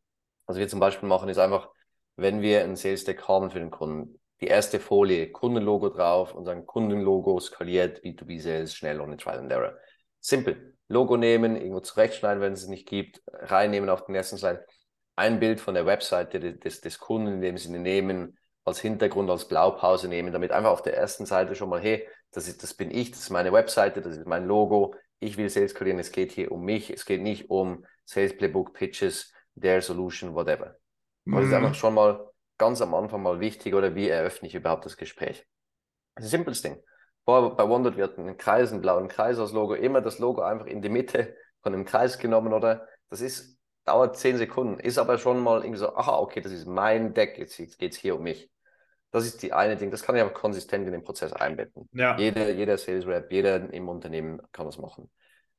Was 0.47 0.57
wir 0.57 0.69
zum 0.69 0.81
Beispiel 0.81 1.09
machen, 1.09 1.29
ist 1.29 1.39
einfach, 1.39 1.69
wenn 2.17 2.43
wir 2.43 2.63
ein 2.63 2.77
Sales 2.77 3.05
Deck 3.05 3.27
haben 3.29 3.51
für 3.51 3.59
den 3.59 3.71
Kunden, 3.71 4.21
die 4.41 4.49
erste 4.49 4.81
Folie, 4.81 5.31
Kundenlogo 5.31 5.89
drauf 5.89 6.35
und 6.35 6.45
sagen 6.45 6.67
Kundenlogo 6.67 7.39
skaliert, 7.39 8.03
B2B 8.03 8.41
Sales, 8.41 8.75
schnell 8.75 9.01
ohne 9.01 9.17
Trial 9.17 9.39
and 9.39 9.53
Error. 9.53 9.75
Simpel. 10.21 10.77
Logo 10.89 11.17
nehmen, 11.17 11.57
irgendwo 11.57 11.81
zurechtschneiden, 11.81 12.43
wenn 12.43 12.53
es 12.53 12.63
es 12.63 12.69
nicht 12.69 12.87
gibt, 12.87 13.23
reinnehmen 13.33 13.89
auf 13.89 14.05
den 14.05 14.15
ersten 14.15 14.37
Slide. 14.37 14.65
Ein 15.17 15.41
Bild 15.41 15.61
von 15.61 15.75
der 15.75 15.87
Webseite 15.87 16.39
des, 16.41 16.81
des 16.81 16.99
Kunden 16.99 17.35
in 17.35 17.41
dem 17.41 17.57
Sinne 17.57 17.79
nehmen, 17.79 18.37
als 18.65 18.81
Hintergrund, 18.81 19.31
als 19.31 19.49
Blaupause 19.49 20.09
nehmen, 20.09 20.33
damit 20.33 20.53
einfach 20.53 20.71
auf 20.71 20.83
der 20.83 20.97
ersten 20.97 21.25
Seite 21.25 21.55
schon 21.55 21.69
mal, 21.69 21.81
hey, 21.81 22.07
das, 22.31 22.49
ist, 22.49 22.63
das 22.63 22.75
bin 22.75 22.91
ich, 22.91 23.11
das 23.11 23.21
ist 23.21 23.31
meine 23.31 23.53
Webseite, 23.53 24.03
das 24.03 24.17
ist 24.17 24.27
mein 24.27 24.47
Logo, 24.47 24.95
ich 25.19 25.37
will 25.37 25.49
Sales 25.49 25.73
skalieren, 25.73 25.99
es 25.99 26.13
geht 26.13 26.33
hier 26.33 26.53
um 26.53 26.65
mich, 26.65 26.91
es 26.91 27.05
geht 27.05 27.23
nicht 27.23 27.51
um 27.51 27.85
Sales 28.05 28.37
Playbook, 28.37 28.75
Pitches, 28.75 29.33
their 29.61 29.81
Solution, 29.81 30.35
whatever. 30.35 30.77
Mhm. 31.25 31.37
Das 31.37 31.45
ist 31.47 31.53
einfach 31.53 31.75
schon 31.75 31.95
mal 31.95 32.31
ganz 32.59 32.81
am 32.81 32.95
Anfang 32.95 33.23
mal 33.23 33.41
wichtig, 33.41 33.75
oder 33.75 33.95
wie 33.95 34.09
eröffne 34.09 34.49
ich 34.49 34.55
überhaupt 34.55 34.85
das 34.85 34.97
Gespräch? 34.97 35.47
Das 36.15 36.25
ist 36.25 36.29
ein 36.29 36.39
simples 36.39 36.63
Ding. 36.63 36.83
Bei 37.25 37.35
OneNote 37.35 37.97
wird 37.97 38.19
ein 38.19 38.37
Kreis, 38.37 38.73
ein 38.73 38.81
blauen 38.81 39.09
Kreis 39.09 39.39
als 39.39 39.53
Logo, 39.53 39.75
immer 39.75 40.01
das 40.01 40.19
Logo 40.19 40.43
einfach 40.43 40.67
in 40.67 40.83
die 40.83 40.89
Mitte 40.89 41.37
von 41.63 41.73
dem 41.73 41.85
Kreis 41.85 42.19
genommen, 42.19 42.53
oder? 42.53 42.87
Das 43.11 43.21
ist, 43.21 43.59
dauert 43.85 44.17
zehn 44.17 44.37
Sekunden, 44.37 44.81
ist 44.81 44.99
aber 44.99 45.19
schon 45.19 45.41
mal 45.41 45.61
irgendwie 45.61 45.79
so, 45.79 45.95
aha, 45.95 46.19
okay, 46.19 46.41
das 46.41 46.53
ist 46.53 46.67
mein 46.67 47.15
Deck, 47.15 47.39
jetzt, 47.39 47.59
jetzt 47.59 47.79
geht 47.79 47.93
es 47.93 47.99
hier 47.99 48.17
um 48.17 48.23
mich. 48.23 48.51
Das 49.13 49.25
ist 49.25 49.43
die 49.43 49.53
eine 49.53 49.77
Ding, 49.77 49.91
das 49.91 50.03
kann 50.03 50.17
ich 50.17 50.23
aber 50.23 50.33
konsistent 50.33 50.87
in 50.87 50.93
den 50.93 51.05
Prozess 51.05 51.33
einbetten. 51.33 51.89
Ja. 51.93 52.17
Jeder, 52.19 52.51
jeder 52.51 52.79
Sales 52.79 53.07
Rep, 53.07 53.31
jeder 53.31 53.73
im 53.73 53.89
Unternehmen 53.89 54.41
kann 54.53 54.67
das 54.67 54.79
machen. 54.79 55.11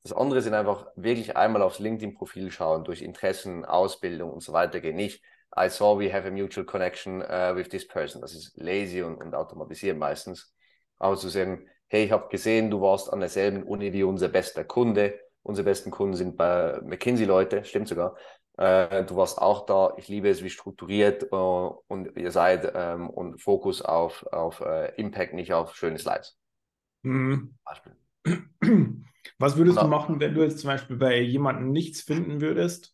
Das 0.01 0.11
andere 0.11 0.41
sind 0.41 0.53
einfach 0.53 0.87
wirklich 0.95 1.37
einmal 1.37 1.61
aufs 1.61 1.79
LinkedIn-Profil 1.79 2.51
schauen, 2.51 2.83
durch 2.83 3.01
Interessen, 3.01 3.63
Ausbildung 3.63 4.31
und 4.31 4.41
so 4.41 4.51
weiter 4.51 4.81
gehen. 4.81 4.95
Nicht, 4.95 5.23
I 5.55 5.69
saw 5.69 5.97
we 5.97 6.11
have 6.11 6.27
a 6.27 6.31
mutual 6.31 6.65
connection 6.65 7.21
uh, 7.21 7.53
with 7.55 7.69
this 7.69 7.87
person. 7.87 8.21
Das 8.21 8.33
ist 8.33 8.57
lazy 8.57 9.01
und, 9.01 9.21
und 9.21 9.35
automatisiert 9.35 9.97
meistens. 9.97 10.53
Aber 10.97 11.15
zu 11.17 11.29
sagen, 11.29 11.67
hey, 11.87 12.05
ich 12.05 12.11
habe 12.11 12.29
gesehen, 12.29 12.71
du 12.71 12.81
warst 12.81 13.11
an 13.11 13.19
derselben 13.19 13.63
Uni 13.63 13.93
wie 13.93 14.03
unser 14.03 14.29
bester 14.29 14.63
Kunde. 14.63 15.19
Unsere 15.43 15.65
besten 15.65 15.91
Kunden 15.91 16.15
sind 16.15 16.37
bei 16.37 16.79
McKinsey-Leute, 16.83 17.65
stimmt 17.65 17.87
sogar. 17.87 18.15
Äh, 18.57 19.03
du 19.05 19.15
warst 19.15 19.39
auch 19.39 19.65
da. 19.65 19.93
Ich 19.97 20.07
liebe 20.07 20.29
es, 20.29 20.43
wie 20.43 20.49
strukturiert 20.49 21.23
äh, 21.23 21.35
und 21.35 22.15
ihr 22.15 22.31
seid 22.31 22.71
ähm, 22.73 23.09
und 23.09 23.41
Fokus 23.41 23.81
auf, 23.81 24.25
auf 24.31 24.61
äh, 24.61 24.93
Impact, 24.95 25.33
nicht 25.33 25.53
auf 25.53 25.75
schöne 25.75 25.97
Slides. 25.97 26.37
Mhm. 27.01 27.55
Beispiel. 27.65 27.97
Was 29.39 29.57
würdest 29.57 29.81
du 29.81 29.87
machen, 29.87 30.19
wenn 30.19 30.33
du 30.33 30.43
jetzt 30.43 30.59
zum 30.59 30.69
Beispiel 30.69 30.95
bei 30.95 31.19
jemandem 31.19 31.71
nichts 31.71 32.01
finden 32.01 32.41
würdest? 32.41 32.93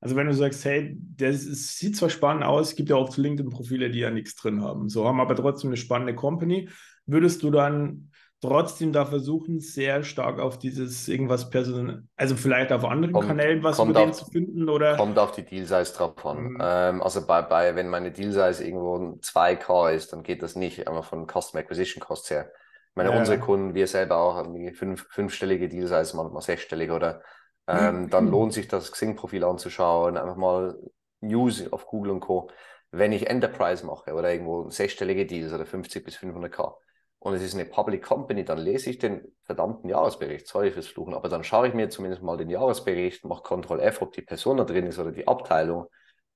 Also 0.00 0.14
wenn 0.16 0.26
du 0.26 0.34
sagst, 0.34 0.64
hey, 0.64 0.96
das 1.16 1.44
ist, 1.44 1.78
sieht 1.78 1.96
zwar 1.96 2.10
spannend 2.10 2.44
aus, 2.44 2.68
es 2.68 2.76
gibt 2.76 2.90
ja 2.90 2.96
auch 2.96 3.16
LinkedIn-Profile, 3.16 3.90
die 3.90 4.00
ja 4.00 4.10
nichts 4.10 4.34
drin 4.34 4.62
haben, 4.62 4.88
so 4.88 5.06
haben 5.06 5.20
aber 5.20 5.34
trotzdem 5.34 5.70
eine 5.70 5.76
spannende 5.76 6.14
Company. 6.14 6.68
Würdest 7.06 7.42
du 7.42 7.50
dann 7.50 8.10
trotzdem 8.40 8.92
da 8.92 9.06
versuchen, 9.06 9.60
sehr 9.60 10.02
stark 10.02 10.38
auf 10.38 10.58
dieses 10.58 11.08
irgendwas 11.08 11.50
Person, 11.50 12.08
also 12.16 12.36
vielleicht 12.36 12.72
auf 12.72 12.84
anderen 12.84 13.12
kommt, 13.12 13.28
Kanälen 13.28 13.62
was 13.62 13.78
über 13.78 13.92
den 13.92 14.12
zu 14.12 14.26
finden 14.26 14.68
oder? 14.68 14.96
Kommt 14.96 15.18
auf 15.18 15.32
die 15.32 15.44
Deal-Size 15.44 15.92
drauf 15.94 16.24
an. 16.26 16.42
Mhm. 16.42 16.58
Ähm, 16.60 17.02
also 17.02 17.26
bei, 17.26 17.42
bei, 17.42 17.74
wenn 17.74 17.88
meine 17.88 18.12
Deal-Size 18.12 18.64
irgendwo 18.64 19.18
2K 19.20 19.94
ist, 19.94 20.12
dann 20.12 20.22
geht 20.22 20.42
das 20.42 20.56
nicht 20.56 20.86
einmal 20.86 21.02
von 21.02 21.26
Customer 21.26 21.62
Acquisition 21.62 22.02
Costs 22.02 22.30
her. 22.30 22.50
Ich 22.90 22.96
meine, 22.96 23.10
ja. 23.10 23.18
unsere 23.18 23.38
Kunden, 23.38 23.74
wir 23.74 23.86
selber 23.86 24.16
auch 24.16 24.36
haben 24.36 24.72
fünf, 24.74 25.06
fünfstellige 25.10 25.68
Deal-Size, 25.68 26.16
manchmal 26.16 26.42
sechsstellige 26.42 26.92
oder 26.92 27.22
ähm, 27.66 28.02
mhm. 28.02 28.10
dann 28.10 28.28
lohnt 28.28 28.52
sich 28.52 28.68
das 28.68 28.92
Xing-Profil 28.92 29.44
anzuschauen, 29.44 30.16
einfach 30.16 30.36
mal 30.36 30.78
News 31.20 31.72
auf 31.72 31.86
Google 31.86 32.12
und 32.12 32.20
Co. 32.20 32.50
Wenn 32.90 33.12
ich 33.12 33.28
Enterprise 33.28 33.84
mache 33.84 34.14
oder 34.14 34.32
irgendwo 34.32 34.70
sechsstellige 34.70 35.26
Deals 35.26 35.52
oder 35.52 35.66
50 35.66 36.04
bis 36.04 36.16
500k, 36.16 36.74
und 37.18 37.34
es 37.34 37.42
ist 37.42 37.54
eine 37.54 37.64
Public 37.64 38.04
Company, 38.04 38.44
dann 38.44 38.58
lese 38.58 38.90
ich 38.90 38.98
den 38.98 39.20
verdammten 39.42 39.90
Jahresbericht, 39.90 40.46
sorry 40.46 40.70
fürs 40.70 40.86
Fluchen, 40.86 41.14
aber 41.14 41.28
dann 41.28 41.42
schaue 41.42 41.66
ich 41.66 41.74
mir 41.74 41.88
zumindest 41.88 42.22
mal 42.22 42.36
den 42.36 42.50
Jahresbericht, 42.50 43.24
mache 43.24 43.42
Ctrl 43.42 43.80
F, 43.80 44.02
ob 44.02 44.12
die 44.12 44.22
Person 44.22 44.58
da 44.58 44.64
drin 44.64 44.86
ist 44.86 44.98
oder 44.98 45.10
die 45.10 45.26
Abteilung 45.26 45.86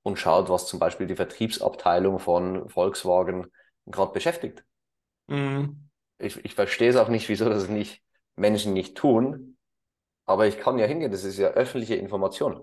und 0.03 0.19
schaut, 0.19 0.49
was 0.49 0.67
zum 0.67 0.79
Beispiel 0.79 1.07
die 1.07 1.15
Vertriebsabteilung 1.15 2.19
von 2.19 2.67
Volkswagen 2.67 3.47
gerade 3.85 4.11
beschäftigt. 4.11 4.65
Mhm. 5.27 5.89
Ich, 6.17 6.43
ich 6.43 6.55
verstehe 6.55 6.89
es 6.89 6.97
auch 6.97 7.09
nicht, 7.09 7.29
wieso 7.29 7.47
das 7.47 7.69
nicht 7.69 8.03
Menschen 8.35 8.73
nicht 8.73 8.97
tun, 8.97 9.57
aber 10.31 10.47
ich 10.47 10.57
kann 10.59 10.77
ja 10.79 10.85
hingehen, 10.87 11.11
das 11.11 11.23
ist 11.23 11.37
ja 11.37 11.49
öffentliche 11.49 11.95
Information. 11.95 12.61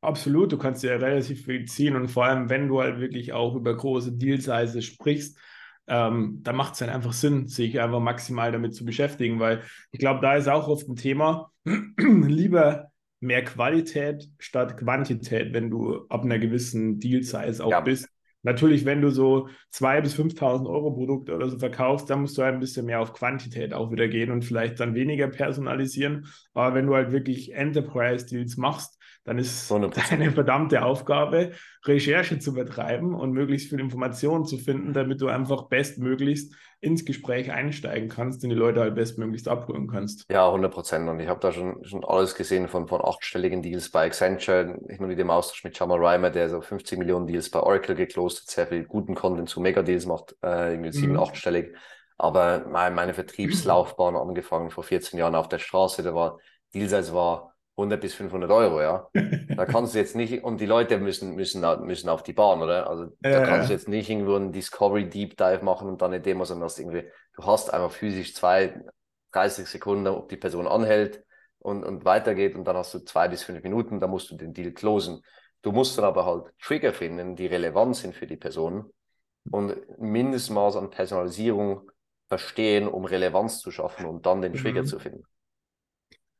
Absolut, 0.00 0.52
du 0.52 0.58
kannst 0.58 0.82
ja 0.84 0.96
relativ 0.96 1.46
viel 1.46 1.64
ziehen 1.64 1.96
und 1.96 2.08
vor 2.08 2.26
allem, 2.26 2.50
wenn 2.50 2.68
du 2.68 2.80
halt 2.80 3.00
wirklich 3.00 3.32
auch 3.32 3.54
über 3.54 3.74
große 3.74 4.12
Deal-Size 4.12 4.82
sprichst, 4.82 5.38
ähm, 5.86 6.40
da 6.42 6.52
macht 6.52 6.74
es 6.74 6.80
dann 6.80 6.90
einfach 6.90 7.14
Sinn, 7.14 7.46
sich 7.46 7.80
einfach 7.80 8.00
maximal 8.00 8.52
damit 8.52 8.74
zu 8.74 8.84
beschäftigen, 8.84 9.40
weil 9.40 9.62
ich 9.92 9.98
glaube, 9.98 10.20
da 10.20 10.36
ist 10.36 10.48
auch 10.48 10.68
oft 10.68 10.86
ein 10.88 10.96
Thema, 10.96 11.50
lieber 11.98 12.90
mehr 13.20 13.44
Qualität 13.44 14.28
statt 14.38 14.76
Quantität, 14.76 15.54
wenn 15.54 15.70
du 15.70 16.06
ab 16.10 16.22
einer 16.22 16.38
gewissen 16.38 17.00
Deal-Size 17.00 17.64
auch 17.64 17.70
Ja. 17.70 17.80
bist. 17.80 18.08
Natürlich, 18.44 18.84
wenn 18.84 19.00
du 19.00 19.10
so 19.10 19.48
2.000 19.72 20.02
bis 20.02 20.14
5.000 20.14 20.68
Euro 20.68 20.92
Produkte 20.92 21.34
oder 21.34 21.48
so 21.48 21.58
verkaufst, 21.58 22.08
dann 22.10 22.20
musst 22.20 22.38
du 22.38 22.42
halt 22.42 22.54
ein 22.54 22.60
bisschen 22.60 22.86
mehr 22.86 23.00
auf 23.00 23.14
Quantität 23.14 23.72
auch 23.72 23.90
wieder 23.90 24.06
gehen 24.06 24.30
und 24.30 24.44
vielleicht 24.44 24.78
dann 24.78 24.94
weniger 24.94 25.28
personalisieren. 25.28 26.26
Aber 26.52 26.74
wenn 26.74 26.86
du 26.86 26.94
halt 26.94 27.10
wirklich 27.10 27.54
Enterprise-Deals 27.54 28.56
machst, 28.58 28.98
dann 29.24 29.38
ist 29.38 29.70
100%. 29.70 30.10
deine 30.10 30.32
verdammte 30.32 30.84
Aufgabe, 30.84 31.52
Recherche 31.84 32.38
zu 32.38 32.52
betreiben 32.54 33.14
und 33.14 33.32
möglichst 33.32 33.70
viel 33.70 33.80
Informationen 33.80 34.44
zu 34.44 34.58
finden, 34.58 34.92
damit 34.92 35.20
du 35.20 35.28
einfach 35.28 35.68
bestmöglichst 35.68 36.54
ins 36.80 37.04
Gespräch 37.04 37.50
einsteigen 37.52 38.08
kannst 38.08 38.44
und 38.44 38.50
die 38.50 38.56
Leute 38.56 38.80
halt 38.80 38.94
bestmöglichst 38.94 39.48
abholen 39.48 39.88
kannst. 39.88 40.26
Ja, 40.30 40.50
100 40.50 40.72
Prozent. 40.72 41.08
Und 41.08 41.20
ich 41.20 41.28
habe 41.28 41.40
da 41.40 41.52
schon, 41.52 41.84
schon 41.84 42.02
alles 42.04 42.34
gesehen 42.34 42.68
von, 42.68 42.88
von 42.88 43.02
achtstelligen 43.04 43.60
Deals 43.62 43.90
bei 43.90 44.06
Accenture, 44.06 44.78
nicht 44.86 44.98
nur 44.98 45.08
mit 45.08 45.18
dem 45.18 45.30
Austausch 45.30 45.64
mit 45.64 45.78
Jamal 45.78 46.02
Reimer, 46.02 46.30
der 46.30 46.48
so 46.48 46.62
50 46.62 46.98
Millionen 46.98 47.26
Deals 47.26 47.50
bei 47.50 47.60
Oracle 47.60 47.94
geclosed 47.94 48.40
hat, 48.42 48.50
sehr 48.50 48.66
viel 48.66 48.84
guten 48.84 49.14
Content 49.14 49.50
zu 49.50 49.60
Mega-Deals 49.60 50.06
macht, 50.06 50.34
äh, 50.42 50.72
irgendwie 50.72 50.92
sieben, 50.92 51.16
Mhm. 51.16 51.18
achtstellig. 51.18 51.76
Aber 52.16 52.64
mein, 52.68 52.94
meine 52.94 53.12
Vertriebslaufbahn 53.12 54.16
angefangen 54.16 54.70
vor 54.70 54.82
14 54.84 55.18
Jahren 55.18 55.34
auf 55.34 55.48
der 55.48 55.58
Straße, 55.58 56.02
da 56.02 56.14
war 56.14 56.38
Dealsize 56.72 57.12
war 57.12 57.53
100 57.76 58.00
bis 58.00 58.14
500 58.14 58.50
Euro, 58.50 58.80
ja. 58.82 59.08
Da 59.56 59.66
kannst 59.66 59.94
du 59.94 59.98
jetzt 59.98 60.16
nicht, 60.16 60.42
und 60.42 60.60
die 60.60 60.66
Leute 60.66 60.98
müssen, 60.98 61.34
müssen, 61.36 61.60
müssen 61.86 62.08
auf 62.08 62.22
die 62.24 62.32
Bahn, 62.32 62.60
oder? 62.62 62.88
Also 62.90 63.16
da 63.30 63.40
Ja, 63.40 63.40
kannst 63.40 63.68
du 63.68 63.72
jetzt 63.72 63.88
nicht 63.88 64.10
irgendwo 64.10 64.34
einen 64.34 64.52
Discovery 64.52 65.08
Deep 65.08 65.36
Dive 65.36 65.64
machen 65.64 65.88
und 65.88 66.02
dann 66.02 66.12
eine 66.12 66.20
Demo, 66.20 66.44
sondern 66.44 66.64
hast 66.64 66.78
irgendwie, 66.80 67.04
du 67.36 67.44
hast 67.46 67.72
einfach 67.72 67.92
physisch 67.92 68.34
zwei, 68.34 68.80
30 69.32 69.66
Sekunden, 69.68 70.06
ob 70.08 70.28
die 70.28 70.36
Person 70.36 70.66
anhält 70.66 71.24
und, 71.58 71.84
und 71.84 72.04
weitergeht 72.04 72.56
und 72.56 72.64
dann 72.64 72.76
hast 72.76 72.94
du 72.94 72.98
zwei 73.00 73.28
bis 73.28 73.42
fünf 73.44 73.62
Minuten, 73.62 74.00
da 74.00 74.06
musst 74.08 74.30
du 74.30 74.36
den 74.36 74.52
Deal 74.54 74.72
closen. 74.72 75.22
Du 75.62 75.70
musst 75.72 75.96
dann 75.98 76.04
aber 76.04 76.26
halt 76.26 76.46
Trigger 76.60 76.92
finden, 76.92 77.36
die 77.36 77.46
relevant 77.46 77.96
sind 77.96 78.14
für 78.14 78.26
die 78.26 78.36
Person 78.36 78.92
und 79.50 79.76
Mindestmaß 80.00 80.76
an 80.76 80.90
Personalisierung 80.90 81.90
verstehen, 82.28 82.88
um 82.88 83.04
Relevanz 83.04 83.60
zu 83.60 83.70
schaffen 83.70 84.06
und 84.06 84.26
dann 84.26 84.42
den 84.42 84.56
Trigger 84.56 84.84
Mhm. 84.84 84.84
zu 84.84 84.98
finden. 84.98 85.24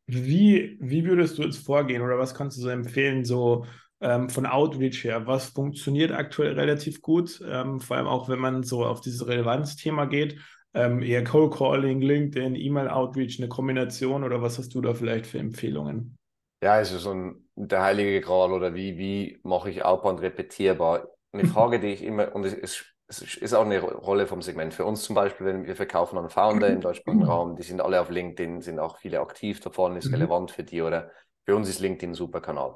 Wie, 0.06 0.76
wie 0.80 1.04
würdest 1.04 1.38
du 1.38 1.42
jetzt 1.42 1.64
vorgehen 1.64 2.02
oder 2.02 2.18
was 2.18 2.34
kannst 2.34 2.58
du 2.58 2.62
so 2.62 2.68
empfehlen, 2.68 3.24
so 3.24 3.64
ähm, 4.00 4.28
von 4.28 4.46
Outreach 4.46 5.04
her? 5.04 5.26
Was 5.26 5.46
funktioniert 5.50 6.12
aktuell 6.12 6.52
relativ 6.58 7.00
gut? 7.00 7.42
Ähm, 7.46 7.80
vor 7.80 7.96
allem 7.96 8.06
auch, 8.06 8.28
wenn 8.28 8.38
man 8.38 8.62
so 8.62 8.84
auf 8.84 9.00
dieses 9.00 9.26
Relevanzthema 9.26 10.04
geht. 10.04 10.38
Ähm, 10.74 11.02
eher 11.02 11.24
Cold 11.24 11.54
Calling, 11.54 12.00
LinkedIn, 12.00 12.56
E-Mail-Outreach, 12.56 13.38
eine 13.38 13.48
Kombination 13.48 14.24
oder 14.24 14.42
was 14.42 14.58
hast 14.58 14.74
du 14.74 14.80
da 14.80 14.92
vielleicht 14.92 15.26
für 15.26 15.38
Empfehlungen? 15.38 16.18
Ja, 16.62 16.80
es 16.80 16.92
ist 16.92 17.02
so 17.02 17.12
ein, 17.12 17.48
der 17.54 17.82
heilige 17.82 18.20
Gral 18.20 18.52
oder 18.52 18.74
wie, 18.74 18.98
wie 18.98 19.38
mache 19.42 19.70
ich 19.70 19.84
Outbound 19.84 20.20
repetierbar? 20.20 21.08
Eine 21.32 21.46
Frage, 21.46 21.78
die 21.78 21.88
ich 21.88 22.02
immer, 22.02 22.34
und 22.34 22.44
es 22.44 22.54
ist, 22.54 22.93
es 23.22 23.36
ist 23.36 23.54
auch 23.54 23.64
eine 23.64 23.80
Rolle 23.80 24.26
vom 24.26 24.42
Segment. 24.42 24.74
Für 24.74 24.84
uns 24.84 25.02
zum 25.04 25.14
Beispiel, 25.14 25.46
wenn 25.46 25.64
wir 25.66 25.76
verkaufen 25.76 26.18
an 26.18 26.30
Founder 26.30 26.72
im 26.72 26.80
deutschsprachigen 26.80 27.24
Raum, 27.24 27.56
die 27.56 27.62
sind 27.62 27.80
alle 27.80 28.00
auf 28.00 28.10
LinkedIn, 28.10 28.60
sind 28.62 28.78
auch 28.78 28.98
viele 28.98 29.20
aktiv 29.20 29.60
davon, 29.60 29.96
ist 29.96 30.12
Mhm. 30.12 30.12
relevant 30.12 30.50
für 30.50 30.64
die 30.64 30.82
oder 30.82 31.10
für 31.44 31.56
uns 31.56 31.68
ist 31.68 31.80
LinkedIn 31.80 32.10
ein 32.12 32.14
super 32.14 32.40
Kanal. 32.40 32.74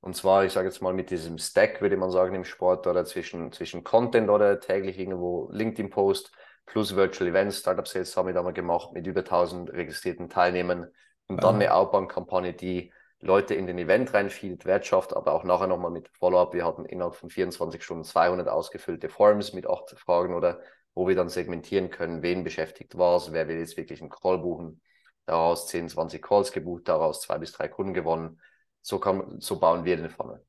Und 0.00 0.16
zwar, 0.16 0.44
ich 0.44 0.52
sage 0.52 0.68
jetzt 0.68 0.80
mal, 0.82 0.94
mit 0.94 1.10
diesem 1.10 1.38
Stack, 1.38 1.80
würde 1.82 1.96
man 1.96 2.10
sagen, 2.10 2.34
im 2.34 2.44
Sport 2.44 2.86
oder 2.86 3.04
zwischen, 3.04 3.52
zwischen 3.52 3.84
Content 3.84 4.30
oder 4.30 4.58
täglich 4.60 4.98
irgendwo 4.98 5.48
LinkedIn-Post 5.52 6.32
plus 6.66 6.96
Virtual 6.96 7.28
Events, 7.28 7.58
Startup 7.60 7.86
Sales 7.86 8.12
Summit 8.12 8.36
haben 8.36 8.46
wir 8.46 8.52
gemacht 8.52 8.92
mit 8.92 9.06
über 9.06 9.24
1000 9.24 9.72
registrierten 9.72 10.28
Teilnehmern 10.28 10.86
und 11.28 11.44
dann 11.44 11.56
Wow. 11.56 11.56
eine 11.56 11.74
Outbound-Kampagne, 11.74 12.54
die 12.54 12.92
Leute 13.20 13.54
in 13.54 13.66
den 13.66 13.78
Event 13.78 14.14
reinfeedet, 14.14 14.64
Wert 14.64 14.86
schafft, 14.86 15.14
aber 15.14 15.32
auch 15.32 15.44
nachher 15.44 15.66
nochmal 15.66 15.90
mit 15.90 16.08
Follow-up. 16.18 16.54
Wir 16.54 16.64
hatten 16.64 16.86
innerhalb 16.86 17.14
von 17.14 17.28
24 17.28 17.82
Stunden 17.82 18.04
200 18.04 18.48
ausgefüllte 18.48 19.10
Forms 19.10 19.52
mit 19.52 19.68
acht 19.68 19.90
Fragen 19.98 20.34
oder 20.34 20.60
wo 20.94 21.06
wir 21.06 21.14
dann 21.14 21.28
segmentieren 21.28 21.90
können, 21.90 22.22
wen 22.22 22.44
beschäftigt 22.44 22.96
was, 22.96 23.32
wer 23.32 23.46
will 23.46 23.58
jetzt 23.58 23.76
wirklich 23.76 24.00
einen 24.00 24.10
Call 24.10 24.38
buchen. 24.38 24.80
Daraus 25.26 25.66
10, 25.68 25.88
20 25.88 26.22
Calls 26.22 26.50
gebucht, 26.50 26.88
daraus 26.88 27.20
zwei 27.20 27.38
bis 27.38 27.52
drei 27.52 27.68
Kunden 27.68 27.94
gewonnen. 27.94 28.40
So, 28.82 28.98
kann, 28.98 29.38
so 29.40 29.60
bauen 29.60 29.84
wir 29.84 29.96
den 29.96 30.10
Funnel. 30.10 30.44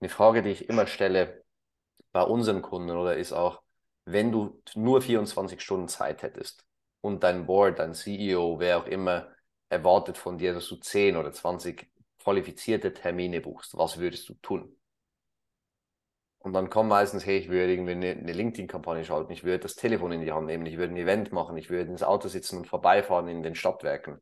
Eine 0.00 0.08
Frage, 0.08 0.42
die 0.42 0.50
ich 0.50 0.68
immer 0.68 0.86
stelle 0.86 1.44
bei 2.12 2.22
unseren 2.22 2.62
Kunden 2.62 2.90
oder 2.96 3.16
ist 3.16 3.32
auch, 3.32 3.62
wenn 4.06 4.32
du 4.32 4.62
nur 4.74 5.02
24 5.02 5.60
Stunden 5.60 5.88
Zeit 5.88 6.22
hättest 6.22 6.64
und 7.02 7.22
dein 7.22 7.46
Board, 7.46 7.78
dein 7.78 7.92
CEO, 7.94 8.58
wer 8.58 8.78
auch 8.78 8.86
immer, 8.86 9.28
erwartet 9.68 10.16
von 10.16 10.38
dir, 10.38 10.54
dass 10.54 10.68
du 10.68 10.76
10 10.76 11.16
oder 11.16 11.32
20 11.32 11.88
qualifizierte 12.26 12.92
Termine 12.92 13.40
buchst, 13.40 13.78
was 13.78 13.98
würdest 13.98 14.28
du 14.28 14.34
tun? 14.42 14.76
Und 16.40 16.54
dann 16.54 16.70
kommt 16.70 16.88
meistens, 16.88 17.24
hey, 17.24 17.38
ich 17.38 17.48
würde 17.48 17.72
irgendwie 17.72 17.92
eine, 17.92 18.10
eine 18.10 18.32
LinkedIn-Kampagne 18.32 19.04
schalten, 19.04 19.30
ich 19.30 19.44
würde 19.44 19.60
das 19.60 19.76
Telefon 19.76 20.10
in 20.10 20.22
die 20.22 20.32
Hand 20.32 20.46
nehmen, 20.46 20.66
ich 20.66 20.76
würde 20.76 20.92
ein 20.92 20.96
Event 20.96 21.30
machen, 21.30 21.56
ich 21.56 21.70
würde 21.70 21.88
ins 21.88 22.02
Auto 22.02 22.26
sitzen 22.26 22.58
und 22.58 22.66
vorbeifahren 22.66 23.28
in 23.28 23.44
den 23.44 23.54
Stadtwerken. 23.54 24.20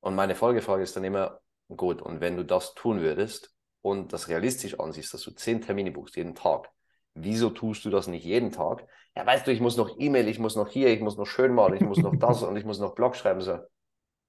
Und 0.00 0.16
meine 0.16 0.34
Folgefrage 0.34 0.82
ist 0.82 0.96
dann 0.96 1.04
immer, 1.04 1.40
gut, 1.68 2.02
und 2.02 2.20
wenn 2.20 2.36
du 2.36 2.44
das 2.44 2.74
tun 2.74 3.00
würdest 3.00 3.54
und 3.80 4.12
das 4.12 4.26
realistisch 4.26 4.80
ansiehst, 4.80 5.14
dass 5.14 5.22
du 5.22 5.30
10 5.30 5.60
Termine 5.60 5.92
buchst 5.92 6.16
jeden 6.16 6.34
Tag, 6.34 6.68
wieso 7.14 7.50
tust 7.50 7.84
du 7.84 7.90
das 7.90 8.08
nicht 8.08 8.24
jeden 8.24 8.50
Tag? 8.50 8.88
Ja, 9.14 9.24
weißt 9.24 9.46
du, 9.46 9.52
ich 9.52 9.60
muss 9.60 9.76
noch 9.76 10.00
E-Mail, 10.00 10.26
ich 10.26 10.40
muss 10.40 10.56
noch 10.56 10.68
hier, 10.68 10.88
ich 10.88 11.00
muss 11.00 11.16
noch 11.16 11.26
schön 11.26 11.54
malen, 11.54 11.76
ich 11.76 11.82
muss 11.82 11.98
noch 11.98 12.16
das 12.16 12.42
und 12.42 12.56
ich 12.56 12.64
muss 12.64 12.80
noch 12.80 12.96
Blog 12.96 13.14
schreiben. 13.14 13.40
So. 13.40 13.52
Ja, 13.52 13.62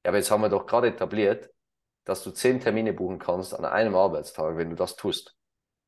aber 0.05 0.17
jetzt 0.17 0.29
haben 0.29 0.41
wir 0.41 0.49
doch 0.49 0.67
gerade 0.67 0.89
etabliert, 0.89 1.49
dass 2.03 2.23
du 2.23 2.31
zehn 2.31 2.59
Termine 2.59 2.93
buchen 2.93 3.19
kannst 3.19 3.53
an 3.53 3.65
einem 3.65 3.95
Arbeitstag, 3.95 4.57
wenn 4.57 4.69
du 4.69 4.75
das 4.75 4.95
tust. 4.95 5.35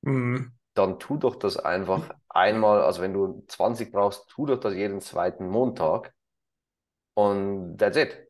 Mhm. 0.02 0.54
Dann 0.74 1.00
tu 1.00 1.18
doch 1.18 1.36
das 1.36 1.58
einfach 1.58 2.10
einmal, 2.30 2.82
also 2.82 3.02
wenn 3.02 3.14
du 3.14 3.44
20 3.48 3.92
brauchst, 3.92 4.28
tu 4.30 4.46
doch 4.46 4.60
das 4.60 4.74
jeden 4.74 5.02
zweiten 5.02 5.48
Montag 5.48 6.14
und 7.14 7.78
that's 7.78 7.98
it. 7.98 8.28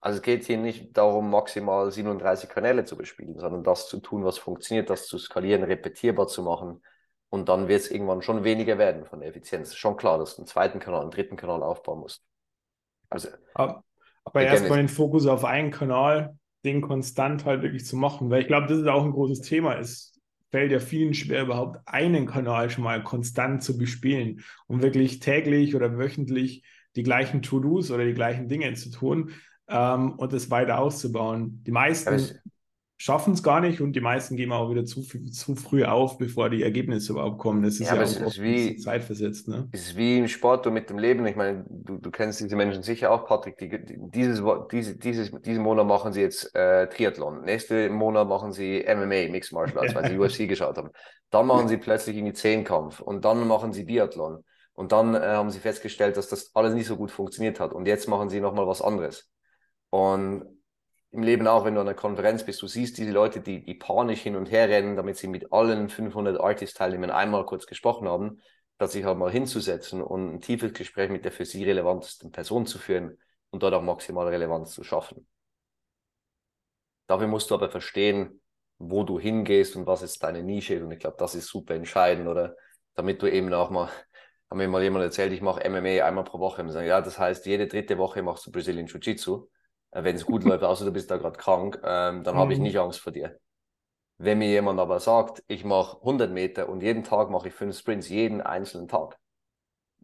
Also 0.00 0.18
es 0.18 0.22
geht 0.22 0.44
hier 0.44 0.58
nicht 0.58 0.96
darum, 0.96 1.30
maximal 1.30 1.90
37 1.90 2.48
Kanäle 2.48 2.84
zu 2.84 2.96
bespielen, 2.96 3.38
sondern 3.38 3.64
das 3.64 3.88
zu 3.88 3.98
tun, 3.98 4.24
was 4.24 4.38
funktioniert, 4.38 4.90
das 4.90 5.06
zu 5.06 5.18
skalieren, 5.18 5.64
repetierbar 5.64 6.28
zu 6.28 6.42
machen. 6.42 6.82
Und 7.28 7.48
dann 7.48 7.66
wird 7.66 7.80
es 7.80 7.90
irgendwann 7.90 8.22
schon 8.22 8.44
weniger 8.44 8.78
werden 8.78 9.04
von 9.04 9.20
der 9.20 9.30
Effizienz. 9.30 9.74
Schon 9.74 9.96
klar, 9.96 10.18
dass 10.18 10.36
du 10.36 10.42
einen 10.42 10.46
zweiten 10.46 10.78
Kanal, 10.78 11.02
einen 11.02 11.10
dritten 11.10 11.36
Kanal 11.36 11.62
aufbauen 11.62 12.00
musst. 12.00 12.24
Also 13.08 13.28
Aber, 13.54 13.82
aber 14.24 14.42
erstmal 14.42 14.78
den 14.78 14.88
Fokus 14.88 15.26
auf 15.26 15.44
einen 15.44 15.70
Kanal, 15.70 16.36
den 16.66 16.82
konstant 16.82 17.44
halt 17.44 17.62
wirklich 17.62 17.86
zu 17.86 17.96
machen, 17.96 18.28
weil 18.28 18.42
ich 18.42 18.48
glaube, 18.48 18.66
das 18.66 18.78
ist 18.78 18.88
auch 18.88 19.04
ein 19.04 19.12
großes 19.12 19.40
Thema. 19.40 19.78
Es 19.78 20.20
fällt 20.50 20.72
ja 20.72 20.80
vielen 20.80 21.14
schwer, 21.14 21.42
überhaupt 21.42 21.80
einen 21.86 22.26
Kanal 22.26 22.70
schon 22.70 22.84
mal 22.84 23.02
konstant 23.02 23.62
zu 23.62 23.78
bespielen 23.78 24.42
und 24.66 24.82
wirklich 24.82 25.20
täglich 25.20 25.74
oder 25.74 25.96
wöchentlich 25.98 26.64
die 26.96 27.02
gleichen 27.02 27.42
To-Dos 27.42 27.90
oder 27.90 28.04
die 28.04 28.14
gleichen 28.14 28.48
Dinge 28.48 28.72
zu 28.74 28.90
tun 28.90 29.32
ähm, 29.68 30.12
und 30.12 30.32
es 30.32 30.50
weiter 30.50 30.78
auszubauen. 30.78 31.62
Die 31.64 31.72
meisten 31.72 32.40
schaffen 32.98 33.34
es 33.34 33.42
gar 33.42 33.60
nicht 33.60 33.80
und 33.80 33.92
die 33.92 34.00
meisten 34.00 34.36
geben 34.36 34.52
auch 34.52 34.70
wieder 34.70 34.84
zu, 34.84 35.02
zu 35.02 35.54
früh 35.54 35.84
auf, 35.84 36.16
bevor 36.18 36.48
die 36.48 36.62
Ergebnisse 36.62 37.12
überhaupt 37.12 37.38
kommen. 37.38 37.62
Das 37.62 37.74
ist 37.74 37.80
Ja, 37.88 37.94
ja, 37.96 38.00
auch 38.00 38.04
es 38.04 38.16
ist 38.16 38.42
wie- 38.42 38.76
zeitversetzt, 38.76 39.48
ne? 39.48 39.68
es 39.72 39.88
ist 39.88 39.96
wie 39.96 40.18
im 40.18 40.28
Sport 40.28 40.66
und 40.66 40.72
mit 40.74 40.88
dem 40.88 40.98
Leben. 40.98 41.26
Ich 41.26 41.36
meine, 41.36 41.64
du, 41.68 41.98
du 41.98 42.10
kennst 42.10 42.40
diese 42.40 42.56
Menschen 42.56 42.82
sicher 42.82 43.10
auch, 43.10 43.26
Patrick. 43.26 43.58
Die, 43.58 43.68
die, 43.68 43.98
dieses, 43.98 44.42
diese, 44.72 44.96
dieses, 44.96 45.30
diesen 45.42 45.62
Monat 45.62 45.86
machen 45.86 46.12
sie 46.12 46.22
jetzt 46.22 46.54
äh, 46.54 46.88
Triathlon. 46.88 47.42
Nächsten 47.42 47.92
Monat 47.92 48.26
machen 48.28 48.52
sie 48.52 48.82
MMA, 48.86 49.30
Mixed 49.30 49.52
Martial 49.52 49.80
Arts, 49.80 49.94
weil 49.94 50.08
sie 50.10 50.18
UFC 50.44 50.48
geschaut 50.48 50.78
haben. 50.78 50.90
Dann 51.30 51.46
machen 51.46 51.68
sie 51.68 51.76
plötzlich 51.76 52.16
irgendwie 52.16 52.32
Zehnkampf 52.34 53.00
und 53.00 53.24
dann 53.24 53.46
machen 53.46 53.72
sie 53.72 53.84
Biathlon. 53.84 54.42
Und 54.72 54.92
dann 54.92 55.14
äh, 55.14 55.18
haben 55.20 55.50
sie 55.50 55.58
festgestellt, 55.58 56.16
dass 56.16 56.28
das 56.28 56.50
alles 56.54 56.74
nicht 56.74 56.86
so 56.86 56.96
gut 56.96 57.10
funktioniert 57.10 57.60
hat. 57.60 57.72
Und 57.72 57.86
jetzt 57.86 58.08
machen 58.08 58.28
sie 58.30 58.40
nochmal 58.40 58.66
was 58.66 58.80
anderes. 58.82 59.30
Und 59.90 60.44
im 61.16 61.22
Leben 61.22 61.46
auch, 61.46 61.64
wenn 61.64 61.74
du 61.74 61.80
an 61.80 61.88
einer 61.88 61.96
Konferenz 61.96 62.44
bist, 62.44 62.62
du 62.62 62.66
siehst 62.66 62.98
diese 62.98 63.10
Leute, 63.10 63.40
die, 63.40 63.64
die 63.64 63.74
panisch 63.74 64.20
hin 64.20 64.36
und 64.36 64.50
her 64.50 64.68
rennen, 64.68 64.96
damit 64.96 65.16
sie 65.16 65.28
mit 65.28 65.52
allen 65.52 65.88
500 65.88 66.38
Artist-Teilnehmern 66.38 67.10
einmal 67.10 67.46
kurz 67.46 67.66
gesprochen 67.66 68.08
haben, 68.08 68.40
statt 68.76 68.90
sich 68.90 69.04
halt 69.04 69.18
mal 69.18 69.30
hinzusetzen 69.30 70.02
und 70.02 70.34
ein 70.34 70.40
tiefes 70.40 70.72
Gespräch 70.74 71.10
mit 71.10 71.24
der 71.24 71.32
für 71.32 71.44
sie 71.44 71.64
relevantesten 71.64 72.30
Person 72.32 72.66
zu 72.66 72.78
führen 72.78 73.18
und 73.50 73.62
dort 73.62 73.74
auch 73.74 73.82
maximale 73.82 74.30
Relevanz 74.30 74.72
zu 74.72 74.84
schaffen. 74.84 75.26
Dafür 77.06 77.28
musst 77.28 77.50
du 77.50 77.54
aber 77.54 77.70
verstehen, 77.70 78.40
wo 78.78 79.02
du 79.04 79.18
hingehst 79.18 79.76
und 79.76 79.86
was 79.86 80.02
jetzt 80.02 80.22
deine 80.22 80.42
Nische 80.42 80.74
ist. 80.74 80.82
Und 80.82 80.90
ich 80.92 80.98
glaube, 80.98 81.16
das 81.18 81.34
ist 81.34 81.46
super 81.48 81.74
entscheidend, 81.74 82.28
oder? 82.28 82.56
Damit 82.94 83.22
du 83.22 83.26
eben 83.26 83.52
auch 83.54 83.70
mal, 83.70 83.88
haben 84.50 84.58
mir 84.58 84.68
mal 84.68 84.82
jemand 84.82 85.04
erzählt, 85.04 85.32
ich 85.32 85.40
mache 85.40 85.64
MMA 85.64 86.04
einmal 86.04 86.24
pro 86.24 86.38
Woche. 86.40 86.62
Und 86.62 86.70
sagen, 86.70 86.86
ja, 86.86 87.00
das 87.00 87.18
heißt, 87.18 87.46
jede 87.46 87.66
dritte 87.68 87.96
Woche 87.98 88.22
machst 88.22 88.46
du 88.46 88.50
Brazilian 88.52 88.86
Jiu-Jitsu. 88.86 89.48
Äh, 89.96 90.04
Wenn 90.04 90.16
es 90.16 90.26
gut 90.26 90.44
läuft, 90.44 90.62
außer 90.64 90.84
du 90.84 90.92
bist 90.92 91.10
da 91.10 91.16
gerade 91.16 91.38
krank, 91.38 91.80
ähm, 91.82 92.22
dann 92.22 92.36
habe 92.36 92.52
ich 92.52 92.58
Mhm. 92.58 92.64
nicht 92.64 92.78
Angst 92.78 93.00
vor 93.00 93.12
dir. 93.12 93.38
Wenn 94.18 94.38
mir 94.38 94.48
jemand 94.48 94.80
aber 94.80 95.00
sagt, 95.00 95.42
ich 95.48 95.64
mache 95.64 96.00
100 96.02 96.32
Meter 96.32 96.68
und 96.68 96.82
jeden 96.82 97.04
Tag 97.04 97.30
mache 97.30 97.48
ich 97.48 97.54
fünf 97.54 97.78
Sprints, 97.78 98.08
jeden 98.08 98.40
einzelnen 98.42 98.88
Tag, 98.88 99.18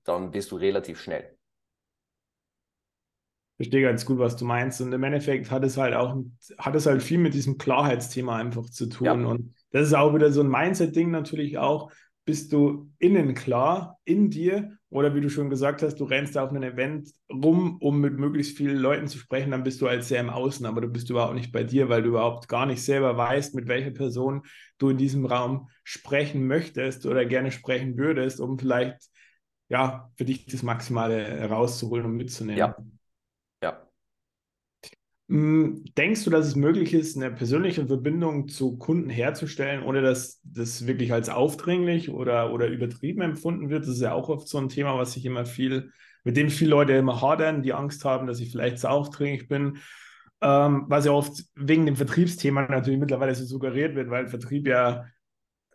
dann 0.05 0.31
bist 0.33 0.53
du 0.53 0.57
relativ 0.57 1.01
schnell. 1.01 1.37
verstehe 3.57 3.83
ganz 3.83 4.05
gut, 4.05 4.19
was 4.19 4.37
du 4.37 4.45
meinst. 4.45 4.81
Und 4.81 4.93
im 4.93 5.03
Endeffekt 5.05 5.51
hat 5.51 5.65
es 5.65 5.77
halt 5.77 5.95
auch, 5.95 6.17
hat 6.59 6.75
es 6.75 6.87
halt 6.87 7.03
viel 7.03 7.19
mit 7.19 7.35
diesem 7.35 7.59
Klarheitsthema 7.59 8.37
einfach 8.37 8.69
zu 8.69 8.87
tun. 8.89 9.25
Ja. 9.25 9.27
Und 9.27 9.55
das 9.71 9.89
ist 9.89 9.95
auch 9.95 10.15
wieder 10.15 10.33
so 10.33 10.41
ein 10.43 10.49
Mindset-Ding 10.49 11.11
natürlich 11.11 11.59
auch. 11.59 11.91
Bist 12.25 12.53
du 12.53 12.91
innen 12.99 13.35
klar 13.35 13.99
in 14.05 14.31
dir 14.31 14.79
oder 14.93 15.15
wie 15.15 15.23
du 15.23 15.31
schon 15.31 15.49
gesagt 15.49 15.83
hast, 15.83 15.97
du 16.01 16.05
rennst 16.05 16.37
auf 16.37 16.51
einem 16.51 16.63
Event 16.63 17.11
rum, 17.33 17.79
um 17.81 18.01
mit 18.01 18.19
möglichst 18.19 18.59
vielen 18.59 18.77
Leuten 18.77 19.09
zu 19.09 19.17
sprechen, 19.17 19.51
dann 19.51 19.63
bist 19.63 19.81
du 19.81 19.89
halt 19.89 20.05
sehr 20.05 20.21
im 20.21 20.29
Außen, 20.29 20.67
aber 20.67 20.83
du 20.83 20.89
bist 20.89 21.09
überhaupt 21.09 21.35
nicht 21.35 21.51
bei 21.51 21.65
dir, 21.65 21.89
weil 21.89 22.03
du 22.03 22.11
überhaupt 22.11 22.47
gar 22.47 22.67
nicht 22.67 22.83
selber 22.83 23.17
weißt, 23.17 23.55
mit 23.55 23.69
welcher 23.69 23.91
Person 23.91 24.43
du 24.77 24.91
in 24.91 24.99
diesem 24.99 25.25
Raum 25.25 25.71
sprechen 25.83 26.47
möchtest 26.47 27.07
oder 27.07 27.25
gerne 27.25 27.51
sprechen 27.53 27.97
würdest, 27.97 28.39
um 28.39 28.59
vielleicht 28.59 28.99
ja 29.71 30.11
für 30.17 30.27
dich 30.27 30.45
das 30.45 30.63
Maximale 30.63 31.25
herauszuholen 31.25 32.05
und 32.05 32.17
mitzunehmen. 32.17 32.59
Ja. 32.59 32.77
Hm, 35.33 35.83
denkst 35.97 36.25
du, 36.25 36.31
dass 36.31 36.47
es 36.47 36.57
möglich 36.57 36.93
ist, 36.93 37.17
eine 37.17 37.31
persönliche 37.31 37.87
Verbindung 37.87 38.49
zu 38.49 38.77
Kunden 38.77 39.09
herzustellen, 39.09 39.83
ohne 39.83 40.03
dass 40.03 40.43
das 40.45 40.87
wirklich 40.87 41.11
als 41.11 41.31
aufdringlich 41.31 42.11
oder, 42.11 42.53
oder 42.53 42.67
übertrieben 42.67 43.23
empfunden 43.23 43.71
wird? 43.71 43.85
Das 43.85 43.95
ist 43.95 44.03
ja 44.03 44.13
auch 44.13 44.29
oft 44.29 44.47
so 44.47 44.59
ein 44.59 44.69
Thema, 44.69 44.99
was 44.99 45.17
ich 45.17 45.25
immer 45.25 45.47
viel, 45.47 45.91
mit 46.23 46.37
dem 46.37 46.51
viele 46.51 46.73
Leute 46.73 46.93
immer 46.93 47.23
hadern, 47.23 47.63
die 47.63 47.73
Angst 47.73 48.05
haben, 48.05 48.27
dass 48.27 48.41
ich 48.41 48.51
vielleicht 48.51 48.79
zu 48.79 48.91
aufdringlich 48.91 49.49
bin. 49.49 49.79
Ähm, 50.43 50.85
was 50.89 51.07
ja 51.07 51.13
oft 51.13 51.45
wegen 51.55 51.87
dem 51.87 51.97
Vertriebsthema 51.97 52.67
natürlich 52.69 53.01
mittlerweile 53.01 53.35
so 53.35 53.47
suggeriert 53.47 53.95
wird, 53.95 54.11
weil 54.11 54.29
Vertrieb 54.29 54.67
ja 54.67 55.07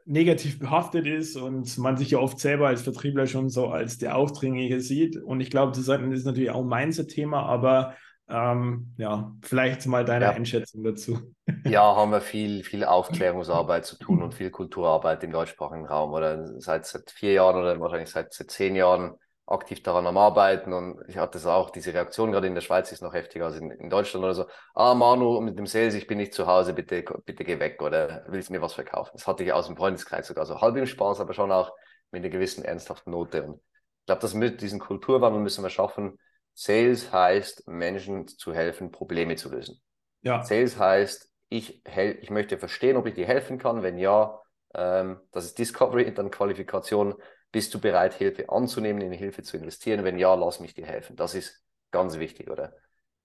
negativ 0.06 0.60
behaftet 0.60 1.08
ist 1.08 1.36
und 1.36 1.76
man 1.80 1.98
sich 1.98 2.12
ja 2.12 2.20
oft 2.20 2.40
selber 2.40 2.68
als 2.68 2.84
Vertriebler 2.84 3.26
schon 3.26 3.50
so 3.50 3.70
als 3.70 3.98
der 3.98 4.18
Aufdringliche 4.18 4.82
sieht. 4.82 5.18
Und 5.18 5.42
ich 5.42 5.50
glaube, 5.50 5.72
das 5.72 5.88
ist 5.88 6.26
natürlich 6.26 6.52
auch 6.52 6.62
ein 6.62 6.68
Mindset-Thema, 6.70 7.42
aber 7.42 7.96
ähm, 8.30 8.94
ja, 8.98 9.34
vielleicht 9.42 9.86
mal 9.86 10.04
deine 10.04 10.26
ja. 10.26 10.32
Einschätzung 10.32 10.84
dazu. 10.84 11.20
Ja, 11.64 11.96
haben 11.96 12.12
wir 12.12 12.22
viel, 12.22 12.64
viel 12.64 12.86
Aufklärungsarbeit 12.86 13.86
zu 13.86 13.98
tun 13.98 14.22
und 14.22 14.34
viel 14.34 14.52
Kulturarbeit 14.52 15.24
im 15.24 15.32
deutschsprachigen 15.32 15.86
Raum. 15.86 16.14
Oder 16.14 16.60
seit, 16.62 16.86
seit 16.86 17.12
vier 17.12 17.34
Jahren 17.34 17.58
oder 17.58 17.78
wahrscheinlich 17.80 18.10
seit, 18.10 18.34
seit 18.34 18.52
zehn 18.52 18.76
Jahren 18.76 19.16
aktiv 19.46 19.82
daran 19.82 20.08
am 20.08 20.18
Arbeiten. 20.18 20.74
Und 20.74 21.02
ich 21.08 21.18
hatte 21.18 21.38
es 21.38 21.46
auch, 21.46 21.70
diese 21.70 21.94
Reaktion 21.94 22.32
gerade 22.32 22.48
in 22.48 22.54
der 22.54 22.62
Schweiz 22.62 22.92
ist 22.92 23.02
noch 23.02 23.14
heftiger 23.14 23.46
als 23.46 23.56
in, 23.56 23.72
in 23.72 23.90
Deutschland 23.90 24.24
oder 24.24 24.34
so. 24.34 24.46
Ah, 24.76 24.94
Manu, 24.94 25.42
mit 25.42 25.58
dem 25.58 25.66
Sales, 25.66 25.96
ich 25.96 26.08
bin 26.08 26.18
nicht 26.18 26.34
zu 26.34 26.48
Hause, 26.48 26.74
bitte, 26.74 27.04
bitte 27.26 27.44
geh 27.44 27.60
weg 27.60 27.82
oder 27.82 28.26
willst 28.28 28.50
mir 28.50 28.62
was 28.62 28.74
verkaufen? 28.74 29.12
Das 29.14 29.28
hatte 29.28 29.44
ich 29.44 29.54
aus 29.54 29.68
dem 29.68 29.78
Freundeskreis 29.78 30.28
sogar 30.28 30.46
so 30.46 30.62
halb 30.62 30.76
im 30.76 30.86
Spaß, 30.86 31.20
aber 31.22 31.34
schon 31.34 31.52
auch 31.52 31.72
mit 32.12 32.24
einer 32.24 32.30
gewissen 32.30 32.64
ernsthaften 32.64 33.12
Note. 33.12 33.44
Und 33.44 33.56
ich 33.56 34.06
glaube, 34.06 34.22
das 34.22 34.34
mit 34.34 34.62
diesen 34.62 34.80
Kulturwandel 34.80 35.42
müssen 35.42 35.64
wir 35.64 35.70
schaffen, 35.70 36.18
Sales 36.60 37.14
heißt, 37.14 37.68
Menschen 37.68 38.28
zu 38.28 38.52
helfen, 38.52 38.92
Probleme 38.92 39.36
zu 39.36 39.48
lösen. 39.52 39.80
Ja. 40.24 40.42
Sales 40.44 40.80
heißt, 40.80 41.32
ich, 41.50 41.84
ich 41.86 42.30
möchte 42.32 42.58
verstehen, 42.58 42.98
ob 42.98 43.06
ich 43.06 43.14
dir 43.14 43.28
helfen 43.28 43.60
kann. 43.60 43.84
Wenn 43.84 44.00
ja, 44.00 44.42
ähm, 44.74 45.22
das 45.32 45.46
ist 45.46 45.60
Discovery, 45.60 46.12
dann 46.16 46.32
Qualifikation. 46.32 47.14
Bist 47.52 47.76
du 47.76 47.80
bereit, 47.80 48.16
Hilfe 48.16 48.50
anzunehmen, 48.50 49.04
in 49.04 49.12
Hilfe 49.12 49.44
zu 49.44 49.56
investieren? 49.56 50.04
Wenn 50.04 50.18
ja, 50.18 50.34
lass 50.34 50.60
mich 50.60 50.74
dir 50.74 50.88
helfen. 50.88 51.16
Das 51.16 51.36
ist 51.36 51.64
ganz 51.92 52.18
wichtig, 52.18 52.50
oder? 52.50 52.76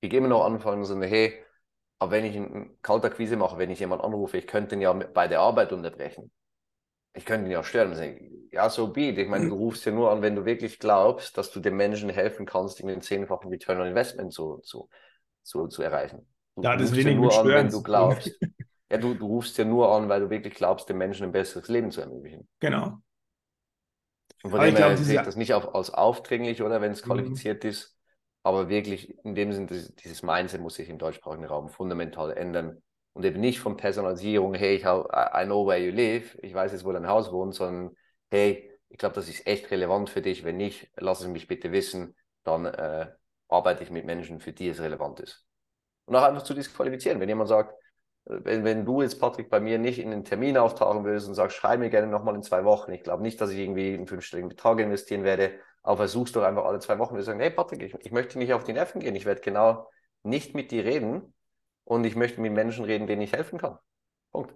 Ich 0.02 0.10
gehe 0.10 0.18
immer 0.18 0.28
noch 0.28 0.44
anfangen 0.44 0.80
und 0.80 0.84
sagen, 0.84 1.02
hey, 1.02 1.42
aber 2.00 2.10
wenn 2.10 2.26
ich 2.26 2.36
eine 2.36 2.68
Kaltakquise 2.82 3.38
mache, 3.38 3.56
wenn 3.56 3.70
ich 3.70 3.80
jemanden 3.80 4.04
anrufe, 4.04 4.36
ich 4.36 4.46
könnte 4.46 4.74
ihn 4.74 4.82
ja 4.82 4.92
bei 4.92 5.26
der 5.26 5.40
Arbeit 5.40 5.72
unterbrechen 5.72 6.30
ich 7.14 7.24
könnte 7.24 7.46
ihn 7.46 7.52
ja 7.52 7.62
stören 7.62 7.94
ja, 8.52 8.68
so 8.68 8.88
be 8.88 9.10
Ich 9.10 9.28
meine, 9.28 9.48
du 9.48 9.54
rufst 9.54 9.86
ja 9.86 9.92
nur 9.92 10.10
an, 10.10 10.20
wenn 10.20 10.36
du 10.36 10.44
wirklich 10.44 10.78
glaubst, 10.78 11.38
dass 11.38 11.50
du 11.50 11.60
dem 11.60 11.76
Menschen 11.76 12.10
helfen 12.10 12.44
kannst, 12.44 12.80
ihm 12.80 12.88
den 12.88 13.00
zehnfachen 13.00 13.48
Return 13.48 13.80
on 13.80 13.86
Investment 13.86 14.32
zu, 14.32 14.58
zu, 14.58 14.90
zu, 15.42 15.68
zu 15.68 15.82
erreichen. 15.82 16.26
Du 16.56 16.62
ja, 16.62 16.76
das 16.76 16.92
rufst 16.92 17.04
ja 17.04 17.14
nur 17.14 17.38
an, 17.38 17.48
wenn 17.48 17.70
du 17.70 17.82
glaubst. 17.82 18.30
ja, 18.90 18.98
du, 18.98 19.14
du 19.14 19.26
rufst 19.26 19.56
ja 19.56 19.64
nur 19.64 19.90
an, 19.94 20.10
weil 20.10 20.20
du 20.20 20.28
wirklich 20.28 20.54
glaubst, 20.54 20.86
dem 20.90 20.98
Menschen 20.98 21.24
ein 21.24 21.32
besseres 21.32 21.68
Leben 21.68 21.90
zu 21.90 22.02
ermöglichen. 22.02 22.46
Genau. 22.60 22.98
Und 24.42 24.50
von 24.50 24.60
aber 24.60 24.66
dem 24.66 24.76
her 24.76 24.96
sehe 24.98 25.20
ich 25.20 25.24
das 25.24 25.36
nicht 25.36 25.54
auf, 25.54 25.74
als 25.74 25.88
aufdringlich 25.88 26.62
oder 26.62 26.82
wenn 26.82 26.92
es 26.92 27.02
mhm. 27.02 27.06
qualifiziert 27.06 27.64
mhm. 27.64 27.70
ist, 27.70 27.96
aber 28.42 28.68
wirklich 28.68 29.16
in 29.24 29.34
dem 29.34 29.52
Sinne, 29.52 29.66
dieses 29.66 30.22
Mindset 30.22 30.60
muss 30.60 30.74
sich 30.74 30.90
im 30.90 30.98
deutschsprachigen 30.98 31.46
Raum 31.46 31.70
fundamental 31.70 32.32
ändern 32.32 32.82
und 33.12 33.24
eben 33.24 33.40
nicht 33.40 33.60
von 33.60 33.76
Personalisierung, 33.76 34.54
hey, 34.54 34.76
ich 34.76 34.84
hab, 34.84 35.06
I 35.12 35.44
know 35.44 35.66
where 35.66 35.78
you 35.78 35.92
live, 35.92 36.38
ich 36.42 36.54
weiß 36.54 36.72
jetzt, 36.72 36.84
wo 36.84 36.92
dein 36.92 37.08
Haus 37.08 37.32
wohnt, 37.32 37.54
sondern 37.54 37.96
hey, 38.30 38.70
ich 38.88 38.98
glaube, 38.98 39.14
das 39.14 39.28
ist 39.28 39.46
echt 39.46 39.70
relevant 39.70 40.10
für 40.10 40.22
dich. 40.22 40.44
Wenn 40.44 40.56
nicht, 40.58 40.90
lass 40.96 41.20
es 41.20 41.28
mich 41.28 41.48
bitte 41.48 41.72
wissen, 41.72 42.14
dann 42.44 42.66
äh, 42.66 43.10
arbeite 43.48 43.82
ich 43.82 43.90
mit 43.90 44.04
Menschen, 44.04 44.40
für 44.40 44.52
die 44.52 44.68
es 44.68 44.80
relevant 44.80 45.20
ist. 45.20 45.44
Und 46.04 46.16
auch 46.16 46.22
einfach 46.22 46.42
zu 46.42 46.54
disqualifizieren. 46.54 47.20
Wenn 47.20 47.28
jemand 47.28 47.48
sagt, 47.48 47.74
äh, 48.26 48.38
wenn, 48.42 48.64
wenn 48.64 48.84
du 48.84 49.02
jetzt, 49.02 49.18
Patrick, 49.20 49.48
bei 49.50 49.60
mir 49.60 49.78
nicht 49.78 49.98
in 49.98 50.10
den 50.10 50.24
Termin 50.24 50.58
auftauchen 50.58 51.04
willst 51.04 51.28
und 51.28 51.34
sagst, 51.34 51.56
schreib 51.56 51.80
mir 51.80 51.90
gerne 51.90 52.06
nochmal 52.06 52.34
in 52.34 52.42
zwei 52.42 52.64
Wochen, 52.64 52.92
ich 52.92 53.02
glaube 53.02 53.22
nicht, 53.22 53.40
dass 53.40 53.50
ich 53.50 53.58
irgendwie 53.58 53.94
einen 53.94 54.06
fünfstelligen 54.06 54.48
Betrag 54.48 54.78
investieren 54.78 55.24
werde, 55.24 55.58
aber 55.82 55.96
versuchst 55.96 56.36
doch 56.36 56.42
einfach 56.42 56.64
alle 56.64 56.80
zwei 56.80 56.98
Wochen, 56.98 57.16
wir 57.16 57.22
sagen, 57.22 57.40
hey 57.40 57.50
Patrick, 57.50 57.82
ich, 57.82 57.94
ich 57.94 58.12
möchte 58.12 58.38
nicht 58.38 58.52
auf 58.52 58.64
die 58.64 58.72
Nerven 58.72 59.00
gehen, 59.00 59.14
ich 59.16 59.24
werde 59.24 59.40
genau 59.40 59.88
nicht 60.22 60.54
mit 60.54 60.70
dir 60.70 60.84
reden, 60.84 61.34
und 61.84 62.04
ich 62.04 62.16
möchte 62.16 62.40
mit 62.40 62.52
Menschen 62.52 62.84
reden, 62.84 63.06
denen 63.06 63.22
ich 63.22 63.32
helfen 63.32 63.58
kann. 63.58 63.78
Punkt. 64.32 64.54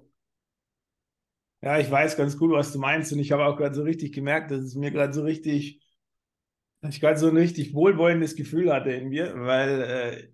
Ja, 1.62 1.78
ich 1.78 1.90
weiß 1.90 2.16
ganz 2.16 2.36
gut, 2.38 2.52
was 2.52 2.72
du 2.72 2.78
meinst 2.78 3.12
und 3.12 3.18
ich 3.18 3.32
habe 3.32 3.44
auch 3.46 3.56
gerade 3.56 3.74
so 3.74 3.82
richtig 3.82 4.12
gemerkt, 4.12 4.50
dass 4.50 4.60
es 4.60 4.74
mir 4.74 4.90
gerade 4.90 5.12
so 5.12 5.22
richtig, 5.22 5.82
dass 6.80 6.94
ich 6.94 7.00
gerade 7.00 7.18
so 7.18 7.28
ein 7.28 7.36
richtig 7.36 7.74
wohlwollendes 7.74 8.36
Gefühl 8.36 8.72
hatte 8.72 8.92
in 8.92 9.08
mir, 9.08 9.34
weil 9.36 9.82
äh, 9.82 10.28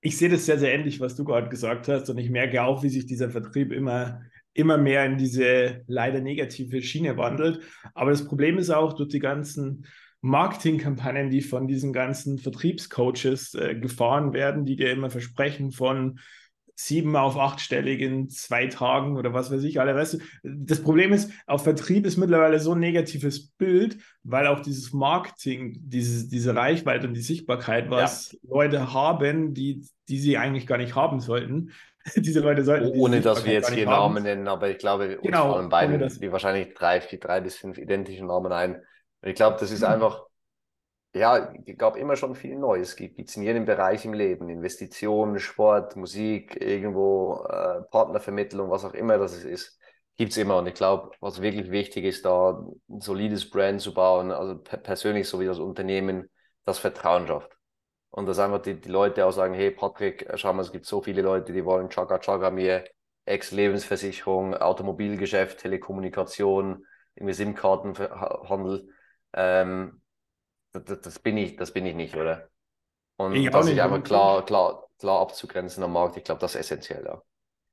ich 0.00 0.18
sehe 0.18 0.28
das 0.28 0.44
sehr, 0.44 0.58
sehr 0.58 0.74
ähnlich, 0.74 1.00
was 1.00 1.16
du 1.16 1.24
gerade 1.24 1.48
gesagt 1.48 1.88
hast 1.88 2.10
und 2.10 2.18
ich 2.18 2.30
merke 2.30 2.62
auch, 2.62 2.82
wie 2.82 2.90
sich 2.90 3.06
dieser 3.06 3.30
Vertrieb 3.30 3.72
immer, 3.72 4.20
immer 4.52 4.76
mehr 4.76 5.04
in 5.06 5.16
diese 5.16 5.82
leider 5.86 6.20
negative 6.20 6.82
Schiene 6.82 7.16
wandelt. 7.16 7.60
Aber 7.94 8.10
das 8.10 8.26
Problem 8.26 8.58
ist 8.58 8.70
auch 8.70 8.92
durch 8.92 9.08
die 9.08 9.18
ganzen 9.18 9.86
Marketingkampagnen, 10.24 11.28
die 11.28 11.42
von 11.42 11.68
diesen 11.68 11.92
ganzen 11.92 12.38
Vertriebscoaches 12.38 13.54
äh, 13.56 13.74
gefahren 13.74 14.32
werden, 14.32 14.64
die 14.64 14.74
dir 14.74 14.90
immer 14.90 15.10
versprechen 15.10 15.70
von 15.70 16.18
sieben 16.74 17.14
auf 17.14 17.36
achtstellig 17.36 18.00
in 18.00 18.30
zwei 18.30 18.66
Tagen 18.68 19.18
oder 19.18 19.34
was 19.34 19.52
weiß 19.52 19.62
ich 19.64 19.80
alle. 19.80 19.94
Weißt 19.94 20.14
du, 20.14 20.18
das 20.42 20.82
Problem 20.82 21.12
ist, 21.12 21.30
auf 21.46 21.64
Vertrieb 21.64 22.06
ist 22.06 22.16
mittlerweile 22.16 22.58
so 22.58 22.72
ein 22.72 22.80
negatives 22.80 23.50
Bild, 23.50 23.98
weil 24.22 24.46
auch 24.46 24.60
dieses 24.60 24.94
Marketing, 24.94 25.76
dieses, 25.82 26.28
diese 26.28 26.56
Reichweite 26.56 27.06
und 27.06 27.12
die 27.12 27.20
Sichtbarkeit, 27.20 27.90
was 27.90 28.32
ja. 28.32 28.38
Leute 28.48 28.94
haben, 28.94 29.52
die, 29.52 29.86
die 30.08 30.18
sie 30.18 30.38
eigentlich 30.38 30.66
gar 30.66 30.78
nicht 30.78 30.94
haben 30.94 31.20
sollten. 31.20 31.72
diese 32.16 32.40
Leute 32.40 32.64
sollten. 32.64 32.98
Ohne 32.98 33.20
dass 33.20 33.44
wir 33.44 33.52
jetzt 33.52 33.74
hier 33.74 33.84
Namen 33.84 34.22
nennen, 34.22 34.48
aber 34.48 34.70
ich 34.70 34.78
glaube, 34.78 35.18
genau, 35.22 35.48
uns 35.48 35.54
fallen 35.54 35.68
beiden, 35.68 36.20
wie 36.22 36.32
wahrscheinlich 36.32 36.72
drei, 36.72 37.02
vier, 37.02 37.20
drei 37.20 37.42
bis 37.42 37.56
fünf 37.56 37.76
identische 37.76 38.24
Namen 38.24 38.52
ein 38.52 38.82
ich 39.24 39.34
glaube, 39.34 39.56
das 39.58 39.70
ist 39.70 39.80
mhm. 39.80 39.86
einfach, 39.88 40.26
ja, 41.14 41.52
es 41.66 41.78
gab 41.78 41.96
immer 41.96 42.16
schon 42.16 42.34
viel 42.34 42.56
Neues. 42.56 42.96
Gibt 42.96 43.20
es 43.20 43.36
in 43.36 43.42
jedem 43.42 43.64
Bereich 43.64 44.04
im 44.04 44.12
Leben. 44.12 44.48
Investitionen, 44.48 45.38
Sport, 45.38 45.96
Musik, 45.96 46.60
irgendwo 46.60 47.44
äh, 47.48 47.82
Partnervermittlung, 47.90 48.70
was 48.70 48.84
auch 48.84 48.94
immer 48.94 49.18
das 49.18 49.44
ist, 49.44 49.78
gibt 50.16 50.32
es 50.32 50.38
immer. 50.38 50.58
Und 50.58 50.66
ich 50.66 50.74
glaube, 50.74 51.12
was 51.20 51.40
wirklich 51.40 51.70
wichtig 51.70 52.04
ist, 52.04 52.24
da 52.24 52.60
ein 52.88 53.00
solides 53.00 53.48
Brand 53.48 53.80
zu 53.80 53.94
bauen, 53.94 54.30
also 54.32 54.58
persönlich 54.58 55.28
so 55.28 55.40
wie 55.40 55.46
das 55.46 55.58
Unternehmen, 55.58 56.30
das 56.64 56.78
Vertrauen 56.78 57.26
schafft. 57.26 57.56
Und 58.10 58.26
dass 58.26 58.38
einfach 58.38 58.62
die, 58.62 58.80
die 58.80 58.88
Leute 58.88 59.26
auch 59.26 59.32
sagen, 59.32 59.54
hey 59.54 59.70
Patrick, 59.70 60.28
schau 60.34 60.52
mal, 60.52 60.62
es 60.62 60.72
gibt 60.72 60.86
so 60.86 61.02
viele 61.02 61.22
Leute, 61.22 61.52
die 61.52 61.64
wollen 61.64 61.90
Chaga 61.90 62.18
Chaga 62.18 62.50
mir, 62.50 62.84
Ex-Lebensversicherung, 63.24 64.54
Automobilgeschäft, 64.54 65.58
Telekommunikation, 65.60 66.86
irgendwie 67.16 67.34
SIM-Kartenhandel 67.34 68.88
ähm, 69.34 70.00
das, 70.72 71.00
das, 71.00 71.18
bin 71.18 71.36
ich, 71.36 71.56
das 71.56 71.72
bin 71.72 71.86
ich 71.86 71.94
nicht, 71.94 72.16
oder? 72.16 72.48
Und 73.16 73.34
ich 73.34 73.48
das 73.48 73.66
sich 73.66 73.80
einfach 73.80 74.02
klar, 74.02 74.44
klar, 74.44 74.88
klar 74.98 75.20
abzugrenzen 75.20 75.82
am 75.84 75.92
Markt, 75.92 76.16
ich 76.16 76.24
glaube, 76.24 76.40
das 76.40 76.54
ist 76.54 76.60
essentiell, 76.62 77.04
ja. 77.04 77.22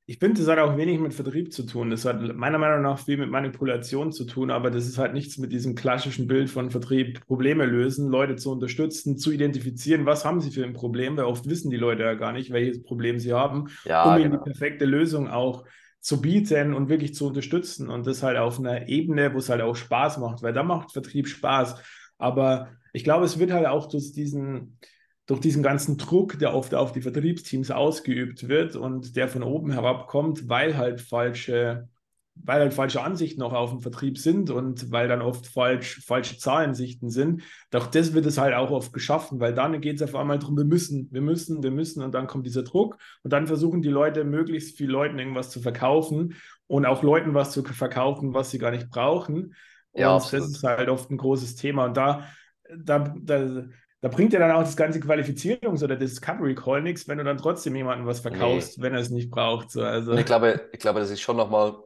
Ich 0.06 0.18
finde, 0.18 0.40
das 0.40 0.50
hat 0.50 0.58
auch 0.58 0.76
wenig 0.76 0.98
mit 0.98 1.14
Vertrieb 1.14 1.52
zu 1.52 1.62
tun. 1.62 1.90
Das 1.90 2.04
hat 2.04 2.20
meiner 2.20 2.58
Meinung 2.58 2.82
nach 2.82 2.98
viel 2.98 3.16
mit 3.16 3.30
Manipulation 3.30 4.10
zu 4.10 4.24
tun, 4.24 4.50
aber 4.50 4.72
das 4.72 4.86
ist 4.86 4.98
halt 4.98 5.14
nichts 5.14 5.38
mit 5.38 5.52
diesem 5.52 5.76
klassischen 5.76 6.26
Bild 6.26 6.50
von 6.50 6.72
Vertrieb, 6.72 7.24
Probleme 7.26 7.66
lösen, 7.66 8.08
Leute 8.08 8.34
zu 8.34 8.50
unterstützen, 8.50 9.16
zu 9.16 9.30
identifizieren, 9.30 10.04
was 10.04 10.24
haben 10.24 10.40
sie 10.40 10.50
für 10.50 10.64
ein 10.64 10.72
Problem, 10.72 11.16
weil 11.16 11.24
oft 11.24 11.48
wissen 11.48 11.70
die 11.70 11.76
Leute 11.76 12.02
ja 12.02 12.14
gar 12.14 12.32
nicht, 12.32 12.50
welches 12.50 12.82
Problem 12.82 13.20
sie 13.20 13.32
haben, 13.32 13.68
ja, 13.84 14.02
um 14.02 14.16
genau. 14.16 14.24
ihnen 14.24 14.32
die 14.32 14.50
perfekte 14.50 14.86
Lösung 14.86 15.28
auch 15.28 15.64
zu 16.02 16.20
bieten 16.20 16.74
und 16.74 16.88
wirklich 16.88 17.14
zu 17.14 17.28
unterstützen 17.28 17.88
und 17.88 18.06
das 18.06 18.24
halt 18.24 18.36
auf 18.36 18.58
einer 18.58 18.88
Ebene, 18.88 19.32
wo 19.32 19.38
es 19.38 19.48
halt 19.48 19.62
auch 19.62 19.76
Spaß 19.76 20.18
macht, 20.18 20.42
weil 20.42 20.52
da 20.52 20.64
macht 20.64 20.92
Vertrieb 20.92 21.28
Spaß. 21.28 21.76
Aber 22.18 22.70
ich 22.92 23.04
glaube, 23.04 23.24
es 23.24 23.38
wird 23.38 23.52
halt 23.52 23.66
auch 23.66 23.88
durch 23.88 24.12
diesen, 24.12 24.78
durch 25.26 25.38
diesen 25.38 25.62
ganzen 25.62 25.98
Druck, 25.98 26.40
der 26.40 26.54
oft 26.54 26.74
auf 26.74 26.90
die 26.90 27.02
Vertriebsteams 27.02 27.70
ausgeübt 27.70 28.48
wird 28.48 28.74
und 28.74 29.14
der 29.14 29.28
von 29.28 29.44
oben 29.44 29.70
herab 29.70 30.08
kommt, 30.08 30.48
weil 30.48 30.76
halt 30.76 31.00
falsche 31.00 31.88
weil 32.34 32.60
halt 32.60 32.74
falsche 32.74 33.02
Ansichten 33.02 33.40
noch 33.40 33.52
auf 33.52 33.70
dem 33.70 33.80
Vertrieb 33.80 34.18
sind 34.18 34.50
und 34.50 34.90
weil 34.90 35.06
dann 35.06 35.22
oft 35.22 35.46
falsch, 35.46 36.00
falsche 36.04 36.38
Zahlensichten 36.38 37.10
sind. 37.10 37.42
Doch 37.70 37.86
das 37.86 38.14
wird 38.14 38.26
es 38.26 38.38
halt 38.38 38.54
auch 38.54 38.70
oft 38.70 38.92
geschaffen, 38.92 39.38
weil 39.38 39.54
dann 39.54 39.80
geht 39.80 39.96
es 39.96 40.02
auf 40.02 40.14
einmal 40.14 40.38
darum, 40.38 40.56
wir 40.56 40.64
müssen, 40.64 41.08
wir 41.12 41.20
müssen, 41.20 41.62
wir 41.62 41.70
müssen 41.70 42.02
und 42.02 42.12
dann 42.14 42.26
kommt 42.26 42.46
dieser 42.46 42.62
Druck 42.62 42.96
und 43.22 43.32
dann 43.32 43.46
versuchen 43.46 43.82
die 43.82 43.90
Leute 43.90 44.24
möglichst 44.24 44.76
vielen 44.76 44.90
Leuten 44.90 45.18
irgendwas 45.18 45.50
zu 45.50 45.60
verkaufen 45.60 46.34
und 46.66 46.86
auch 46.86 47.02
Leuten 47.02 47.34
was 47.34 47.52
zu 47.52 47.62
verkaufen, 47.62 48.34
was 48.34 48.50
sie 48.50 48.58
gar 48.58 48.70
nicht 48.70 48.90
brauchen. 48.90 49.54
Ja, 49.94 50.14
und 50.14 50.32
das 50.32 50.32
ist 50.32 50.62
halt 50.62 50.88
oft 50.88 51.10
ein 51.10 51.18
großes 51.18 51.56
Thema 51.56 51.84
und 51.84 51.96
da, 51.96 52.26
da, 52.74 53.14
da 53.20 53.64
da 54.02 54.08
bringt 54.08 54.32
ja 54.32 54.40
dann 54.40 54.50
auch 54.50 54.64
das 54.64 54.76
ganze 54.76 54.98
Qualifizierungs- 54.98 55.84
oder 55.84 55.94
Discovery 55.94 56.56
Call 56.56 56.82
nichts, 56.82 57.06
wenn 57.06 57.18
du 57.18 57.24
dann 57.24 57.36
trotzdem 57.36 57.76
jemandem 57.76 58.04
was 58.04 58.18
verkaufst, 58.18 58.78
nee. 58.78 58.82
wenn 58.82 58.94
er 58.94 59.00
es 59.00 59.10
nicht 59.10 59.30
braucht. 59.30 59.70
So, 59.70 59.84
also. 59.84 60.14
ich 60.14 60.26
glaube, 60.26 60.60
ich 60.72 60.80
glaube, 60.80 60.98
das 60.98 61.10
ist 61.10 61.20
schon 61.20 61.36
nochmal 61.36 61.76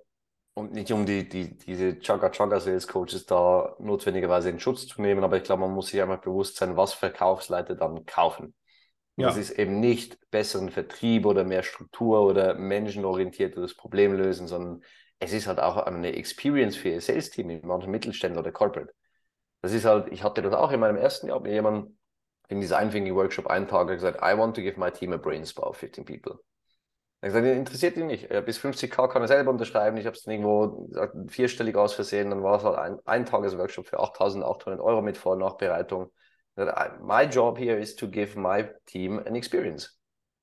und 0.56 0.72
nicht 0.72 0.90
um 0.90 1.04
die, 1.04 1.28
die, 1.28 1.54
diese 1.54 1.98
Chugga 1.98 2.30
Chugga 2.30 2.60
Sales 2.60 2.88
Coaches 2.88 3.26
da 3.26 3.76
notwendigerweise 3.78 4.48
in 4.48 4.58
Schutz 4.58 4.86
zu 4.86 5.02
nehmen, 5.02 5.22
aber 5.22 5.36
ich 5.36 5.42
glaube, 5.42 5.60
man 5.60 5.72
muss 5.72 5.88
sich 5.88 6.00
einmal 6.00 6.16
bewusst 6.16 6.56
sein, 6.56 6.78
was 6.78 6.94
Verkaufsleiter 6.94 7.74
dann 7.74 8.06
kaufen. 8.06 8.54
Ja. 9.16 9.26
Das 9.26 9.36
ist 9.36 9.50
eben 9.50 9.80
nicht 9.80 10.18
besseren 10.30 10.70
Vertrieb 10.70 11.26
oder 11.26 11.44
mehr 11.44 11.62
Struktur 11.62 12.22
oder 12.22 12.54
menschenorientiertes 12.54 13.76
Problem 13.76 14.14
lösen, 14.14 14.46
sondern 14.46 14.82
es 15.18 15.34
ist 15.34 15.46
halt 15.46 15.60
auch 15.60 15.76
eine 15.76 16.16
Experience 16.16 16.74
für 16.74 16.88
ihr 16.88 17.02
Sales-Team 17.02 17.50
in 17.50 17.66
manchen 17.66 17.90
Mittelständler 17.90 18.40
oder 18.40 18.52
Corporate. 18.52 18.94
Das 19.60 19.74
ist 19.74 19.84
halt, 19.84 20.10
ich 20.10 20.22
hatte 20.22 20.40
das 20.40 20.54
auch 20.54 20.72
in 20.72 20.80
meinem 20.80 20.96
ersten 20.96 21.28
Jahr, 21.28 21.40
mir 21.40 21.52
jemand 21.52 21.90
in 22.48 22.62
dieser 22.62 22.78
Thinking 22.78 23.14
Workshop 23.14 23.46
einen 23.48 23.68
Tag 23.68 23.88
gesagt, 23.88 24.20
I 24.22 24.38
want 24.38 24.56
to 24.56 24.62
give 24.62 24.80
my 24.80 24.90
team 24.90 25.12
a 25.12 25.18
brain 25.18 25.44
spa 25.44 25.64
of 25.64 25.76
15 25.76 26.06
people. 26.06 26.38
Ich 27.22 27.28
gesagt, 27.28 27.46
interessiert 27.46 27.96
ihn 27.96 28.06
nicht. 28.06 28.28
Bis 28.44 28.58
50k 28.58 29.08
kann 29.08 29.22
er 29.22 29.28
selber 29.28 29.50
unterschreiben. 29.50 29.96
Ich 29.96 30.06
habe 30.06 30.16
es 30.16 30.22
dann 30.22 30.34
irgendwo 30.34 30.90
vierstellig 31.28 31.74
aus 31.76 31.94
Versehen. 31.94 32.30
Dann 32.30 32.42
war 32.42 32.58
es 32.58 32.64
halt 32.64 32.78
ein, 32.78 32.98
ein 33.06 33.24
Tagesworkshop 33.24 33.86
für 33.86 34.00
8.800 34.00 34.80
Euro 34.80 35.00
mit 35.00 35.16
Vor- 35.16 35.32
und 35.32 35.38
Nachbereitung. 35.38 36.12
My 36.56 37.24
job 37.24 37.58
here 37.58 37.78
is 37.78 37.96
to 37.96 38.08
give 38.08 38.38
my 38.38 38.68
team 38.86 39.18
an 39.18 39.34
experience. 39.34 39.98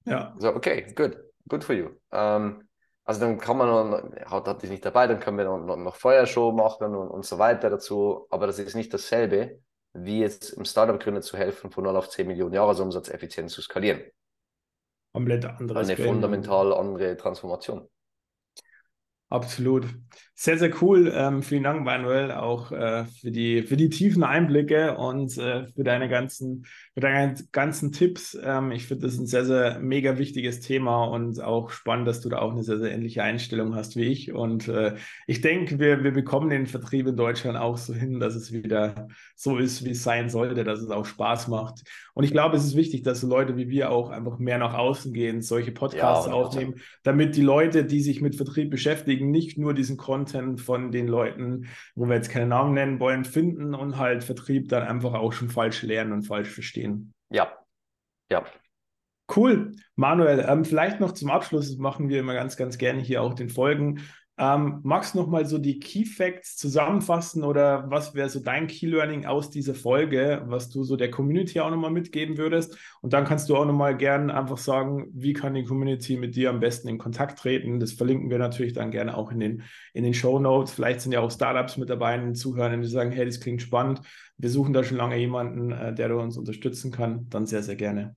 Ja. 0.05 0.35
So, 0.39 0.49
okay, 0.49 0.93
good. 0.95 1.17
Good 1.47 1.63
for 1.63 1.75
you. 1.75 1.89
Ähm, 2.11 2.67
also 3.03 3.19
dann 3.19 3.37
kann 3.37 3.57
man, 3.57 4.15
hat, 4.25 4.47
hat 4.47 4.63
nicht 4.63 4.85
dabei, 4.85 5.07
dann 5.07 5.19
können 5.19 5.37
wir 5.37 5.45
noch, 5.45 5.75
noch 5.75 5.95
Feuershow 5.95 6.53
machen 6.53 6.95
und, 6.95 7.09
und 7.09 7.25
so 7.25 7.37
weiter 7.37 7.69
dazu. 7.69 8.27
Aber 8.29 8.47
das 8.47 8.59
ist 8.59 8.75
nicht 8.75 8.93
dasselbe, 8.93 9.59
wie 9.93 10.21
jetzt 10.21 10.51
im 10.51 10.65
Startup-Gründer 10.65 11.21
zu 11.21 11.37
helfen, 11.37 11.69
von 11.69 11.83
0 11.83 11.95
auf 11.97 12.09
10 12.09 12.27
Millionen 12.27 12.53
Jahresumsatz 12.53 13.09
effizient 13.09 13.51
zu 13.51 13.61
skalieren 13.61 14.01
komplett 15.13 15.45
anderes 15.45 15.87
Eine 15.87 15.95
Game. 15.95 16.07
fundamental 16.07 16.73
andere 16.73 17.15
Transformation. 17.15 17.87
Absolut. 19.29 19.85
Sehr, 20.35 20.57
sehr 20.57 20.71
cool. 20.81 21.13
Ähm, 21.15 21.43
vielen 21.43 21.61
Dank, 21.61 21.85
Manuel, 21.85 22.31
auch 22.31 22.71
äh, 22.71 23.05
für, 23.05 23.29
die, 23.29 23.61
für 23.61 23.77
die 23.77 23.89
tiefen 23.89 24.23
Einblicke 24.23 24.97
und 24.97 25.37
äh, 25.37 25.67
für 25.67 25.83
deine 25.83 26.09
ganzen, 26.09 26.65
für 26.95 27.01
deine 27.01 27.35
ganzen 27.51 27.91
Tipps. 27.91 28.35
Ähm, 28.43 28.71
ich 28.71 28.87
finde 28.87 29.05
das 29.05 29.19
ein 29.19 29.27
sehr, 29.27 29.45
sehr 29.45 29.79
mega 29.79 30.17
wichtiges 30.17 30.59
Thema 30.59 31.03
und 31.03 31.39
auch 31.39 31.69
spannend, 31.69 32.07
dass 32.07 32.19
du 32.19 32.29
da 32.29 32.39
auch 32.39 32.51
eine 32.51 32.63
sehr, 32.63 32.79
sehr 32.79 32.91
ähnliche 32.91 33.21
Einstellung 33.21 33.75
hast 33.75 33.95
wie 33.95 34.05
ich. 34.05 34.33
Und 34.33 34.67
äh, 34.67 34.95
ich 35.27 35.41
denke, 35.41 35.77
wir, 35.77 36.03
wir 36.03 36.11
bekommen 36.11 36.49
den 36.49 36.65
Vertrieb 36.65 37.05
in 37.05 37.15
Deutschland 37.15 37.55
auch 37.55 37.77
so 37.77 37.93
hin, 37.93 38.19
dass 38.19 38.33
es 38.33 38.51
wieder 38.51 39.09
so 39.35 39.59
ist, 39.59 39.85
wie 39.85 39.91
es 39.91 40.01
sein 40.01 40.29
sollte, 40.29 40.63
dass 40.63 40.81
es 40.81 40.89
auch 40.89 41.05
Spaß 41.05 41.47
macht. 41.47 41.83
Und 42.15 42.23
ich 42.23 42.31
glaube, 42.31 42.57
es 42.57 42.65
ist 42.65 42.75
wichtig, 42.75 43.03
dass 43.03 43.21
so 43.21 43.27
Leute 43.27 43.55
wie 43.55 43.69
wir 43.69 43.91
auch 43.91 44.09
einfach 44.09 44.39
mehr 44.39 44.57
nach 44.57 44.73
außen 44.73 45.13
gehen, 45.13 45.43
solche 45.43 45.71
Podcasts 45.71 46.25
ja, 46.25 46.33
aufnehmen, 46.33 46.75
damit 47.03 47.35
die 47.35 47.41
Leute, 47.43 47.85
die 47.85 48.01
sich 48.01 48.19
mit 48.19 48.35
Vertrieb 48.35 48.71
beschäftigen, 48.71 49.29
nicht 49.29 49.59
nur 49.59 49.75
diesen 49.75 49.95
Content 49.95 50.22
von 50.57 50.91
den 50.91 51.07
Leuten, 51.07 51.67
wo 51.95 52.05
wir 52.05 52.15
jetzt 52.15 52.29
keine 52.29 52.47
Namen 52.47 52.73
nennen 52.73 52.99
wollen, 52.99 53.25
finden 53.25 53.73
und 53.73 53.97
halt 53.97 54.23
Vertrieb 54.23 54.69
dann 54.69 54.83
einfach 54.83 55.13
auch 55.13 55.33
schon 55.33 55.49
falsch 55.49 55.83
lernen 55.83 56.11
und 56.11 56.23
falsch 56.23 56.49
verstehen. 56.49 57.13
Ja, 57.29 57.51
ja. 58.31 58.43
Cool. 59.33 59.71
Manuel, 59.95 60.45
ähm, 60.47 60.65
vielleicht 60.65 60.99
noch 60.99 61.13
zum 61.13 61.29
Abschluss 61.29 61.77
machen 61.77 62.09
wir 62.09 62.19
immer 62.19 62.33
ganz, 62.33 62.57
ganz 62.57 62.77
gerne 62.77 63.01
hier 63.01 63.21
auch 63.21 63.33
den 63.33 63.49
Folgen. 63.49 64.01
Ähm, 64.35 64.79
magst 64.81 65.13
du 65.13 65.19
noch 65.19 65.27
mal 65.27 65.45
so 65.45 65.59
die 65.59 65.79
Key 65.79 66.05
Facts 66.05 66.55
zusammenfassen 66.55 67.43
oder 67.43 67.89
was 67.91 68.15
wäre 68.15 68.29
so 68.29 68.39
dein 68.39 68.65
Key 68.65 68.87
Learning 68.87 69.25
aus 69.25 69.51
dieser 69.51 69.75
Folge, 69.75 70.41
was 70.47 70.69
du 70.69 70.83
so 70.83 70.95
der 70.95 71.11
Community 71.11 71.59
auch 71.59 71.69
noch 71.69 71.77
mal 71.77 71.91
mitgeben 71.91 72.37
würdest? 72.37 72.75
Und 73.01 73.13
dann 73.13 73.25
kannst 73.25 73.47
du 73.47 73.55
auch 73.55 73.65
noch 73.65 73.75
mal 73.75 73.95
gerne 73.95 74.35
einfach 74.35 74.57
sagen, 74.57 75.07
wie 75.13 75.33
kann 75.33 75.53
die 75.53 75.65
Community 75.65 76.17
mit 76.17 76.35
dir 76.35 76.49
am 76.49 76.59
besten 76.59 76.87
in 76.87 76.97
Kontakt 76.97 77.37
treten? 77.37 77.79
Das 77.79 77.91
verlinken 77.91 78.31
wir 78.31 78.39
natürlich 78.39 78.73
dann 78.73 78.89
gerne 78.89 79.15
auch 79.15 79.31
in 79.31 79.39
den, 79.39 79.63
in 79.93 80.03
den 80.03 80.15
Show 80.15 80.39
Notes. 80.39 80.73
Vielleicht 80.73 81.01
sind 81.01 81.11
ja 81.11 81.19
auch 81.19 81.29
Startups 81.29 81.77
mit 81.77 81.91
dabei, 81.91 82.17
die 82.17 82.33
zuhören, 82.33 82.81
die 82.81 82.87
sagen, 82.87 83.11
hey, 83.11 83.25
das 83.25 83.39
klingt 83.39 83.61
spannend. 83.61 84.01
Wir 84.37 84.49
suchen 84.49 84.73
da 84.73 84.83
schon 84.83 84.97
lange 84.97 85.17
jemanden, 85.17 85.71
äh, 85.71 85.93
der 85.93 86.15
uns 86.17 86.37
unterstützen 86.37 86.91
kann. 86.91 87.29
Dann 87.29 87.45
sehr, 87.45 87.61
sehr 87.61 87.75
gerne. 87.75 88.15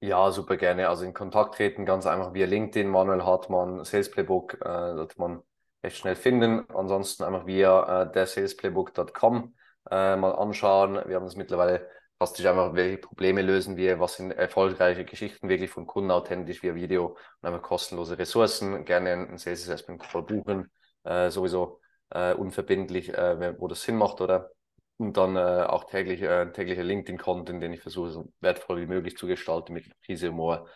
Ja, 0.00 0.30
super 0.30 0.58
gerne. 0.58 0.90
Also 0.90 1.06
in 1.06 1.14
Kontakt 1.14 1.54
treten, 1.54 1.86
ganz 1.86 2.04
einfach 2.04 2.34
via 2.34 2.44
LinkedIn, 2.44 2.86
Manuel 2.86 3.24
Hartmann, 3.24 3.82
Sales 3.84 4.10
Playbook, 4.10 4.58
äh, 4.62 5.06
man 5.16 5.42
recht 5.84 5.98
schnell 5.98 6.16
finden. 6.16 6.68
Ansonsten 6.70 7.22
einfach 7.24 7.46
via 7.46 8.02
äh, 8.02 8.12
dersalesplaybook.com 8.12 9.54
äh, 9.90 10.16
mal 10.16 10.32
anschauen. 10.32 11.00
Wir 11.06 11.16
haben 11.16 11.24
das 11.24 11.36
mittlerweile 11.36 11.88
fast 12.18 12.44
einfach, 12.44 12.74
welche 12.74 12.98
Probleme 12.98 13.42
lösen 13.42 13.76
wir, 13.76 14.00
was 14.00 14.16
sind 14.16 14.32
erfolgreiche 14.32 15.04
Geschichten 15.04 15.48
wirklich 15.48 15.70
von 15.70 15.86
Kunden 15.86 16.10
authentisch 16.10 16.62
via 16.62 16.74
Video 16.74 17.16
und 17.40 17.48
einfach 17.48 17.62
kostenlose 17.62 18.18
Ressourcen. 18.18 18.84
Gerne 18.84 19.12
einen 19.12 19.38
Sales 19.38 19.62
Assessment 19.68 20.02
Call 20.02 20.22
buchen, 20.22 20.70
äh, 21.04 21.30
sowieso 21.30 21.80
äh, 22.10 22.34
unverbindlich, 22.34 23.12
äh, 23.12 23.58
wo 23.58 23.68
das 23.68 23.82
Sinn 23.82 23.96
macht, 23.96 24.20
oder? 24.20 24.50
Und 24.96 25.16
dann 25.16 25.36
äh, 25.36 25.64
auch 25.64 25.84
täglich, 25.84 26.22
äh, 26.22 26.50
täglicher 26.52 26.84
LinkedIn-Content, 26.84 27.62
den 27.62 27.72
ich 27.72 27.82
versuche, 27.82 28.10
so 28.10 28.32
wertvoll 28.40 28.80
wie 28.80 28.86
möglich 28.86 29.16
zu 29.16 29.26
gestalten 29.26 29.72
mit 29.72 29.86
Krise 30.02 30.28
Humor. 30.28 30.68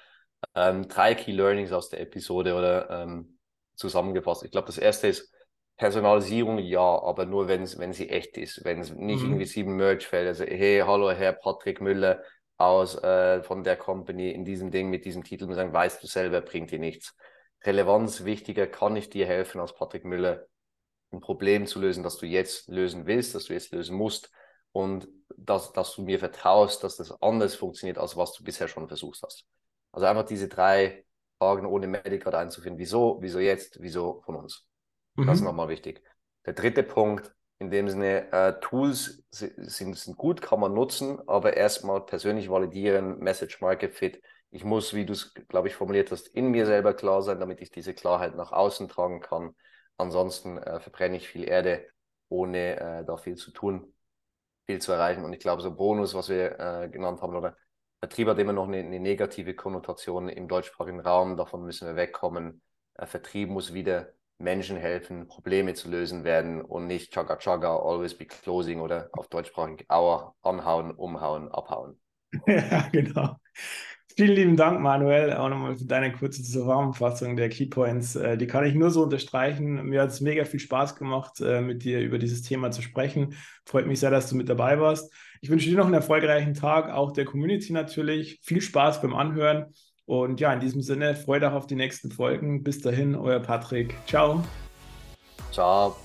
Ähm, 0.55 0.89
drei 0.89 1.15
Key 1.15 1.33
Learnings 1.33 1.73
aus 1.73 1.89
der 1.89 2.01
Episode 2.01 2.55
oder 2.55 2.91
ähm, 2.91 3.38
zusammengefasst. 3.79 4.45
Ich 4.45 4.51
glaube, 4.51 4.67
das 4.67 4.79
erste 4.79 5.09
ist 5.09 5.33
Personalisierung, 5.77 6.59
ja, 6.59 6.81
aber 6.81 7.25
nur 7.25 7.49
wenn 7.49 7.63
wenn 7.79 7.93
sie 7.93 8.09
echt 8.09 8.37
ist, 8.37 8.65
wenn 8.65 8.81
es 8.81 8.91
nicht 8.91 9.23
mhm. 9.23 9.31
irgendwie 9.31 9.45
sieben 9.47 9.77
Merch 9.77 10.07
fällt. 10.07 10.27
Also, 10.27 10.45
hey, 10.45 10.83
hallo, 10.85 11.11
Herr 11.11 11.33
Patrick 11.33 11.81
Müller 11.81 12.23
aus 12.57 12.97
äh, 13.03 13.43
von 13.45 13.63
der 13.63 13.77
Company 13.77 14.33
in 14.33 14.45
diesem 14.45 14.73
Ding 14.73 14.91
mit 14.91 15.05
diesem 15.05 15.23
Titel 15.23 15.45
und 15.45 15.55
sagen, 15.55 15.73
weißt 15.73 16.03
du 16.03 16.09
selber, 16.09 16.41
bringt 16.41 16.73
dir 16.73 16.81
nichts. 16.81 17.17
Relevanz 17.65 18.25
wichtiger, 18.25 18.67
kann 18.67 18.97
ich 18.97 19.09
dir 19.09 19.27
helfen, 19.27 19.61
als 19.61 19.75
Patrick 19.75 20.05
Müller 20.05 20.47
ein 21.13 21.21
Problem 21.21 21.67
zu 21.67 21.81
lösen, 21.81 22.03
das 22.03 22.19
du 22.19 22.27
jetzt 22.27 22.69
lösen 22.69 23.07
willst, 23.07 23.35
das 23.35 23.45
du 23.45 23.53
jetzt 23.53 23.73
lösen 23.73 23.97
musst 23.97 24.31
und 24.73 25.09
dass, 25.37 25.73
dass 25.73 25.95
du 25.95 26.03
mir 26.03 26.19
vertraust, 26.19 26.83
dass 26.85 26.97
das 26.97 27.23
anders 27.23 27.55
funktioniert, 27.55 27.99
als 27.99 28.17
was 28.17 28.33
du 28.33 28.43
bisher 28.43 28.69
schon 28.69 28.89
versucht 28.89 29.23
hast. 29.23 29.47
Also 29.93 30.07
einfach 30.07 30.25
diese 30.25 30.49
drei 30.49 31.05
Fragen 31.39 31.67
ohne 31.67 31.87
Medicard 31.87 32.35
einzufinden. 32.35 32.79
Wieso, 32.79 33.19
wieso 33.21 33.39
jetzt, 33.39 33.81
wieso 33.81 34.21
von 34.23 34.37
uns? 34.37 34.67
Mhm. 35.17 35.27
Das 35.27 35.39
ist 35.39 35.45
nochmal 35.45 35.69
wichtig. 35.69 36.03
Der 36.47 36.53
dritte 36.53 36.83
Punkt, 36.83 37.33
in 37.59 37.71
dem 37.71 37.89
Sinne, 37.89 38.31
äh, 38.33 38.61
Tools 38.61 39.25
sind, 39.31 39.97
sind 39.97 40.17
gut, 40.17 40.41
kann 40.43 40.61
man 40.61 40.75
nutzen, 40.75 41.19
aber 41.29 41.57
erstmal 41.57 42.05
persönlich 42.05 42.51
validieren, 42.51 43.19
Message 43.19 43.61
Market 43.61 43.95
Fit. 43.95 44.23
Ich 44.51 44.65
muss, 44.65 44.95
wie 44.95 45.05
du 45.05 45.13
es, 45.13 45.35
glaube 45.35 45.69
ich, 45.69 45.75
formuliert 45.75 46.11
hast, 46.11 46.29
in 46.29 46.51
mir 46.51 46.67
selber 46.67 46.95
klar 46.95 47.23
sein, 47.23 47.41
damit 47.41 47.61
ich 47.61 47.71
diese 47.71 47.95
Klarheit 47.95 48.35
nach 48.35 48.53
außen 48.53 48.89
tragen 48.89 49.21
kann. 49.21 49.55
Ansonsten 49.99 50.59
äh, 50.59 50.81
verbrenne 50.81 51.17
ich 51.17 51.29
viel 51.29 51.47
Erde, 51.47 51.87
ohne 52.29 52.81
äh, 52.81 53.05
da 53.05 53.17
viel 53.17 53.35
zu 53.35 53.51
tun, 53.51 53.93
viel 54.67 54.81
zu 54.81 54.93
erreichen. 54.93 55.25
Und 55.25 55.33
ich 55.33 55.41
glaube, 55.41 55.61
so 55.61 55.75
Bonus, 55.75 56.15
was 56.15 56.29
wir 56.29 56.59
äh, 56.59 56.89
genannt 56.89 57.21
haben, 57.21 57.35
oder 57.37 57.57
Vertrieb 58.01 58.29
hat 58.29 58.39
immer 58.39 58.53
noch 58.53 58.69
eine, 58.69 58.79
eine, 58.79 59.01
negative 59.01 59.55
Konnotation 59.55 60.29
im 60.29 60.47
deutschsprachigen 60.47 61.01
Raum. 61.01 61.37
Davon 61.37 61.65
müssen 61.65 61.89
wir 61.89 61.97
wegkommen. 61.97 62.63
Äh, 62.95 63.07
Vertrieb 63.07 63.49
muss 63.49 63.75
wieder 63.75 64.13
Menschen 64.39 64.77
helfen, 64.77 65.27
Probleme 65.27 65.75
zu 65.75 65.91
lösen 65.91 66.23
werden 66.23 66.61
und 66.63 66.87
nicht 66.87 67.13
Chaga 67.13 67.37
Chaga, 67.39 67.77
always 67.77 68.17
be 68.17 68.25
closing 68.25 68.81
oder 68.81 69.11
auf 69.13 69.27
deutschsprachig 69.29 69.85
Auer, 69.89 70.37
anhauen, 70.43 70.93
umhauen, 70.93 71.51
abhauen. 71.51 71.99
Ja, 72.47 72.89
genau. 72.93 73.37
Vielen 74.17 74.35
lieben 74.35 74.57
Dank, 74.57 74.81
Manuel, 74.81 75.33
auch 75.33 75.49
nochmal 75.49 75.77
für 75.77 75.85
deine 75.85 76.13
kurze 76.13 76.43
Zusammenfassung 76.43 77.37
der 77.37 77.49
Keypoints. 77.49 78.17
Äh, 78.17 78.37
die 78.37 78.47
kann 78.47 78.65
ich 78.65 78.75
nur 78.75 78.91
so 78.91 79.05
unterstreichen. 79.05 79.85
Mir 79.87 80.03
hat 80.03 80.11
es 80.11 80.21
mega 80.21 80.45
viel 80.45 80.61
Spaß 80.61 80.97
gemacht, 80.97 81.41
äh, 81.41 81.61
mit 81.61 81.85
dir 81.85 82.01
über 82.01 82.19
dieses 82.19 82.43
Thema 82.43 82.71
zu 82.71 82.83
sprechen. 82.83 83.35
Freut 83.65 83.87
mich 83.87 84.01
sehr, 84.01 84.11
dass 84.11 84.29
du 84.29 84.37
mit 84.37 84.49
dabei 84.49 84.81
warst. 84.81 85.13
Ich 85.41 85.51
wünsche 85.51 85.69
dir 85.69 85.77
noch 85.77 85.85
einen 85.85 85.95
erfolgreichen 85.95 86.55
Tag, 86.55 86.91
auch 86.91 87.13
der 87.13 87.25
Community 87.25 87.73
natürlich. 87.73 88.41
Viel 88.43 88.61
Spaß 88.61 89.01
beim 89.03 89.15
Anhören. 89.15 89.67
Und 90.05 90.41
ja, 90.41 90.53
in 90.53 90.61
diesem 90.61 90.81
Sinne, 90.81 91.15
freut 91.15 91.43
euch 91.43 91.53
auf 91.53 91.67
die 91.67 91.75
nächsten 91.75 92.11
Folgen. 92.11 92.63
Bis 92.63 92.81
dahin, 92.81 93.15
euer 93.15 93.41
Patrick. 93.41 93.95
Ciao. 94.07 94.43
Ciao. 95.53 95.97